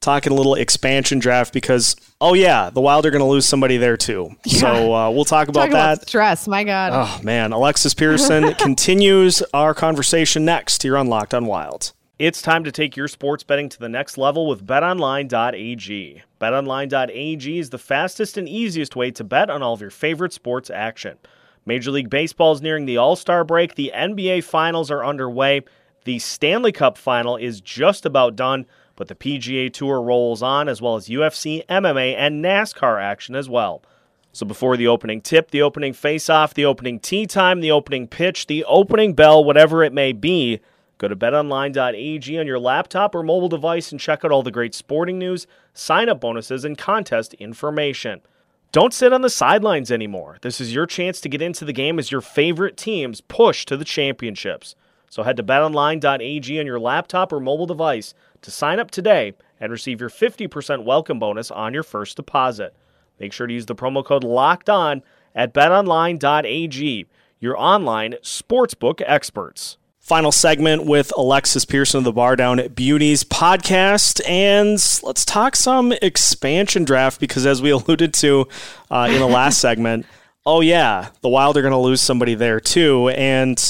talking 0.00 0.32
a 0.32 0.36
little 0.36 0.54
expansion 0.54 1.18
draft 1.18 1.52
because 1.52 1.96
oh 2.20 2.34
yeah, 2.34 2.70
the 2.70 2.80
Wild 2.80 3.06
are 3.06 3.10
going 3.10 3.22
to 3.22 3.26
lose 3.26 3.46
somebody 3.46 3.78
there 3.78 3.96
too. 3.96 4.30
Yeah. 4.44 4.60
So 4.60 4.94
uh, 4.94 5.10
we'll 5.10 5.24
talk 5.24 5.48
about 5.48 5.62
talk 5.66 5.70
that. 5.72 5.92
About 5.94 6.08
stress, 6.08 6.46
my 6.46 6.64
God. 6.64 6.92
Oh 6.92 7.22
man, 7.22 7.52
Alexis 7.52 7.94
Pearson 7.94 8.54
continues 8.58 9.42
our 9.54 9.74
conversation 9.74 10.44
next 10.44 10.82
here 10.82 10.96
on 10.96 11.06
Locked 11.06 11.34
on 11.34 11.46
Wild. 11.46 11.92
It's 12.18 12.42
time 12.42 12.64
to 12.64 12.72
take 12.72 12.96
your 12.96 13.06
sports 13.06 13.44
betting 13.44 13.68
to 13.68 13.78
the 13.78 13.88
next 13.88 14.18
level 14.18 14.48
with 14.48 14.66
betonline.ag. 14.66 16.22
BetOnline.ag 16.40 17.58
is 17.60 17.70
the 17.70 17.78
fastest 17.78 18.36
and 18.36 18.48
easiest 18.48 18.96
way 18.96 19.12
to 19.12 19.22
bet 19.22 19.48
on 19.48 19.62
all 19.62 19.74
of 19.74 19.80
your 19.80 19.90
favorite 19.90 20.32
sports 20.32 20.68
action. 20.68 21.16
Major 21.64 21.92
League 21.92 22.10
Baseball 22.10 22.50
is 22.52 22.60
nearing 22.60 22.86
the 22.86 22.96
All 22.96 23.14
Star 23.14 23.44
break, 23.44 23.76
the 23.76 23.92
NBA 23.94 24.42
Finals 24.42 24.90
are 24.90 25.04
underway, 25.04 25.60
the 26.02 26.18
Stanley 26.18 26.72
Cup 26.72 26.98
Final 26.98 27.36
is 27.36 27.60
just 27.60 28.04
about 28.04 28.34
done, 28.34 28.66
but 28.96 29.06
the 29.06 29.14
PGA 29.14 29.72
Tour 29.72 30.02
rolls 30.02 30.42
on, 30.42 30.68
as 30.68 30.82
well 30.82 30.96
as 30.96 31.06
UFC, 31.06 31.64
MMA, 31.66 32.16
and 32.16 32.44
NASCAR 32.44 33.00
action 33.00 33.36
as 33.36 33.48
well. 33.48 33.80
So 34.32 34.44
before 34.44 34.76
the 34.76 34.88
opening 34.88 35.20
tip, 35.20 35.52
the 35.52 35.62
opening 35.62 35.92
face-off, 35.92 36.52
the 36.52 36.64
opening 36.64 36.98
tee 36.98 37.26
time, 37.26 37.60
the 37.60 37.70
opening 37.70 38.08
pitch, 38.08 38.48
the 38.48 38.64
opening 38.64 39.14
bell, 39.14 39.44
whatever 39.44 39.84
it 39.84 39.92
may 39.92 40.12
be, 40.12 40.58
Go 40.98 41.06
to 41.06 41.14
betonline.ag 41.14 42.38
on 42.38 42.46
your 42.46 42.58
laptop 42.58 43.14
or 43.14 43.22
mobile 43.22 43.48
device 43.48 43.92
and 43.92 44.00
check 44.00 44.24
out 44.24 44.32
all 44.32 44.42
the 44.42 44.50
great 44.50 44.74
sporting 44.74 45.16
news, 45.16 45.46
sign 45.72 46.08
up 46.08 46.20
bonuses, 46.20 46.64
and 46.64 46.76
contest 46.76 47.34
information. 47.34 48.20
Don't 48.72 48.92
sit 48.92 49.12
on 49.12 49.22
the 49.22 49.30
sidelines 49.30 49.92
anymore. 49.92 50.38
This 50.42 50.60
is 50.60 50.74
your 50.74 50.86
chance 50.86 51.20
to 51.20 51.28
get 51.28 51.40
into 51.40 51.64
the 51.64 51.72
game 51.72 52.00
as 52.00 52.10
your 52.10 52.20
favorite 52.20 52.76
teams 52.76 53.20
push 53.20 53.64
to 53.66 53.76
the 53.76 53.84
championships. 53.84 54.74
So 55.08 55.22
head 55.22 55.36
to 55.36 55.44
betonline.ag 55.44 56.60
on 56.60 56.66
your 56.66 56.80
laptop 56.80 57.32
or 57.32 57.40
mobile 57.40 57.66
device 57.66 58.12
to 58.42 58.50
sign 58.50 58.80
up 58.80 58.90
today 58.90 59.34
and 59.60 59.70
receive 59.70 60.00
your 60.00 60.10
50% 60.10 60.84
welcome 60.84 61.20
bonus 61.20 61.50
on 61.52 61.72
your 61.72 61.84
first 61.84 62.16
deposit. 62.16 62.74
Make 63.20 63.32
sure 63.32 63.46
to 63.46 63.54
use 63.54 63.66
the 63.66 63.74
promo 63.74 64.04
code 64.04 64.24
LOCKED 64.24 64.68
ON 64.68 65.02
at 65.34 65.54
betonline.ag, 65.54 67.06
your 67.40 67.56
online 67.56 68.14
sportsbook 68.22 69.00
experts 69.06 69.78
final 70.08 70.32
segment 70.32 70.86
with 70.86 71.12
Alexis 71.18 71.66
Pearson 71.66 71.98
of 71.98 72.04
the 72.04 72.12
Bar 72.12 72.34
Down 72.34 72.58
at 72.58 72.74
Beauties 72.74 73.24
podcast. 73.24 74.26
And 74.26 74.80
let's 75.02 75.26
talk 75.26 75.54
some 75.54 75.92
expansion 75.92 76.84
draft 76.84 77.20
because, 77.20 77.44
as 77.44 77.60
we 77.60 77.68
alluded 77.70 78.14
to 78.14 78.48
uh, 78.90 79.08
in 79.10 79.18
the 79.18 79.26
last 79.26 79.60
segment, 79.60 80.06
oh, 80.46 80.62
yeah, 80.62 81.10
the 81.20 81.28
Wild 81.28 81.58
are 81.58 81.62
going 81.62 81.72
to 81.72 81.78
lose 81.78 82.00
somebody 82.00 82.34
there 82.34 82.58
too. 82.58 83.10
And 83.10 83.62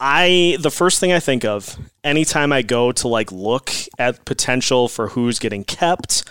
I, 0.00 0.56
the 0.60 0.70
first 0.70 0.98
thing 0.98 1.12
I 1.12 1.20
think 1.20 1.44
of 1.44 1.78
anytime 2.02 2.52
I 2.52 2.62
go 2.62 2.90
to 2.90 3.06
like 3.06 3.30
look 3.30 3.70
at 4.00 4.24
potential 4.24 4.88
for 4.88 5.10
who's 5.10 5.38
getting 5.38 5.62
kept 5.62 6.24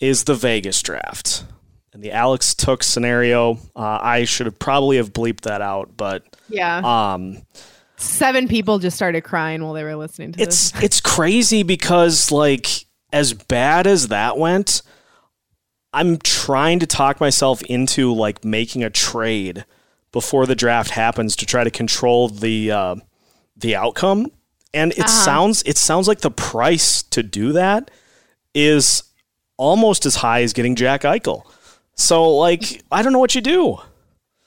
is 0.00 0.24
the 0.24 0.34
Vegas 0.34 0.80
draft. 0.80 1.44
And 1.92 2.02
the 2.02 2.12
Alex 2.12 2.54
Tuch 2.54 2.84
scenario, 2.84 3.58
uh, 3.76 3.98
I 4.00 4.24
should 4.24 4.46
have 4.46 4.58
probably 4.58 4.96
have 4.96 5.12
bleeped 5.12 5.42
that 5.42 5.60
out, 5.60 5.90
but 5.94 6.24
yeah. 6.48 6.78
Um, 6.78 7.42
seven 8.00 8.48
people 8.48 8.78
just 8.78 8.96
started 8.96 9.22
crying 9.22 9.62
while 9.62 9.72
they 9.72 9.84
were 9.84 9.96
listening 9.96 10.32
to 10.32 10.42
it's, 10.42 10.72
this. 10.72 10.82
It's 10.82 11.00
crazy 11.00 11.62
because 11.62 12.32
like 12.32 12.66
as 13.12 13.32
bad 13.32 13.86
as 13.86 14.08
that 14.08 14.38
went, 14.38 14.82
I'm 15.92 16.18
trying 16.18 16.78
to 16.80 16.86
talk 16.86 17.20
myself 17.20 17.62
into 17.62 18.12
like 18.12 18.44
making 18.44 18.84
a 18.84 18.90
trade 18.90 19.64
before 20.12 20.46
the 20.46 20.54
draft 20.54 20.90
happens 20.90 21.36
to 21.36 21.46
try 21.46 21.64
to 21.64 21.70
control 21.70 22.28
the 22.28 22.70
uh, 22.70 22.96
the 23.56 23.76
outcome. 23.76 24.30
And 24.72 24.92
it 24.92 25.00
uh-huh. 25.00 25.08
sounds 25.08 25.62
it 25.64 25.76
sounds 25.76 26.06
like 26.08 26.20
the 26.20 26.30
price 26.30 27.02
to 27.04 27.22
do 27.22 27.52
that 27.52 27.90
is 28.54 29.02
almost 29.56 30.06
as 30.06 30.16
high 30.16 30.42
as 30.42 30.52
getting 30.52 30.76
Jack 30.76 31.02
Eichel. 31.02 31.42
So 31.96 32.36
like 32.36 32.82
I 32.90 33.02
don't 33.02 33.12
know 33.12 33.18
what 33.18 33.34
you 33.34 33.40
do 33.40 33.78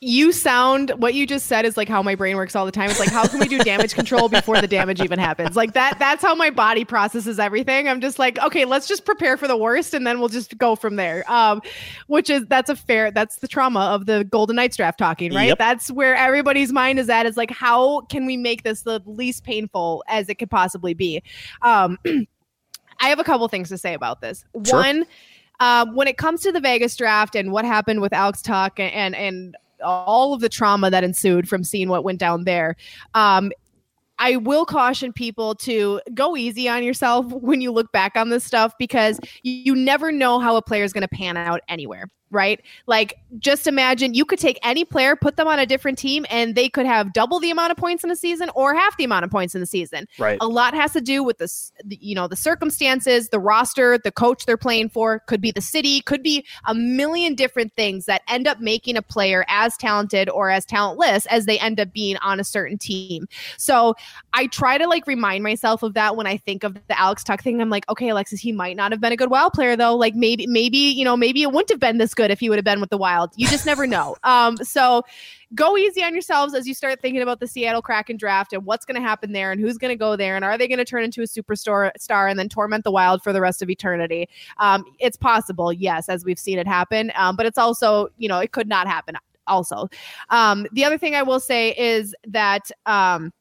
you 0.04 0.32
sound 0.32 0.92
what 0.98 1.14
you 1.14 1.26
just 1.26 1.46
said 1.46 1.66
is 1.66 1.78
like 1.78 1.88
how 1.88 2.04
my 2.04 2.16
brain 2.16 2.36
works 2.36 2.56
all 2.56 2.66
the 2.66 2.72
time. 2.72 2.90
It's 2.90 3.00
like 3.00 3.10
how 3.10 3.28
can 3.28 3.40
we 3.40 3.48
do 3.48 3.58
damage 3.60 3.94
control 3.94 4.30
before 4.30 4.60
the 4.60 4.68
damage 4.68 5.02
even 5.02 5.18
happens? 5.18 5.56
Like 5.56 5.74
that 5.74 5.98
that's 6.00 6.22
how 6.22 6.36
my 6.36 6.50
body 6.50 6.84
processes 6.84 7.40
everything. 7.40 7.88
I'm 7.88 8.02
just 8.02 8.20
like, 8.20 8.38
okay, 8.40 8.66
let's 8.66 8.88
just 8.88 9.06
prepare 9.06 9.38
for 9.38 9.48
the 9.48 9.58
worst 9.58 9.94
and 9.94 10.06
then 10.06 10.20
we'll 10.20 10.30
just 10.30 10.58
go 10.58 10.76
from 10.76 10.98
there. 10.98 11.24
Um 11.32 11.62
which 12.08 12.30
is 12.30 12.46
that's 12.48 12.70
a 12.70 12.76
fair 12.76 13.12
that's 13.12 13.38
the 13.38 13.48
trauma 13.48 13.80
of 13.80 14.06
the 14.06 14.26
Golden 14.26 14.58
Knights 14.58 14.78
draft 14.78 15.00
talking, 15.00 15.34
right? 15.34 15.48
Yep. 15.48 15.58
That's 15.58 15.92
where 15.92 16.16
everybody's 16.16 16.74
mind 16.74 17.00
is 17.00 17.10
at 17.10 17.26
is 17.26 17.38
like 17.38 17.52
how 17.52 18.02
can 18.02 18.26
we 18.26 18.38
make 18.38 18.64
this 18.64 18.82
the 18.82 19.02
least 19.06 19.44
painful 19.44 20.04
as 20.08 20.28
it 20.30 20.36
could 20.36 20.50
possibly 20.50 20.94
be? 20.94 21.24
Um 21.62 21.98
I 23.00 23.10
have 23.10 23.20
a 23.20 23.24
couple 23.24 23.48
things 23.48 23.70
to 23.70 23.78
say 23.78 23.94
about 23.94 24.22
this. 24.22 24.46
Sure. 24.66 24.80
One 24.80 25.06
um, 25.60 25.96
when 25.96 26.08
it 26.08 26.18
comes 26.18 26.42
to 26.42 26.52
the 26.52 26.60
Vegas 26.60 26.96
draft 26.96 27.36
and 27.36 27.52
what 27.52 27.64
happened 27.66 28.02
with 28.02 28.12
Alex 28.12 28.42
Tuch 28.42 28.80
and, 28.80 28.94
and, 28.94 29.16
and 29.16 29.58
all 29.84 30.34
of 30.34 30.42
the 30.42 30.50
trauma 30.50 30.90
that 30.90 31.04
ensued 31.04 31.48
from 31.48 31.64
seeing 31.64 31.90
what 31.90 32.04
went 32.04 32.20
down 32.20 32.44
there. 32.44 32.76
Um, 33.14 33.52
I 34.20 34.38
will 34.38 34.66
caution 34.66 35.12
people 35.12 35.56
to 35.56 36.00
go 36.14 36.38
easy 36.38 36.70
on 36.70 36.84
yourself 36.84 37.26
when 37.26 37.62
you 37.62 37.72
look 37.72 37.92
back 37.92 38.16
on 38.16 38.30
this 38.30 38.44
stuff 38.44 38.74
because 38.78 39.20
you 39.42 39.76
never 39.76 40.12
know 40.12 40.40
how 40.40 40.56
a 40.56 40.62
player 40.62 40.84
is 40.84 40.94
going 40.94 41.02
to 41.02 41.08
pan 41.08 41.36
out 41.36 41.62
anywhere 41.68 42.08
right? 42.34 42.62
Like, 42.88 43.20
just 43.40 43.68
imagine 43.68 44.14
you 44.14 44.26
could 44.26 44.40
take 44.40 44.60
any 44.64 44.84
player, 44.84 45.16
put 45.16 45.38
them 45.38 45.48
on 45.48 45.60
a 45.60 45.66
different 45.66 45.98
team, 45.98 46.26
and 46.30 46.56
they 46.56 46.68
could 46.70 46.86
have 46.86 47.14
double 47.14 47.40
the 47.40 47.52
amount 47.52 47.72
of 47.72 47.78
points 47.78 48.04
in 48.04 48.12
a 48.12 48.16
season 48.16 48.50
or 48.56 48.74
half 48.74 48.98
the 48.98 49.04
amount 49.04 49.26
of 49.26 49.32
points 49.32 49.56
in 49.56 49.62
the 49.62 49.68
season. 49.68 50.08
Right. 50.18 50.38
A 50.42 50.48
lot 50.48 50.74
has 50.74 50.94
to 50.94 51.02
do 51.02 51.24
with 51.24 51.38
the, 51.38 51.50
you 51.88 52.16
know, 52.16 52.28
the 52.28 52.36
circumstances, 52.36 53.30
the 53.30 53.40
roster, 53.40 53.98
the 53.98 54.12
coach 54.12 54.46
they're 54.46 54.58
playing 54.58 54.90
for. 54.90 55.20
Could 55.28 55.42
be 55.42 55.52
the 55.52 55.62
city. 55.62 56.02
Could 56.02 56.24
be 56.24 56.46
a 56.66 56.74
million 56.74 57.36
different 57.36 57.74
things 57.74 58.06
that 58.06 58.22
end 58.28 58.48
up 58.48 58.60
making 58.60 58.98
a 58.98 59.02
player 59.02 59.46
as 59.48 59.78
talented 59.78 60.30
or 60.30 60.50
as 60.50 60.66
talentless 60.66 61.26
as 61.28 61.46
they 61.46 61.60
end 61.60 61.80
up 61.80 61.94
being 61.94 62.18
on 62.18 62.40
a 62.40 62.44
certain 62.44 62.78
team. 62.78 63.28
So 63.58 63.96
I 64.34 64.48
try 64.48 64.78
to 64.78 64.88
like 64.88 65.08
remind 65.08 65.44
myself 65.44 65.84
of 65.84 65.94
that 65.94 66.16
when 66.16 66.28
I 66.28 66.38
think 66.38 66.64
of 66.64 66.74
the 66.74 67.00
Alex 67.00 67.24
Tuch 67.24 67.42
thing. 67.42 67.62
I'm 67.62 67.70
like, 67.70 67.90
okay, 67.90 68.10
Alexis, 68.10 68.40
he 68.40 68.52
might 68.52 68.76
not 68.76 68.92
have 68.92 69.02
been 69.02 69.12
a 69.12 69.18
good 69.18 69.30
wild 69.30 69.54
player 69.54 69.76
though. 69.76 69.96
Like 69.96 70.16
maybe, 70.16 70.48
maybe 70.48 70.78
you 70.78 71.06
know, 71.06 71.16
maybe 71.16 71.44
it 71.44 71.52
wouldn't 71.52 71.70
have 71.70 71.80
been 71.80 71.98
this 71.98 72.14
good 72.14 72.23
good 72.24 72.32
if 72.32 72.40
he 72.40 72.50
would 72.50 72.58
have 72.58 72.66
been 72.66 72.80
with 72.80 72.90
the 72.90 72.98
Wild. 72.98 73.32
You 73.36 73.48
just 73.48 73.66
never 73.66 73.86
know. 73.86 74.16
Um, 74.34 74.58
so 74.58 75.04
go 75.54 75.78
easy 75.78 76.04
on 76.04 76.14
yourselves 76.14 76.54
as 76.56 76.68
you 76.68 76.74
start 76.74 77.02
thinking 77.02 77.22
about 77.22 77.40
the 77.40 77.48
Seattle 77.48 77.82
Kraken 77.82 78.18
draft 78.18 78.52
and 78.54 78.66
what's 78.66 78.84
going 78.86 79.00
to 79.00 79.08
happen 79.08 79.32
there 79.32 79.52
and 79.52 79.62
who's 79.62 79.78
going 79.78 79.90
to 79.90 79.98
go 79.98 80.16
there 80.16 80.36
and 80.36 80.44
are 80.44 80.58
they 80.58 80.68
going 80.68 80.80
to 80.80 80.86
turn 80.86 81.04
into 81.04 81.22
a 81.22 81.26
superstar 81.26 81.92
star 82.00 82.28
and 82.28 82.40
then 82.40 82.50
torment 82.50 82.84
the 82.84 82.92
Wild 82.92 83.22
for 83.22 83.32
the 83.32 83.42
rest 83.42 83.62
of 83.62 83.70
eternity? 83.70 84.28
Um, 84.58 84.86
it's 85.00 85.18
possible, 85.18 85.72
yes, 85.72 86.10
as 86.10 86.26
we've 86.26 86.40
seen 86.40 86.58
it 86.58 86.68
happen, 86.68 87.12
um, 87.16 87.36
but 87.36 87.46
it's 87.46 87.58
also 87.58 88.08
you 88.18 88.28
know 88.28 88.40
it 88.40 88.52
could 88.54 88.68
not 88.68 88.88
happen. 88.88 89.18
Also, 89.46 89.90
um, 90.30 90.66
the 90.72 90.86
other 90.86 90.98
thing 90.98 91.16
I 91.16 91.24
will 91.24 91.40
say 91.40 91.76
is 91.78 92.16
that 92.28 92.72
um, 92.86 93.32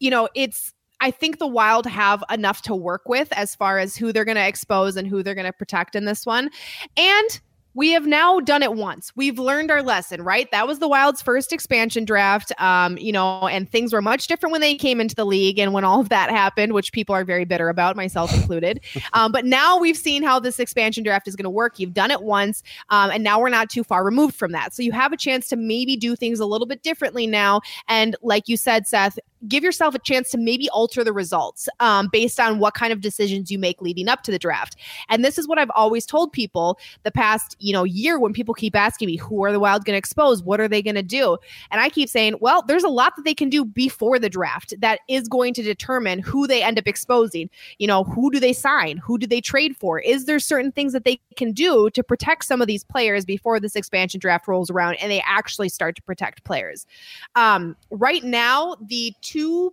you 0.00 0.10
know 0.10 0.28
it's 0.34 0.74
I 1.00 1.10
think 1.10 1.38
the 1.38 1.46
Wild 1.46 1.86
have 1.86 2.22
enough 2.30 2.62
to 2.62 2.74
work 2.74 3.02
with 3.06 3.28
as 3.32 3.54
far 3.54 3.78
as 3.78 3.96
who 3.96 4.12
they're 4.12 4.24
going 4.24 4.36
to 4.36 4.46
expose 4.46 4.96
and 4.96 5.08
who 5.08 5.22
they're 5.22 5.34
going 5.34 5.46
to 5.46 5.52
protect 5.52 5.96
in 5.96 6.04
this 6.04 6.26
one. 6.26 6.50
And 6.96 7.40
we 7.74 7.90
have 7.92 8.06
now 8.06 8.40
done 8.40 8.62
it 8.62 8.74
once. 8.74 9.12
We've 9.14 9.38
learned 9.38 9.70
our 9.70 9.82
lesson, 9.82 10.22
right? 10.22 10.50
That 10.50 10.66
was 10.66 10.80
the 10.80 10.88
Wild's 10.88 11.22
first 11.22 11.52
expansion 11.52 12.04
draft. 12.04 12.52
Um, 12.60 12.98
you 12.98 13.12
know, 13.12 13.46
and 13.46 13.70
things 13.70 13.92
were 13.92 14.02
much 14.02 14.26
different 14.26 14.52
when 14.52 14.60
they 14.60 14.74
came 14.74 15.00
into 15.00 15.14
the 15.14 15.24
league 15.24 15.58
and 15.58 15.72
when 15.72 15.84
all 15.84 16.00
of 16.00 16.08
that 16.08 16.30
happened, 16.30 16.72
which 16.72 16.92
people 16.92 17.14
are 17.14 17.24
very 17.24 17.44
bitter 17.44 17.68
about, 17.68 17.96
myself 17.96 18.34
included. 18.34 18.80
um, 19.12 19.30
but 19.30 19.44
now 19.44 19.78
we've 19.78 19.96
seen 19.96 20.22
how 20.22 20.40
this 20.40 20.58
expansion 20.58 21.04
draft 21.04 21.28
is 21.28 21.36
going 21.36 21.44
to 21.44 21.50
work. 21.50 21.78
You've 21.78 21.94
done 21.94 22.10
it 22.10 22.22
once, 22.22 22.62
um, 22.88 23.10
and 23.10 23.22
now 23.22 23.40
we're 23.40 23.48
not 23.50 23.70
too 23.70 23.84
far 23.84 24.04
removed 24.04 24.34
from 24.34 24.52
that. 24.52 24.74
So 24.74 24.82
you 24.82 24.92
have 24.92 25.12
a 25.12 25.16
chance 25.16 25.48
to 25.48 25.56
maybe 25.56 25.96
do 25.96 26.16
things 26.16 26.40
a 26.40 26.46
little 26.46 26.66
bit 26.66 26.82
differently 26.82 27.26
now. 27.26 27.60
And 27.88 28.16
like 28.22 28.48
you 28.48 28.56
said, 28.56 28.86
Seth, 28.86 29.18
give 29.48 29.64
yourself 29.64 29.94
a 29.94 29.98
chance 29.98 30.30
to 30.30 30.38
maybe 30.38 30.68
alter 30.70 31.02
the 31.02 31.12
results 31.12 31.68
um, 31.80 32.08
based 32.12 32.38
on 32.38 32.58
what 32.58 32.74
kind 32.74 32.92
of 32.92 33.00
decisions 33.00 33.50
you 33.50 33.58
make 33.58 33.80
leading 33.80 34.08
up 34.08 34.22
to 34.22 34.30
the 34.30 34.38
draft. 34.38 34.76
And 35.08 35.24
this 35.24 35.38
is 35.38 35.48
what 35.48 35.58
I've 35.58 35.70
always 35.74 36.06
told 36.06 36.32
people 36.32 36.78
the 37.02 37.10
past, 37.10 37.56
you 37.58 37.72
know, 37.72 37.84
year 37.84 38.18
when 38.18 38.32
people 38.32 38.54
keep 38.54 38.76
asking 38.76 39.06
me, 39.06 39.16
who 39.16 39.44
are 39.44 39.52
the 39.52 39.60
Wild 39.60 39.84
going 39.84 39.94
to 39.94 39.98
expose? 39.98 40.42
What 40.42 40.60
are 40.60 40.68
they 40.68 40.82
going 40.82 40.94
to 40.94 41.02
do? 41.02 41.38
And 41.70 41.80
I 41.80 41.88
keep 41.88 42.08
saying, 42.08 42.34
well, 42.40 42.62
there's 42.62 42.84
a 42.84 42.88
lot 42.88 43.16
that 43.16 43.24
they 43.24 43.34
can 43.34 43.48
do 43.48 43.64
before 43.64 44.18
the 44.18 44.28
draft 44.28 44.74
that 44.80 45.00
is 45.08 45.28
going 45.28 45.54
to 45.54 45.62
determine 45.62 46.18
who 46.20 46.46
they 46.46 46.62
end 46.62 46.78
up 46.78 46.86
exposing. 46.86 47.50
You 47.78 47.86
know, 47.86 48.04
who 48.04 48.30
do 48.30 48.40
they 48.40 48.52
sign? 48.52 48.98
Who 48.98 49.18
do 49.18 49.26
they 49.26 49.40
trade 49.40 49.76
for? 49.76 50.00
Is 50.00 50.26
there 50.26 50.38
certain 50.38 50.72
things 50.72 50.92
that 50.92 51.04
they 51.04 51.20
can 51.36 51.52
do 51.52 51.90
to 51.90 52.02
protect 52.02 52.44
some 52.44 52.60
of 52.60 52.66
these 52.66 52.84
players 52.84 53.24
before 53.24 53.60
this 53.60 53.76
expansion 53.76 54.20
draft 54.20 54.48
rolls 54.48 54.70
around 54.70 54.94
and 54.96 55.10
they 55.10 55.22
actually 55.26 55.68
start 55.68 55.96
to 55.96 56.02
protect 56.02 56.44
players? 56.44 56.86
Um, 57.34 57.76
right 57.90 58.22
now, 58.22 58.76
the 58.80 59.14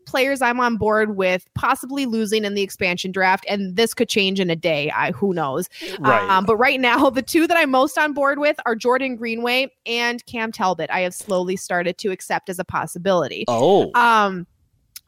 players 0.06 0.42
I'm 0.42 0.60
on 0.60 0.78
board 0.78 1.16
with 1.16 1.46
possibly 1.54 2.06
losing 2.06 2.46
in 2.46 2.54
the 2.54 2.62
expansion 2.62 3.12
draft, 3.12 3.46
and 3.48 3.76
this 3.76 3.94
could 3.94 4.10
change 4.10 4.40
in 4.40 4.50
a 4.50 4.56
day. 4.56 4.92
I 4.92 5.12
who 5.12 5.34
knows. 5.34 5.70
Right. 6.00 6.30
Um, 6.30 6.46
but 6.46 6.58
right 6.58 6.80
now, 6.80 7.10
the 7.18 7.22
two 7.22 7.48
that 7.48 7.58
I'm 7.58 7.72
most 7.72 7.98
on 7.98 8.14
board 8.14 8.40
with 8.40 8.58
are 8.66 8.76
Jordan 8.76 9.16
Greenway 9.16 9.72
and 9.86 10.26
Cam 10.26 10.52
Talbot. 10.52 10.90
I 10.92 11.02
have 11.02 11.14
slowly 11.14 11.56
started 11.56 11.98
to 12.00 12.12
accept 12.12 12.50
as 12.50 12.60
a 12.60 12.66
possibility. 12.66 13.46
Oh. 13.48 13.92
Um. 13.94 14.48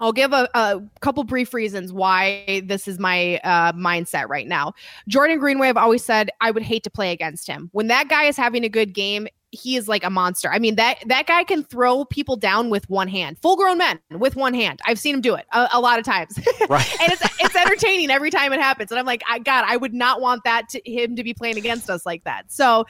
I'll 0.01 0.13
give 0.13 0.31
a, 0.31 0.47
a, 0.53 0.81
couple 1.01 1.25
brief 1.25 1.53
reasons 1.53 1.91
why 1.91 2.61
this 2.65 2.87
is 2.87 2.99
my 2.99 3.37
uh, 3.43 3.73
mindset 3.73 4.29
right 4.29 4.47
now. 4.47 4.73
Jordan 5.09 5.39
Greenway, 5.39 5.67
I've 5.67 5.75
always 5.75 6.05
said 6.05 6.29
I 6.39 6.51
would 6.51 6.63
hate 6.63 6.83
to 6.83 6.89
play 6.89 7.11
against 7.11 7.47
him. 7.47 7.69
When 7.73 7.87
that 7.87 8.07
guy 8.07 8.23
is 8.23 8.37
having 8.37 8.63
a 8.63 8.69
good 8.69 8.93
game, 8.93 9.27
he 9.51 9.75
is 9.75 9.87
like 9.87 10.03
a 10.03 10.09
monster. 10.09 10.51
I 10.51 10.59
mean 10.59 10.75
that 10.75 10.97
that 11.07 11.27
guy 11.27 11.43
can 11.43 11.63
throw 11.63 12.05
people 12.05 12.35
down 12.35 12.69
with 12.69 12.89
one 12.89 13.07
hand, 13.07 13.37
full 13.39 13.55
grown 13.55 13.77
men 13.77 13.99
with 14.11 14.35
one 14.35 14.53
hand. 14.53 14.79
I've 14.85 14.99
seen 14.99 15.15
him 15.15 15.21
do 15.21 15.35
it 15.35 15.45
a, 15.51 15.67
a 15.73 15.81
lot 15.81 15.99
of 15.99 16.05
times, 16.05 16.37
right? 16.69 17.01
and 17.01 17.11
it's 17.11 17.21
it's 17.39 17.55
entertaining 17.55 18.11
every 18.11 18.29
time 18.29 18.53
it 18.53 18.59
happens. 18.59 18.91
And 18.91 18.99
I'm 18.99 19.05
like, 19.05 19.23
I, 19.27 19.39
God, 19.39 19.65
I 19.67 19.77
would 19.77 19.93
not 19.93 20.21
want 20.21 20.43
that 20.43 20.69
to 20.69 20.81
him 20.85 21.15
to 21.15 21.23
be 21.23 21.33
playing 21.33 21.57
against 21.57 21.89
us 21.89 22.05
like 22.05 22.23
that. 22.25 22.51
So 22.51 22.85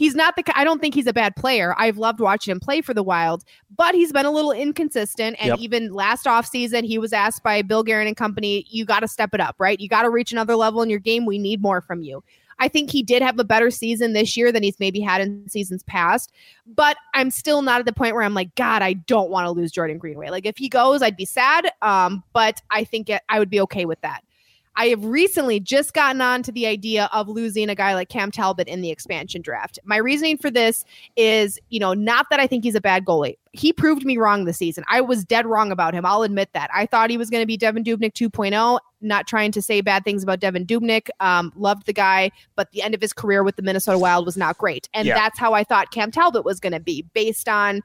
he's 0.00 0.14
not 0.14 0.34
the 0.34 0.58
I 0.58 0.64
don't 0.64 0.80
think 0.80 0.94
he's 0.94 1.06
a 1.06 1.12
bad 1.12 1.36
player. 1.36 1.74
I've 1.78 1.98
loved 1.98 2.20
watching 2.20 2.52
him 2.52 2.60
play 2.60 2.80
for 2.80 2.94
the 2.94 3.02
Wild, 3.02 3.44
but 3.76 3.94
he's 3.94 4.12
been 4.12 4.24
a 4.24 4.30
little 4.30 4.52
inconsistent. 4.52 5.36
And 5.38 5.48
yep. 5.48 5.58
even 5.58 5.92
last 5.92 6.24
offseason, 6.24 6.84
he 6.84 6.98
was 6.98 7.12
asked 7.12 7.42
by 7.42 7.60
Bill 7.60 7.82
Guerin 7.82 8.06
and 8.06 8.16
company, 8.16 8.64
you 8.70 8.86
got 8.86 9.00
to 9.00 9.08
step 9.08 9.34
it 9.34 9.40
up, 9.40 9.56
right? 9.58 9.78
You 9.78 9.88
got 9.88 10.02
to 10.02 10.10
reach 10.10 10.32
another 10.32 10.56
level 10.56 10.80
in 10.80 10.88
your 10.88 10.98
game. 10.98 11.26
We 11.26 11.38
need 11.38 11.60
more 11.60 11.82
from 11.82 12.02
you. 12.02 12.24
I 12.60 12.68
think 12.68 12.90
he 12.90 13.02
did 13.02 13.22
have 13.22 13.38
a 13.38 13.44
better 13.44 13.70
season 13.70 14.12
this 14.12 14.36
year 14.36 14.52
than 14.52 14.62
he's 14.62 14.78
maybe 14.78 15.00
had 15.00 15.20
in 15.20 15.48
seasons 15.48 15.82
past. 15.82 16.30
But 16.66 16.96
I'm 17.14 17.30
still 17.30 17.62
not 17.62 17.80
at 17.80 17.86
the 17.86 17.92
point 17.92 18.14
where 18.14 18.22
I'm 18.22 18.34
like, 18.34 18.54
God, 18.54 18.82
I 18.82 18.92
don't 18.92 19.30
want 19.30 19.46
to 19.46 19.50
lose 19.50 19.72
Jordan 19.72 19.98
Greenway. 19.98 20.28
Like 20.28 20.46
if 20.46 20.58
he 20.58 20.68
goes, 20.68 21.02
I'd 21.02 21.16
be 21.16 21.24
sad. 21.24 21.72
Um, 21.82 22.22
but 22.32 22.60
I 22.70 22.84
think 22.84 23.08
it, 23.08 23.22
I 23.28 23.38
would 23.38 23.50
be 23.50 23.60
okay 23.62 23.86
with 23.86 24.00
that. 24.02 24.22
I 24.76 24.86
have 24.86 25.04
recently 25.04 25.60
just 25.60 25.92
gotten 25.92 26.20
on 26.20 26.42
to 26.44 26.52
the 26.52 26.66
idea 26.66 27.10
of 27.12 27.28
losing 27.28 27.68
a 27.68 27.74
guy 27.74 27.94
like 27.94 28.08
Cam 28.08 28.30
Talbot 28.30 28.68
in 28.68 28.80
the 28.80 28.90
expansion 28.90 29.42
draft. 29.42 29.78
My 29.84 29.96
reasoning 29.96 30.38
for 30.38 30.50
this 30.50 30.84
is, 31.16 31.58
you 31.70 31.80
know, 31.80 31.92
not 31.92 32.26
that 32.30 32.40
I 32.40 32.46
think 32.46 32.64
he's 32.64 32.76
a 32.76 32.80
bad 32.80 33.04
goalie. 33.04 33.36
He 33.52 33.72
proved 33.72 34.04
me 34.04 34.16
wrong 34.16 34.44
this 34.44 34.58
season. 34.58 34.84
I 34.88 35.00
was 35.00 35.24
dead 35.24 35.44
wrong 35.44 35.72
about 35.72 35.92
him. 35.92 36.06
I'll 36.06 36.22
admit 36.22 36.50
that. 36.52 36.70
I 36.72 36.86
thought 36.86 37.10
he 37.10 37.18
was 37.18 37.30
going 37.30 37.42
to 37.42 37.46
be 37.46 37.58
Devan 37.58 37.84
Dubnyk 37.84 38.12
2.0. 38.12 38.78
Not 39.00 39.26
trying 39.26 39.50
to 39.52 39.60
say 39.60 39.80
bad 39.80 40.04
things 40.04 40.22
about 40.22 40.40
Devan 40.40 40.66
Dubnyk. 40.66 41.08
Um, 41.18 41.52
loved 41.56 41.86
the 41.86 41.92
guy, 41.92 42.30
but 42.54 42.70
the 42.70 42.82
end 42.82 42.94
of 42.94 43.00
his 43.00 43.12
career 43.12 43.42
with 43.42 43.56
the 43.56 43.62
Minnesota 43.62 43.98
Wild 43.98 44.24
was 44.24 44.36
not 44.36 44.56
great. 44.56 44.88
And 44.94 45.06
yeah. 45.06 45.14
that's 45.14 45.38
how 45.38 45.52
I 45.52 45.64
thought 45.64 45.90
Cam 45.90 46.12
Talbot 46.12 46.44
was 46.44 46.60
going 46.60 46.74
to 46.74 46.80
be 46.80 47.02
based 47.12 47.48
on 47.48 47.82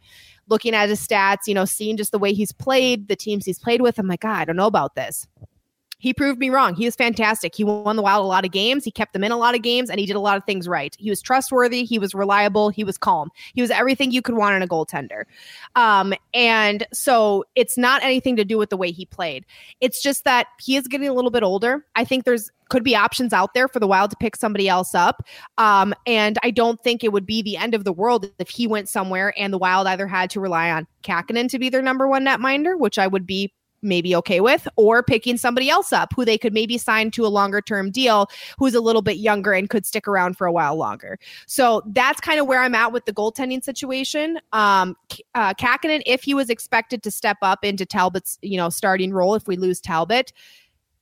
looking 0.48 0.76
at 0.76 0.90
his 0.90 1.06
stats, 1.06 1.48
you 1.48 1.56
know, 1.56 1.66
seeing 1.66 1.98
just 1.98 2.12
the 2.12 2.20
way 2.20 2.32
he's 2.32 2.52
played, 2.52 3.08
the 3.08 3.16
teams 3.16 3.46
he's 3.46 3.58
played 3.58 3.82
with. 3.82 3.98
I'm 3.98 4.08
like, 4.08 4.20
God, 4.20 4.38
I 4.38 4.46
don't 4.46 4.56
know 4.56 4.68
about 4.68 4.94
this 4.94 5.28
he 6.06 6.14
proved 6.14 6.38
me 6.38 6.52
wrong. 6.52 6.76
He 6.76 6.86
was 6.86 6.96
fantastic. 6.96 7.56
He 7.56 7.64
won 7.64 7.96
the 7.96 8.04
Wild 8.04 8.24
a 8.24 8.28
lot 8.28 8.46
of 8.46 8.52
games. 8.52 8.84
He 8.84 8.92
kept 8.92 9.14
them 9.14 9.24
in 9.24 9.32
a 9.32 9.38
lot 9.38 9.56
of 9.56 9.64
games, 9.64 9.90
and 9.90 10.00
he 10.00 10.06
did 10.06 10.16
a 10.16 10.20
lot 10.20 10.38
of 10.38 10.44
things 10.44 10.68
right. 10.68 10.96
He 11.00 11.10
was 11.10 11.20
trustworthy. 11.20 11.84
He 11.84 11.98
was 11.98 12.14
reliable. 12.14 12.70
He 12.70 12.84
was 12.84 12.96
calm. 12.96 13.32
He 13.56 13.62
was 13.64 13.72
everything 13.72 14.12
you 14.12 14.22
could 14.22 14.36
want 14.36 14.56
in 14.56 14.62
a 14.62 14.68
goaltender. 14.68 15.24
Um, 15.76 16.14
and 16.32 16.86
so 16.94 17.44
it's 17.56 17.76
not 17.76 18.04
anything 18.04 18.36
to 18.36 18.46
do 18.46 18.60
with 18.60 18.70
the 18.70 18.78
way 18.78 18.92
he 18.92 19.08
played. 19.08 19.48
It's 19.82 20.00
just 20.04 20.26
that 20.26 20.46
he 20.62 20.76
is 20.76 20.88
getting 20.88 21.08
a 21.08 21.14
little 21.14 21.32
bit 21.32 21.42
older. 21.42 21.84
I 21.96 22.06
think 22.06 22.24
there's 22.24 22.52
could 22.70 22.84
be 22.84 22.96
options 22.96 23.34
out 23.34 23.56
there 23.56 23.68
for 23.68 23.80
the 23.80 23.88
Wild 23.88 24.12
to 24.12 24.18
pick 24.18 24.36
somebody 24.36 24.70
else 24.70 24.94
up. 24.94 25.24
Um, 25.58 25.96
and 26.06 26.38
I 26.44 26.52
don't 26.52 26.80
think 26.84 27.04
it 27.04 27.12
would 27.12 27.26
be 27.26 27.42
the 27.42 27.58
end 27.58 27.74
of 27.74 27.84
the 27.84 27.94
world 27.94 28.32
if 28.38 28.50
he 28.50 28.68
went 28.68 28.90
somewhere 28.90 29.34
and 29.38 29.52
the 29.52 29.58
Wild 29.58 29.88
either 29.88 30.06
had 30.06 30.30
to 30.32 30.40
rely 30.40 30.70
on 30.70 30.86
Kahkonen 31.02 31.50
to 31.50 31.58
be 31.58 31.70
their 31.70 31.82
number 31.82 32.08
one 32.08 32.24
netminder, 32.26 32.78
which 32.78 33.00
I 33.00 33.08
would 33.08 33.26
be 33.26 33.54
maybe 33.86 34.16
okay 34.16 34.42
with, 34.42 34.68
or 34.76 35.04
picking 35.04 35.38
somebody 35.38 35.70
else 35.70 35.94
up 35.94 36.14
who 36.16 36.26
they 36.26 36.38
could 36.38 36.54
maybe 36.54 36.78
sign 36.78 37.12
to 37.12 37.26
a 37.26 37.30
longer 37.30 37.62
term 37.62 37.92
deal 37.92 38.28
who's 38.58 38.76
a 38.76 38.82
little 38.82 39.02
bit 39.02 39.18
younger 39.18 39.54
and 39.54 39.70
could 39.70 39.86
stick 39.86 40.08
around 40.08 40.38
for 40.38 40.48
a 40.48 40.52
while 40.52 40.76
longer. 40.76 41.18
So 41.46 41.82
that's 41.88 42.20
kind 42.20 42.40
of 42.40 42.48
where 42.48 42.62
I'm 42.62 42.76
at 42.76 42.92
with 42.92 43.06
the 43.06 43.14
goaltending 43.14 43.64
situation. 43.64 44.40
Um, 44.52 44.96
uh, 45.36 45.54
Kahkonen, 45.54 46.02
if 46.06 46.24
he 46.24 46.34
was 46.34 46.50
expected 46.50 47.04
to 47.04 47.12
step 47.12 47.38
up 47.42 47.64
into 47.64 47.86
Talbot's, 47.86 48.38
you 48.42 48.58
know, 48.58 48.70
starting 48.70 49.14
role, 49.14 49.36
if 49.36 49.48
we 49.48 49.56
lose 49.56 49.80
Talbot, 49.80 50.34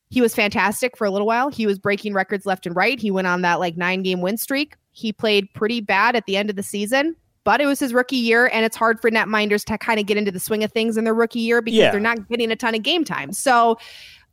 he 0.10 0.22
was 0.22 0.36
fantastic 0.36 0.96
for 0.96 1.06
a 1.06 1.12
little 1.12 1.26
while. 1.26 1.50
He 1.50 1.66
was 1.66 1.80
breaking 1.80 2.14
records 2.14 2.46
left 2.46 2.68
and 2.68 2.76
right. 2.76 3.00
He 3.00 3.10
went 3.10 3.26
on 3.26 3.42
that 3.42 3.60
like 3.60 3.78
nine 3.78 4.04
game 4.04 4.22
win 4.22 4.38
streak. 4.38 4.76
He 4.92 5.12
played 5.12 5.52
pretty 5.56 5.82
bad 5.82 6.16
at 6.16 6.28
the 6.28 6.38
end 6.38 6.52
of 6.52 6.56
the 6.56 6.62
season 6.62 7.16
but 7.44 7.62
it 7.62 7.66
was 7.66 7.80
his 7.80 7.94
rookie 7.94 8.16
year, 8.16 8.50
and 8.52 8.66
it's 8.66 8.76
hard 8.76 9.02
for 9.02 9.10
netminders 9.10 9.64
to 9.66 9.78
kind 9.78 10.00
of 10.00 10.06
get 10.06 10.18
into 10.18 10.32
the 10.32 10.40
swing 10.40 10.64
of 10.64 10.72
things 10.72 10.98
in 10.98 11.04
their 11.04 11.14
rookie 11.14 11.40
year 11.40 11.62
because 11.62 11.78
yeah. 11.78 11.92
they're 11.92 12.00
not 12.00 12.28
getting 12.30 12.52
a 12.52 12.56
ton 12.56 12.76
of 12.76 12.84
game 12.84 13.04
time. 13.04 13.34
So 13.34 13.78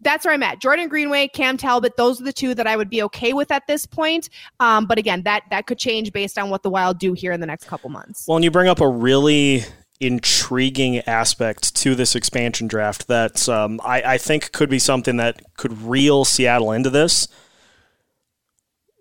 that's 0.00 0.24
where 0.24 0.32
I'm 0.34 0.42
at. 0.42 0.60
Jordan 0.60 0.88
Greenway, 0.88 1.28
Cam 1.28 1.56
Talbot, 1.56 1.96
those 1.96 2.20
are 2.20 2.24
the 2.24 2.32
two 2.32 2.54
that 2.54 2.66
I 2.66 2.76
would 2.76 2.88
be 2.88 3.02
okay 3.02 3.32
with 3.32 3.50
at 3.50 3.66
this 3.66 3.86
point. 3.86 4.30
Um, 4.58 4.86
but 4.86 4.98
again, 4.98 5.22
that 5.22 5.42
that 5.50 5.66
could 5.66 5.78
change 5.78 6.12
based 6.12 6.38
on 6.38 6.50
what 6.50 6.62
the 6.62 6.70
Wild 6.70 6.98
do 6.98 7.12
here 7.12 7.32
in 7.32 7.40
the 7.40 7.46
next 7.46 7.64
couple 7.64 7.90
months. 7.90 8.24
Well, 8.26 8.36
and 8.36 8.44
you 8.44 8.50
bring 8.50 8.68
up 8.68 8.80
a 8.80 8.88
really 8.88 9.64
intriguing 10.00 10.98
aspect 11.00 11.76
to 11.76 11.94
this 11.94 12.14
expansion 12.14 12.66
draft 12.66 13.06
that 13.08 13.46
um, 13.48 13.80
I, 13.84 14.02
I 14.02 14.18
think 14.18 14.52
could 14.52 14.70
be 14.70 14.78
something 14.78 15.18
that 15.18 15.42
could 15.56 15.82
reel 15.82 16.24
Seattle 16.24 16.72
into 16.72 16.88
this. 16.88 17.28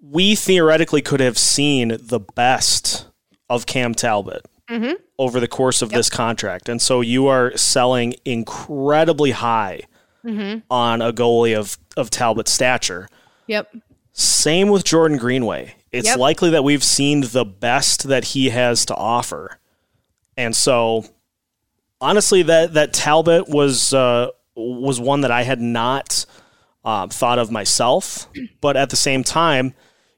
We 0.02 0.36
theoretically 0.36 1.02
could 1.02 1.22
have 1.22 1.38
seen 1.38 1.98
the 2.02 2.20
best 2.20 3.09
of 3.50 3.66
Cam 3.66 3.94
Talbot 3.94 4.46
mm-hmm. 4.70 4.94
over 5.18 5.40
the 5.40 5.48
course 5.48 5.82
of 5.82 5.92
yep. 5.92 6.00
this 6.00 6.10
contract. 6.10 6.70
And 6.70 6.82
so 6.82 7.02
you 7.02 7.28
are 7.28 7.56
selling 7.58 8.16
incredibly 8.26 9.32
high 9.32 9.82
mm-hmm. 10.24 10.60
on 10.70 11.02
a 11.02 11.12
goalie 11.12 11.58
of, 11.58 11.78
of 11.98 12.10
Talbot's 12.10 12.52
stature. 12.52 13.10
Yep. 13.48 13.76
Same 14.14 14.70
with 14.70 14.84
Jordan 14.84 15.18
Greenway. 15.18 15.76
It's 15.92 16.08
yep. 16.08 16.18
likely 16.18 16.52
that 16.52 16.64
we've 16.64 16.84
seen 16.84 17.22
the 17.22 17.46
best 17.46 18.04
that 18.04 18.26
he 18.26 18.50
has 18.50 18.86
to 18.86 18.96
offer. 18.96 19.60
And 20.38 20.56
so 20.56 21.06
honestly 22.02 22.44
that 22.44 22.74
that 22.74 22.94
Talbot 22.94 23.50
was 23.50 23.94
uh, 23.94 24.28
was 24.56 25.00
one 25.00 25.22
that 25.22 25.32
I 25.32 25.44
had 25.44 25.62
not 25.62 26.26
uh, 26.84 27.08
thought 27.08 27.40
of 27.40 27.52
myself, 27.52 28.28
but 28.62 28.78
at 28.78 28.90
the 28.90 28.96
same 28.96 29.24
time, 29.24 29.74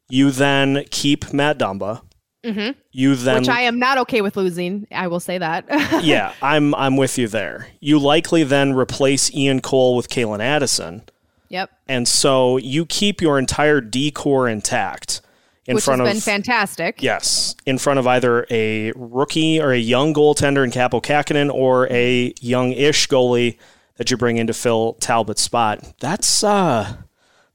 you 0.09 0.31
then 0.31 0.85
keep 0.91 1.33
Matt 1.33 1.57
Dumba. 1.57 2.01
Mm-hmm. 2.43 2.79
You 2.91 3.15
then, 3.15 3.39
which 3.39 3.49
I 3.49 3.61
am 3.61 3.77
not 3.77 3.99
okay 3.99 4.21
with 4.21 4.35
losing. 4.35 4.87
I 4.91 5.07
will 5.07 5.19
say 5.19 5.37
that. 5.37 5.65
yeah, 6.03 6.33
I'm 6.41 6.73
I'm 6.75 6.97
with 6.97 7.17
you 7.17 7.27
there. 7.27 7.67
You 7.79 7.99
likely 7.99 8.43
then 8.43 8.73
replace 8.73 9.33
Ian 9.33 9.61
Cole 9.61 9.95
with 9.95 10.09
Calen 10.09 10.39
Addison. 10.39 11.03
Yep. 11.49 11.69
And 11.87 12.07
so 12.07 12.57
you 12.57 12.85
keep 12.85 13.21
your 13.21 13.37
entire 13.37 13.81
decor 13.81 14.47
intact 14.47 15.21
in 15.67 15.75
Which 15.75 15.83
front 15.83 16.01
has 16.01 16.09
of 16.09 16.13
been 16.15 16.21
fantastic. 16.21 17.03
Yes, 17.03 17.55
in 17.65 17.77
front 17.77 17.99
of 17.99 18.07
either 18.07 18.47
a 18.49 18.91
rookie 18.95 19.61
or 19.61 19.71
a 19.71 19.77
young 19.77 20.13
goaltender 20.13 20.63
in 20.63 20.71
Kaapo 20.71 21.01
Kähkönen 21.03 21.53
or 21.53 21.87
a 21.91 22.33
young-ish 22.41 23.07
goalie 23.07 23.57
that 23.97 24.09
you 24.09 24.17
bring 24.17 24.37
in 24.37 24.47
to 24.47 24.53
fill 24.53 24.93
Talbot's 24.93 25.41
spot. 25.41 25.93
That's 25.99 26.43
uh 26.43 26.95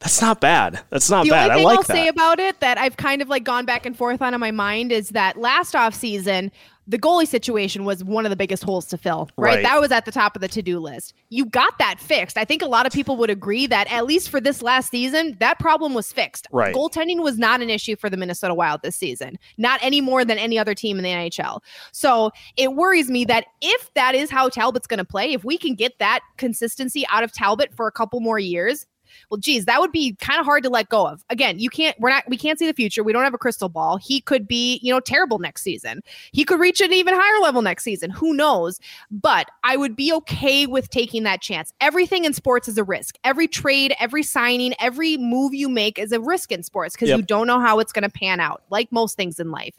that's 0.06 0.22
not 0.22 0.40
bad. 0.40 0.80
That's 0.90 1.10
not 1.10 1.24
the 1.24 1.30
bad. 1.30 1.50
Only 1.50 1.56
thing 1.56 1.66
I 1.66 1.68
like 1.68 1.78
I'll 1.78 1.82
that. 1.82 1.92
say 1.92 2.06
about 2.06 2.38
it 2.38 2.60
that 2.60 2.78
I've 2.78 2.96
kind 2.96 3.20
of 3.20 3.28
like 3.28 3.42
gone 3.42 3.64
back 3.64 3.84
and 3.84 3.96
forth 3.96 4.22
on 4.22 4.34
in 4.34 4.38
my 4.38 4.52
mind 4.52 4.92
is 4.92 5.08
that 5.08 5.36
last 5.36 5.74
off 5.74 5.94
season 5.94 6.52
the 6.86 6.98
goalie 6.98 7.26
situation 7.26 7.84
was 7.84 8.04
one 8.04 8.24
of 8.24 8.30
the 8.30 8.36
biggest 8.36 8.62
holes 8.62 8.86
to 8.86 8.96
fill, 8.96 9.28
right? 9.36 9.56
right? 9.56 9.62
That 9.64 9.80
was 9.80 9.90
at 9.90 10.04
the 10.04 10.12
top 10.12 10.36
of 10.36 10.42
the 10.42 10.46
to 10.46 10.62
do 10.62 10.78
list. 10.78 11.14
You 11.30 11.44
got 11.44 11.76
that 11.78 11.98
fixed. 11.98 12.38
I 12.38 12.44
think 12.44 12.62
a 12.62 12.66
lot 12.66 12.86
of 12.86 12.92
people 12.92 13.16
would 13.16 13.30
agree 13.30 13.66
that 13.66 13.90
at 13.92 14.06
least 14.06 14.30
for 14.30 14.40
this 14.40 14.62
last 14.62 14.90
season, 14.90 15.36
that 15.40 15.58
problem 15.58 15.94
was 15.94 16.12
fixed. 16.12 16.46
Right. 16.52 16.72
Goaltending 16.72 17.24
was 17.24 17.38
not 17.38 17.60
an 17.60 17.70
issue 17.70 17.96
for 17.96 18.08
the 18.08 18.16
Minnesota 18.16 18.54
Wild 18.54 18.82
this 18.82 18.94
season, 18.94 19.36
not 19.58 19.80
any 19.82 20.00
more 20.00 20.24
than 20.24 20.38
any 20.38 20.58
other 20.58 20.74
team 20.74 20.98
in 20.98 21.02
the 21.02 21.10
NHL. 21.10 21.60
So 21.90 22.30
it 22.56 22.74
worries 22.74 23.10
me 23.10 23.24
that 23.24 23.46
if 23.60 23.92
that 23.94 24.14
is 24.14 24.30
how 24.30 24.48
Talbot's 24.48 24.86
going 24.86 24.98
to 24.98 25.04
play, 25.04 25.32
if 25.32 25.44
we 25.44 25.58
can 25.58 25.74
get 25.74 25.98
that 25.98 26.20
consistency 26.36 27.04
out 27.10 27.24
of 27.24 27.32
Talbot 27.32 27.74
for 27.74 27.88
a 27.88 27.92
couple 27.92 28.20
more 28.20 28.38
years, 28.38 28.86
well, 29.30 29.38
geez, 29.38 29.64
that 29.66 29.80
would 29.80 29.92
be 29.92 30.14
kind 30.20 30.40
of 30.40 30.46
hard 30.46 30.62
to 30.64 30.70
let 30.70 30.88
go 30.88 31.06
of. 31.06 31.24
Again, 31.30 31.58
you 31.58 31.70
can't, 31.70 31.98
we're 31.98 32.10
not, 32.10 32.24
we 32.28 32.36
can't 32.36 32.58
see 32.58 32.66
the 32.66 32.74
future. 32.74 33.02
We 33.02 33.12
don't 33.12 33.24
have 33.24 33.34
a 33.34 33.38
crystal 33.38 33.68
ball. 33.68 33.96
He 33.96 34.20
could 34.20 34.46
be, 34.46 34.78
you 34.82 34.92
know, 34.92 35.00
terrible 35.00 35.38
next 35.38 35.62
season. 35.62 36.02
He 36.32 36.44
could 36.44 36.60
reach 36.60 36.80
an 36.80 36.92
even 36.92 37.14
higher 37.14 37.40
level 37.40 37.62
next 37.62 37.84
season. 37.84 38.10
Who 38.10 38.34
knows? 38.34 38.80
But 39.10 39.48
I 39.64 39.76
would 39.76 39.96
be 39.96 40.12
okay 40.12 40.66
with 40.66 40.90
taking 40.90 41.22
that 41.24 41.40
chance. 41.40 41.72
Everything 41.80 42.24
in 42.24 42.32
sports 42.32 42.68
is 42.68 42.78
a 42.78 42.84
risk. 42.84 43.16
Every 43.24 43.48
trade, 43.48 43.94
every 43.98 44.22
signing, 44.22 44.74
every 44.80 45.16
move 45.16 45.54
you 45.54 45.68
make 45.68 45.98
is 45.98 46.12
a 46.12 46.20
risk 46.20 46.52
in 46.52 46.62
sports 46.62 46.94
because 46.94 47.08
yep. 47.08 47.18
you 47.18 47.24
don't 47.24 47.46
know 47.46 47.60
how 47.60 47.78
it's 47.78 47.92
going 47.92 48.02
to 48.02 48.10
pan 48.10 48.40
out, 48.40 48.62
like 48.70 48.90
most 48.92 49.16
things 49.16 49.40
in 49.40 49.50
life. 49.50 49.74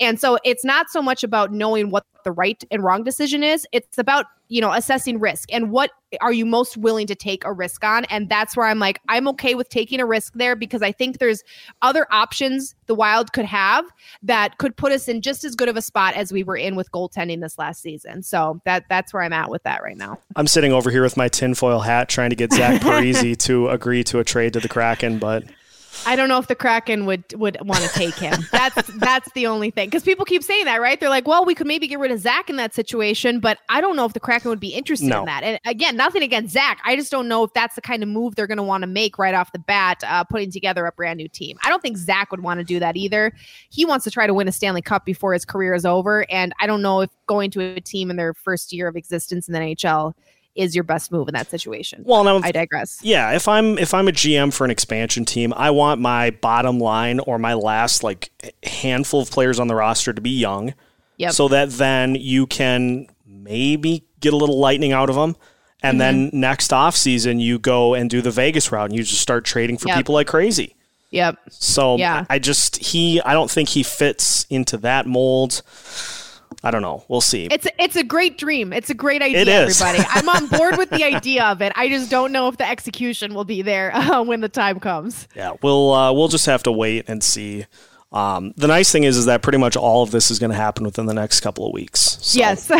And 0.00 0.20
so 0.20 0.38
it's 0.44 0.64
not 0.64 0.90
so 0.90 1.02
much 1.02 1.22
about 1.22 1.52
knowing 1.52 1.90
what 1.90 2.04
the 2.24 2.32
right 2.32 2.62
and 2.70 2.82
wrong 2.82 3.04
decision 3.04 3.42
is, 3.42 3.66
it's 3.72 3.98
about 3.98 4.26
you 4.48 4.60
know, 4.60 4.72
assessing 4.72 5.18
risk 5.18 5.52
and 5.52 5.70
what 5.70 5.90
are 6.20 6.32
you 6.32 6.44
most 6.44 6.76
willing 6.76 7.06
to 7.06 7.14
take 7.14 7.44
a 7.44 7.52
risk 7.52 7.82
on? 7.82 8.04
And 8.06 8.28
that's 8.28 8.56
where 8.56 8.66
I'm 8.66 8.78
like, 8.78 9.00
I'm 9.08 9.26
okay 9.28 9.54
with 9.54 9.68
taking 9.68 10.00
a 10.00 10.06
risk 10.06 10.34
there 10.34 10.54
because 10.54 10.82
I 10.82 10.92
think 10.92 11.18
there's 11.18 11.42
other 11.82 12.06
options 12.10 12.74
the 12.86 12.94
Wild 12.94 13.32
could 13.32 13.46
have 13.46 13.86
that 14.22 14.58
could 14.58 14.76
put 14.76 14.92
us 14.92 15.08
in 15.08 15.22
just 15.22 15.44
as 15.44 15.54
good 15.54 15.68
of 15.68 15.76
a 15.76 15.82
spot 15.82 16.14
as 16.14 16.32
we 16.32 16.44
were 16.44 16.56
in 16.56 16.76
with 16.76 16.90
goaltending 16.92 17.40
this 17.40 17.58
last 17.58 17.80
season. 17.80 18.22
So 18.22 18.60
that 18.64 18.84
that's 18.88 19.14
where 19.14 19.22
I'm 19.22 19.32
at 19.32 19.50
with 19.50 19.62
that 19.62 19.82
right 19.82 19.96
now. 19.96 20.18
I'm 20.36 20.46
sitting 20.46 20.72
over 20.72 20.90
here 20.90 21.02
with 21.02 21.16
my 21.16 21.28
tinfoil 21.28 21.80
hat 21.80 22.08
trying 22.08 22.30
to 22.30 22.36
get 22.36 22.52
Zach 22.52 22.80
Parise 22.82 23.36
to 23.38 23.68
agree 23.68 24.04
to 24.04 24.18
a 24.18 24.24
trade 24.24 24.52
to 24.52 24.60
the 24.60 24.68
Kraken, 24.68 25.18
but 25.18 25.44
I 26.06 26.16
don't 26.16 26.28
know 26.28 26.38
if 26.38 26.46
the 26.46 26.54
Kraken 26.54 27.06
would 27.06 27.24
would 27.34 27.58
want 27.62 27.82
to 27.82 27.88
take 27.88 28.14
him. 28.14 28.46
That's 28.52 28.88
that's 28.94 29.30
the 29.32 29.46
only 29.46 29.70
thing 29.70 29.88
because 29.88 30.02
people 30.02 30.24
keep 30.24 30.42
saying 30.42 30.64
that, 30.66 30.80
right? 30.80 30.98
They're 30.98 31.08
like, 31.08 31.26
well, 31.26 31.44
we 31.44 31.54
could 31.54 31.66
maybe 31.66 31.86
get 31.86 31.98
rid 31.98 32.10
of 32.10 32.20
Zach 32.20 32.48
in 32.48 32.56
that 32.56 32.74
situation, 32.74 33.40
but 33.40 33.58
I 33.68 33.80
don't 33.80 33.96
know 33.96 34.04
if 34.04 34.12
the 34.12 34.20
Kraken 34.20 34.48
would 34.50 34.60
be 34.60 34.68
interested 34.68 35.08
no. 35.08 35.20
in 35.20 35.24
that. 35.26 35.42
And 35.42 35.58
again, 35.66 35.96
nothing 35.96 36.22
against 36.22 36.52
Zach. 36.52 36.80
I 36.84 36.96
just 36.96 37.10
don't 37.10 37.28
know 37.28 37.44
if 37.44 37.52
that's 37.52 37.74
the 37.74 37.80
kind 37.80 38.02
of 38.02 38.08
move 38.08 38.34
they're 38.34 38.46
going 38.46 38.58
to 38.58 38.62
want 38.62 38.82
to 38.82 38.86
make 38.86 39.18
right 39.18 39.34
off 39.34 39.52
the 39.52 39.58
bat, 39.58 40.02
uh, 40.06 40.24
putting 40.24 40.50
together 40.50 40.86
a 40.86 40.92
brand 40.92 41.18
new 41.18 41.28
team. 41.28 41.58
I 41.64 41.68
don't 41.68 41.82
think 41.82 41.96
Zach 41.96 42.30
would 42.30 42.42
want 42.42 42.60
to 42.60 42.64
do 42.64 42.78
that 42.80 42.96
either. 42.96 43.32
He 43.70 43.84
wants 43.84 44.04
to 44.04 44.10
try 44.10 44.26
to 44.26 44.34
win 44.34 44.48
a 44.48 44.52
Stanley 44.52 44.82
Cup 44.82 45.04
before 45.04 45.32
his 45.32 45.44
career 45.44 45.74
is 45.74 45.84
over, 45.84 46.26
and 46.30 46.52
I 46.60 46.66
don't 46.66 46.82
know 46.82 47.00
if 47.02 47.10
going 47.26 47.50
to 47.52 47.60
a 47.60 47.80
team 47.80 48.10
in 48.10 48.16
their 48.16 48.34
first 48.34 48.72
year 48.72 48.88
of 48.88 48.96
existence 48.96 49.48
in 49.48 49.54
the 49.54 49.60
NHL 49.60 50.14
is 50.54 50.74
your 50.74 50.84
best 50.84 51.10
move 51.10 51.28
in 51.28 51.34
that 51.34 51.50
situation. 51.50 52.02
Well, 52.06 52.24
now 52.24 52.40
I 52.42 52.52
digress. 52.52 53.00
Yeah, 53.02 53.32
if 53.32 53.48
I'm 53.48 53.78
if 53.78 53.92
I'm 53.92 54.08
a 54.08 54.12
GM 54.12 54.52
for 54.52 54.64
an 54.64 54.70
expansion 54.70 55.24
team, 55.24 55.52
I 55.56 55.70
want 55.70 56.00
my 56.00 56.30
bottom 56.30 56.78
line 56.78 57.20
or 57.20 57.38
my 57.38 57.54
last 57.54 58.02
like 58.02 58.30
handful 58.62 59.20
of 59.22 59.30
players 59.30 59.58
on 59.58 59.68
the 59.68 59.74
roster 59.74 60.12
to 60.12 60.20
be 60.20 60.30
young. 60.30 60.74
Yep. 61.16 61.32
So 61.32 61.48
that 61.48 61.70
then 61.70 62.14
you 62.14 62.46
can 62.46 63.08
maybe 63.26 64.04
get 64.20 64.32
a 64.32 64.36
little 64.36 64.58
lightning 64.58 64.92
out 64.92 65.10
of 65.10 65.16
them. 65.16 65.36
And 65.82 66.00
mm-hmm. 66.00 66.30
then 66.30 66.30
next 66.32 66.72
off 66.72 66.96
season, 66.96 67.40
you 67.40 67.58
go 67.58 67.94
and 67.94 68.08
do 68.08 68.22
the 68.22 68.30
Vegas 68.30 68.72
route 68.72 68.90
and 68.90 68.96
you 68.96 69.04
just 69.04 69.20
start 69.20 69.44
trading 69.44 69.76
for 69.76 69.88
yep. 69.88 69.98
people 69.98 70.14
like 70.14 70.26
crazy. 70.26 70.76
Yep. 71.10 71.38
So 71.50 71.96
yeah. 71.96 72.24
I 72.28 72.38
just 72.38 72.76
he 72.76 73.20
I 73.20 73.34
don't 73.34 73.50
think 73.50 73.68
he 73.68 73.82
fits 73.82 74.46
into 74.50 74.76
that 74.78 75.06
mold. 75.06 75.62
I 76.64 76.70
don't 76.70 76.82
know. 76.82 77.04
We'll 77.08 77.20
see. 77.20 77.46
It's 77.50 77.66
it's 77.78 77.96
a 77.96 78.02
great 78.02 78.38
dream. 78.38 78.72
It's 78.72 78.90
a 78.90 78.94
great 78.94 79.22
idea, 79.22 79.42
it 79.42 79.48
is. 79.48 79.80
everybody. 79.80 80.08
I'm 80.10 80.28
on 80.28 80.46
board 80.48 80.78
with 80.78 80.90
the 80.90 81.04
idea 81.14 81.44
of 81.44 81.60
it. 81.60 81.72
I 81.76 81.88
just 81.88 82.10
don't 82.10 82.32
know 82.32 82.48
if 82.48 82.56
the 82.56 82.68
execution 82.68 83.34
will 83.34 83.44
be 83.44 83.62
there 83.62 83.90
uh, 83.94 84.22
when 84.22 84.40
the 84.40 84.48
time 84.48 84.80
comes. 84.80 85.28
Yeah, 85.36 85.52
we'll 85.62 85.92
uh, 85.92 86.12
we'll 86.12 86.28
just 86.28 86.46
have 86.46 86.62
to 86.64 86.72
wait 86.72 87.04
and 87.08 87.22
see. 87.22 87.66
Um, 88.12 88.54
the 88.56 88.68
nice 88.68 88.92
thing 88.92 89.04
is, 89.04 89.16
is 89.16 89.26
that 89.26 89.42
pretty 89.42 89.58
much 89.58 89.76
all 89.76 90.02
of 90.02 90.12
this 90.12 90.30
is 90.30 90.38
going 90.38 90.50
to 90.50 90.56
happen 90.56 90.84
within 90.84 91.06
the 91.06 91.14
next 91.14 91.40
couple 91.40 91.66
of 91.66 91.72
weeks. 91.72 92.18
So. 92.22 92.38
Yes. 92.38 92.70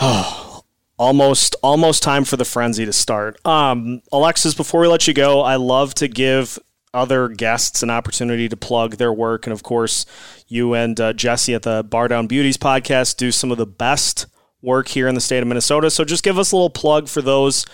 oh, 0.00 0.62
almost 0.98 1.56
almost 1.62 2.02
time 2.02 2.24
for 2.24 2.36
the 2.36 2.44
frenzy 2.44 2.86
to 2.86 2.92
start. 2.92 3.44
Um, 3.44 4.02
Alexis, 4.12 4.54
before 4.54 4.80
we 4.80 4.88
let 4.88 5.08
you 5.08 5.14
go, 5.14 5.40
I 5.40 5.56
love 5.56 5.94
to 5.94 6.08
give 6.08 6.58
other 6.92 7.28
guests 7.28 7.82
an 7.82 7.90
opportunity 7.90 8.48
to 8.48 8.56
plug 8.56 8.96
their 8.96 9.12
work. 9.12 9.46
And 9.46 9.52
of 9.52 9.62
course, 9.62 10.06
you 10.48 10.74
and 10.74 10.98
uh, 11.00 11.12
Jesse 11.12 11.54
at 11.54 11.62
the 11.62 11.82
Bar 11.82 12.08
Down 12.08 12.26
Beauties 12.26 12.56
podcast 12.56 13.16
do 13.16 13.30
some 13.30 13.50
of 13.50 13.58
the 13.58 13.66
best 13.66 14.26
work 14.62 14.88
here 14.88 15.08
in 15.08 15.14
the 15.14 15.20
state 15.20 15.42
of 15.42 15.48
Minnesota. 15.48 15.90
So 15.90 16.04
just 16.04 16.24
give 16.24 16.38
us 16.38 16.52
a 16.52 16.56
little 16.56 16.70
plug 16.70 17.08
for 17.08 17.22
those 17.22 17.64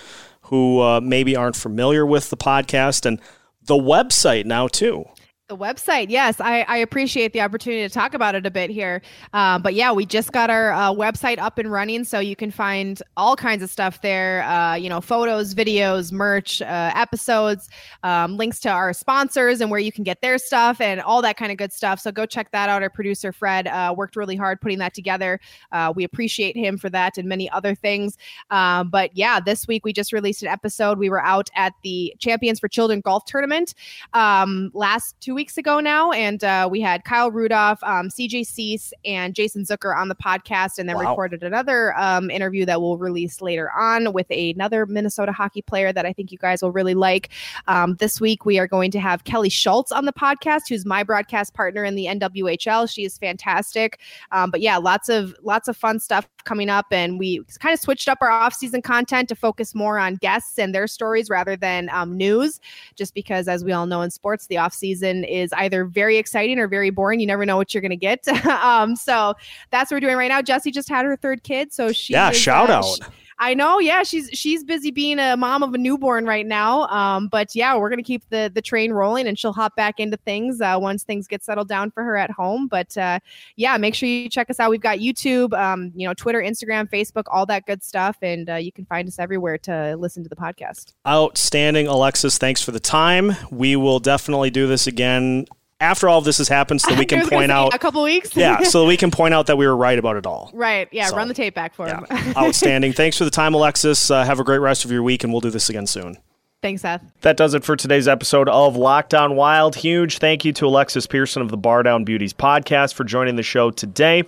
who 0.43 0.81
uh, 0.81 1.01
maybe 1.01 1.35
aren't 1.35 1.57
familiar 1.57 2.07
with 2.07 2.31
the 2.31 2.37
podcast 2.37 3.05
and 3.05 3.21
the 3.65 3.75
website 3.75 4.45
now, 4.45 4.69
too. 4.69 5.05
The 5.49 5.57
website, 5.57 6.07
yes, 6.09 6.41
I, 6.41 6.63
I, 6.63 6.79
appreciate 6.79 7.33
the 7.33 7.41
opportunity 7.41 7.87
to 7.87 7.89
talk 7.89 8.15
about 8.15 8.35
it 8.35 8.45
a 8.47 8.51
bit 8.51 8.69
here. 8.69 9.01
Uh, 9.33 9.61
but 9.61 9.75
yeah, 9.75 9.93
we 9.93 10.05
just 10.05 10.33
got 10.33 10.51
our 10.51 10.73
uh, 10.73 10.91
website 10.91 11.39
up 11.39 11.59
and 11.59 11.71
running, 11.71 12.03
so 12.03 12.19
you 12.19 12.35
can 12.35 12.51
find 12.51 13.01
all 13.17 13.37
kinds 13.37 13.63
of 13.63 13.71
stuff 13.71 14.03
there. 14.03 14.43
Uh, 14.43 14.75
you 14.75 14.89
know, 14.89 15.01
photos, 15.01 15.55
videos, 15.55 16.11
merch, 16.11 16.61
uh, 16.63 16.91
episodes, 16.97 17.69
um, 18.03 18.37
links 18.37 18.59
to 18.59 18.71
our 18.71 18.93
sponsors 18.93 19.61
and 19.61 19.71
where 19.71 19.79
you 19.79 19.93
can 19.93 20.03
get 20.03 20.21
their 20.21 20.37
stuff, 20.37 20.81
and 20.81 21.01
all 21.01 21.23
that 21.23 21.37
kind 21.37 21.53
of 21.53 21.59
good 21.59 21.73
stuff. 21.73 22.01
So 22.01 22.11
go 22.11 22.27
check 22.27 22.51
that 22.51 22.69
out. 22.69 22.83
Our 22.83 22.91
producer 22.91 23.33
Fred 23.33 23.69
uh, 23.69 23.95
worked 23.97 24.17
really 24.17 24.35
hard 24.35 24.61
putting 24.61 24.79
that 24.79 24.95
together. 24.95 25.39
Uh, 25.71 25.93
we 25.95 26.03
appreciate 26.03 26.57
him 26.57 26.77
for 26.77 26.91
that 26.91 27.19
and 27.19 27.29
many 27.29 27.49
other 27.51 27.77
things. 27.77 28.19
but 28.51 29.17
yeah, 29.17 29.39
this 29.39 29.69
week 29.69 29.85
we 29.85 29.93
just 29.93 30.13
released 30.13 30.43
an 30.43 30.49
episode. 30.49 30.99
We 30.99 31.09
were 31.09 31.23
out 31.23 31.51
at 31.55 31.73
the 31.85 32.17
Champions 32.19 32.59
for 32.59 32.67
Children 32.67 33.01
golf 33.01 33.27
tournament 33.27 33.75
um, 34.13 34.73
last 34.75 35.15
two 35.21 35.36
weeks 35.37 35.59
ago 35.59 35.79
now, 35.79 36.11
and 36.13 36.43
uh, 36.43 36.67
we 36.69 36.81
had 36.81 37.05
Kyle 37.05 37.31
Rudolph, 37.31 37.79
um, 37.85 38.09
CJ 38.09 38.47
Cease, 38.47 38.93
and 39.05 39.35
Jason 39.35 39.65
Zucker 39.65 39.97
on 39.97 40.09
the 40.09 40.15
podcast, 40.15 40.79
and 40.79 40.89
then 40.89 40.97
wow. 40.97 41.11
recorded 41.11 41.45
another 41.45 41.97
um, 41.97 42.31
interview 42.31 42.65
that 42.65 42.81
we'll 42.81 42.97
release 42.97 43.41
later 43.41 43.71
on 43.71 44.13
with 44.13 44.29
another 44.31 44.87
Minnesota 44.87 45.31
hockey 45.33 45.63
player 45.63 45.93
that 45.93 46.07
I 46.07 46.13
think 46.13 46.33
you 46.33 46.39
guys 46.39 46.63
will 46.63 46.73
really 46.73 46.95
like. 46.95 47.29
Um, 47.69 47.95
this 47.97 48.21
week 48.21 48.45
we 48.47 48.59
are 48.59 48.67
going 48.67 48.91
to 48.93 48.99
have 48.99 49.25
Kelly 49.25 49.51
Schultz 49.51 49.93
on 49.93 50.07
the 50.07 50.13
podcast, 50.13 50.63
who's 50.69 50.87
my 50.87 51.05
broadcast 51.05 51.53
partner 51.55 51.85
in 51.85 51.95
the 51.95 52.07
NWHL. 52.07 52.91
She 52.91 53.05
is 53.05 53.19
fantastic, 53.19 54.01
um, 54.33 54.51
but 54.51 54.63
yeah, 54.63 54.79
lots 54.79 55.09
of 55.11 55.37
lots 55.43 55.69
of 55.69 55.77
fun 55.77 56.01
stuff 56.01 56.27
coming 56.47 56.71
up, 56.71 56.87
and 56.91 57.19
we 57.19 57.45
kind 57.61 57.75
of 57.75 57.81
switched 57.81 58.09
up 58.09 58.19
our 58.23 58.31
off-season 58.31 58.81
content 58.81 59.29
to 59.29 59.35
focus 59.35 59.75
more 59.75 59.99
on 59.99 60.15
guests 60.15 60.59
and 60.59 60.75
their 60.75 60.87
stories 60.87 61.29
rather 61.29 61.57
than 61.57 61.91
um, 61.91 62.17
news, 62.17 62.59
just 62.95 63.13
because, 63.13 63.49
as 63.49 63.63
we 63.63 63.73
all 63.73 63.85
know 63.85 64.01
in 64.01 64.11
sports, 64.11 64.47
the 64.47 64.57
off-season 64.57 65.26
is 65.29 65.53
either 65.55 65.85
very 65.85 66.17
exciting 66.17 66.59
or 66.59 66.69
very 66.69 66.91
boring. 66.91 67.21
You 67.21 67.27
never 67.27 67.47
know 67.47 67.57
what 67.57 67.75
you're 67.75 67.81
going 67.81 67.91
to 67.91 67.97
get. 67.97 68.27
um, 68.47 68.97
so 68.97 69.35
that's 69.71 69.91
what 69.91 69.97
we're 69.97 70.01
doing 70.01 70.17
right 70.17 70.29
now. 70.29 70.43
Jessie 70.43 70.71
just 70.71 70.89
had 70.89 71.05
her 71.05 71.17
third 71.17 71.43
kid, 71.43 71.73
so 71.73 71.93
she 71.93 72.13
yeah, 72.13 72.31
is, 72.31 72.37
shout 72.37 72.71
uh, 72.71 72.75
out. 72.75 72.85
She, 72.85 73.03
I 73.39 73.53
know. 73.55 73.79
Yeah, 73.79 74.03
she's 74.03 74.31
she's 74.33 74.65
busy 74.65 74.91
being 74.91 75.19
a 75.19 75.37
mom 75.37 75.63
of 75.63 75.75
a 75.75 75.79
newborn 75.79 76.25
right 76.25 76.47
now. 76.47 76.87
Um, 76.87 77.29
but 77.29 77.55
yeah, 77.55 77.77
we're 77.77 77.91
gonna 77.91 78.03
keep 78.03 78.29
the 78.31 78.51
the 78.53 78.63
train 78.63 78.93
rolling, 78.93 79.27
and 79.27 79.39
she'll 79.39 79.53
hop 79.53 79.77
back 79.77 80.01
into 80.01 80.17
things 80.17 80.61
uh, 80.61 80.77
once 80.81 81.05
things 81.05 81.27
get 81.27 81.45
settled 81.45 81.69
down 81.69 81.91
for 81.91 82.03
her 82.03 82.17
at 82.17 82.31
home. 82.31 82.67
But 82.67 82.97
uh, 82.97 83.21
yeah, 83.57 83.77
make 83.77 83.95
sure 83.95 84.09
you 84.09 84.31
check 84.31 84.49
us 84.49 84.59
out. 84.59 84.71
We've 84.71 84.81
got 84.81 84.99
YouTube, 84.99 85.53
um, 85.53 85.93
you 85.95 86.09
know, 86.09 86.15
Twitter, 86.15 86.41
Instagram, 86.41 86.89
Facebook, 86.89 87.25
all 87.27 87.45
that 87.47 87.67
good 87.67 87.83
stuff, 87.83 88.17
and 88.23 88.49
uh, 88.49 88.55
you 88.55 88.73
can 88.73 88.87
find 88.87 89.07
us 89.07 89.19
everywhere 89.19 89.59
to 89.59 89.97
listen 89.97 90.23
to 90.23 90.29
the 90.29 90.37
podcast. 90.37 90.95
Outstanding, 91.07 91.89
Alexis. 91.89 92.39
Thanks 92.39 92.63
for 92.63 92.73
the 92.73 92.81
time. 92.81 93.33
We 93.51 93.77
will 93.77 93.99
definitely 93.99 94.51
do 94.51 94.67
this 94.67 94.87
again 94.87 95.47
after 95.81 96.09
all 96.09 96.19
of 96.19 96.25
this 96.25 96.39
has 96.39 96.49
happened 96.49 96.81
so 96.81 96.91
that 96.91 96.99
we 96.99 97.05
can 97.07 97.29
point 97.29 97.51
out 97.53 97.75
a 97.75 97.79
couple 97.79 98.03
weeks 98.03 98.35
yeah 98.37 98.63
so 98.63 98.81
that 98.83 98.87
we 98.87 98.97
can 98.97 99.11
point 99.11 99.35
out 99.35 99.47
that 99.47 99.57
we 99.57 99.67
were 99.67 99.77
right 99.77 99.99
about 99.99 100.17
it 100.17 100.27
all 100.27 100.51
right 100.55 100.89
yeah 100.93 101.07
so, 101.07 101.17
run 101.17 101.29
the 101.29 101.35
tape 101.35 101.55
back 101.55 101.75
for 101.75 101.87
yeah. 101.87 102.05
him 102.07 102.35
outstanding 102.37 102.93
thanks 102.93 103.17
for 103.17 103.25
the 103.25 103.31
time 103.31 103.55
alexis 103.55 104.11
uh, 104.11 104.25
have 104.25 104.41
a 104.41 104.45
great 104.45 104.59
rest 104.59 104.85
of 104.85 104.91
your 104.91 105.03
week 105.03 105.25
and 105.25 105.33
we'll 105.33 105.41
do 105.41 105.51
this 105.51 105.69
again 105.69 105.87
soon 105.87 106.17
Thanks, 106.63 106.83
Seth. 106.83 107.03
That 107.21 107.37
does 107.37 107.53
it 107.55 107.65
for 107.65 107.77
today's 107.77 108.09
episode 108.09 108.49
of 108.49 108.77
Locked 108.77 109.15
On 109.15 109.37
Wild. 109.37 109.77
Huge 109.77 110.19
thank 110.19 110.45
you 110.45 110.53
to 110.55 110.67
Alexis 110.67 111.07
Pearson 111.07 111.43
of 111.43 111.51
the 111.51 111.57
Bar 111.57 111.83
Down 111.83 112.03
Beauties 112.03 112.33
podcast 112.33 112.95
for 112.95 113.05
joining 113.05 113.37
the 113.37 113.43
show 113.43 113.71
today. 113.71 114.25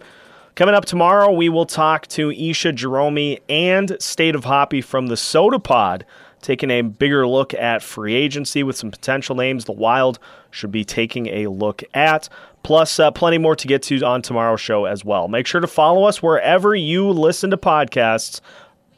Coming 0.55 0.74
up 0.74 0.84
tomorrow, 0.84 1.32
we 1.32 1.49
will 1.49 1.66
talk 1.66 2.07
to 2.09 2.30
Isha 2.30 2.72
Jerome 2.74 3.38
and 3.49 3.96
State 3.99 4.34
of 4.34 4.44
Hoppy 4.44 4.82
from 4.82 5.07
the 5.07 5.16
Soda 5.16 5.59
Pod 5.59 6.05
taking 6.49 6.70
a 6.70 6.80
bigger 6.80 7.26
look 7.28 7.53
at 7.53 7.82
free 7.82 8.14
agency 8.14 8.62
with 8.62 8.74
some 8.74 8.90
potential 8.90 9.36
names 9.36 9.66
the 9.66 9.72
Wild 9.72 10.18
should 10.51 10.72
be 10.72 10.82
taking 10.82 11.26
a 11.26 11.46
look 11.49 11.84
at. 11.92 12.30
Plus, 12.62 12.99
uh, 12.99 13.11
plenty 13.11 13.36
more 13.36 13.55
to 13.55 13.68
get 13.68 13.82
to 13.82 14.03
on 14.03 14.22
tomorrow's 14.22 14.59
show 14.59 14.86
as 14.86 15.05
well. 15.05 15.28
Make 15.28 15.46
sure 15.46 15.61
to 15.61 15.66
follow 15.66 16.05
us 16.05 16.22
wherever 16.22 16.74
you 16.74 17.11
listen 17.11 17.51
to 17.51 17.59
podcasts. 17.59 18.40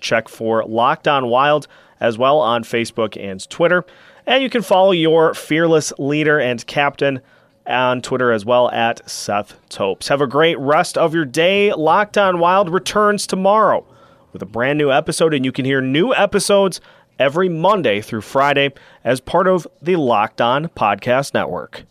Check 0.01 0.29
for 0.29 0.65
Locked 0.65 1.09
On 1.09 1.27
Wild 1.27 1.67
as 1.99 2.17
well 2.17 2.39
on 2.39 2.63
Facebook 2.63 3.21
and 3.21 3.51
Twitter. 3.51 3.85
And 4.27 4.45
you 4.45 4.49
can 4.49 4.63
follow 4.63 4.93
your 4.93 5.35
fearless 5.35 5.93
leader 5.99 6.39
and 6.39 6.65
captain 6.69 7.21
on 7.67 8.01
Twitter 8.01 8.31
as 8.31 8.45
well 8.45 8.71
at 8.71 9.11
Seth 9.11 9.57
Topes. 9.69 10.07
Have 10.07 10.21
a 10.21 10.29
great 10.29 10.59
rest 10.61 10.97
of 10.97 11.15
your 11.15 11.25
day. 11.25 11.73
Locked 11.73 12.17
On 12.17 12.39
Wild 12.39 12.71
returns 12.71 13.27
tomorrow 13.27 13.85
with 14.33 14.41
a 14.41 14.47
brand 14.47 14.79
new 14.79 14.93
episode, 14.93 15.35
and 15.35 15.45
you 15.45 15.51
can 15.51 15.65
hear 15.65 15.81
new 15.81 16.15
episodes 16.15 16.81
every 17.21 17.51
Monday 17.51 18.01
through 18.01 18.23
Friday 18.23 18.73
as 19.05 19.21
part 19.21 19.47
of 19.47 19.69
the 19.81 19.95
Locked 19.97 20.41
On 20.41 20.67
Podcast 20.69 21.35
Network. 21.35 21.85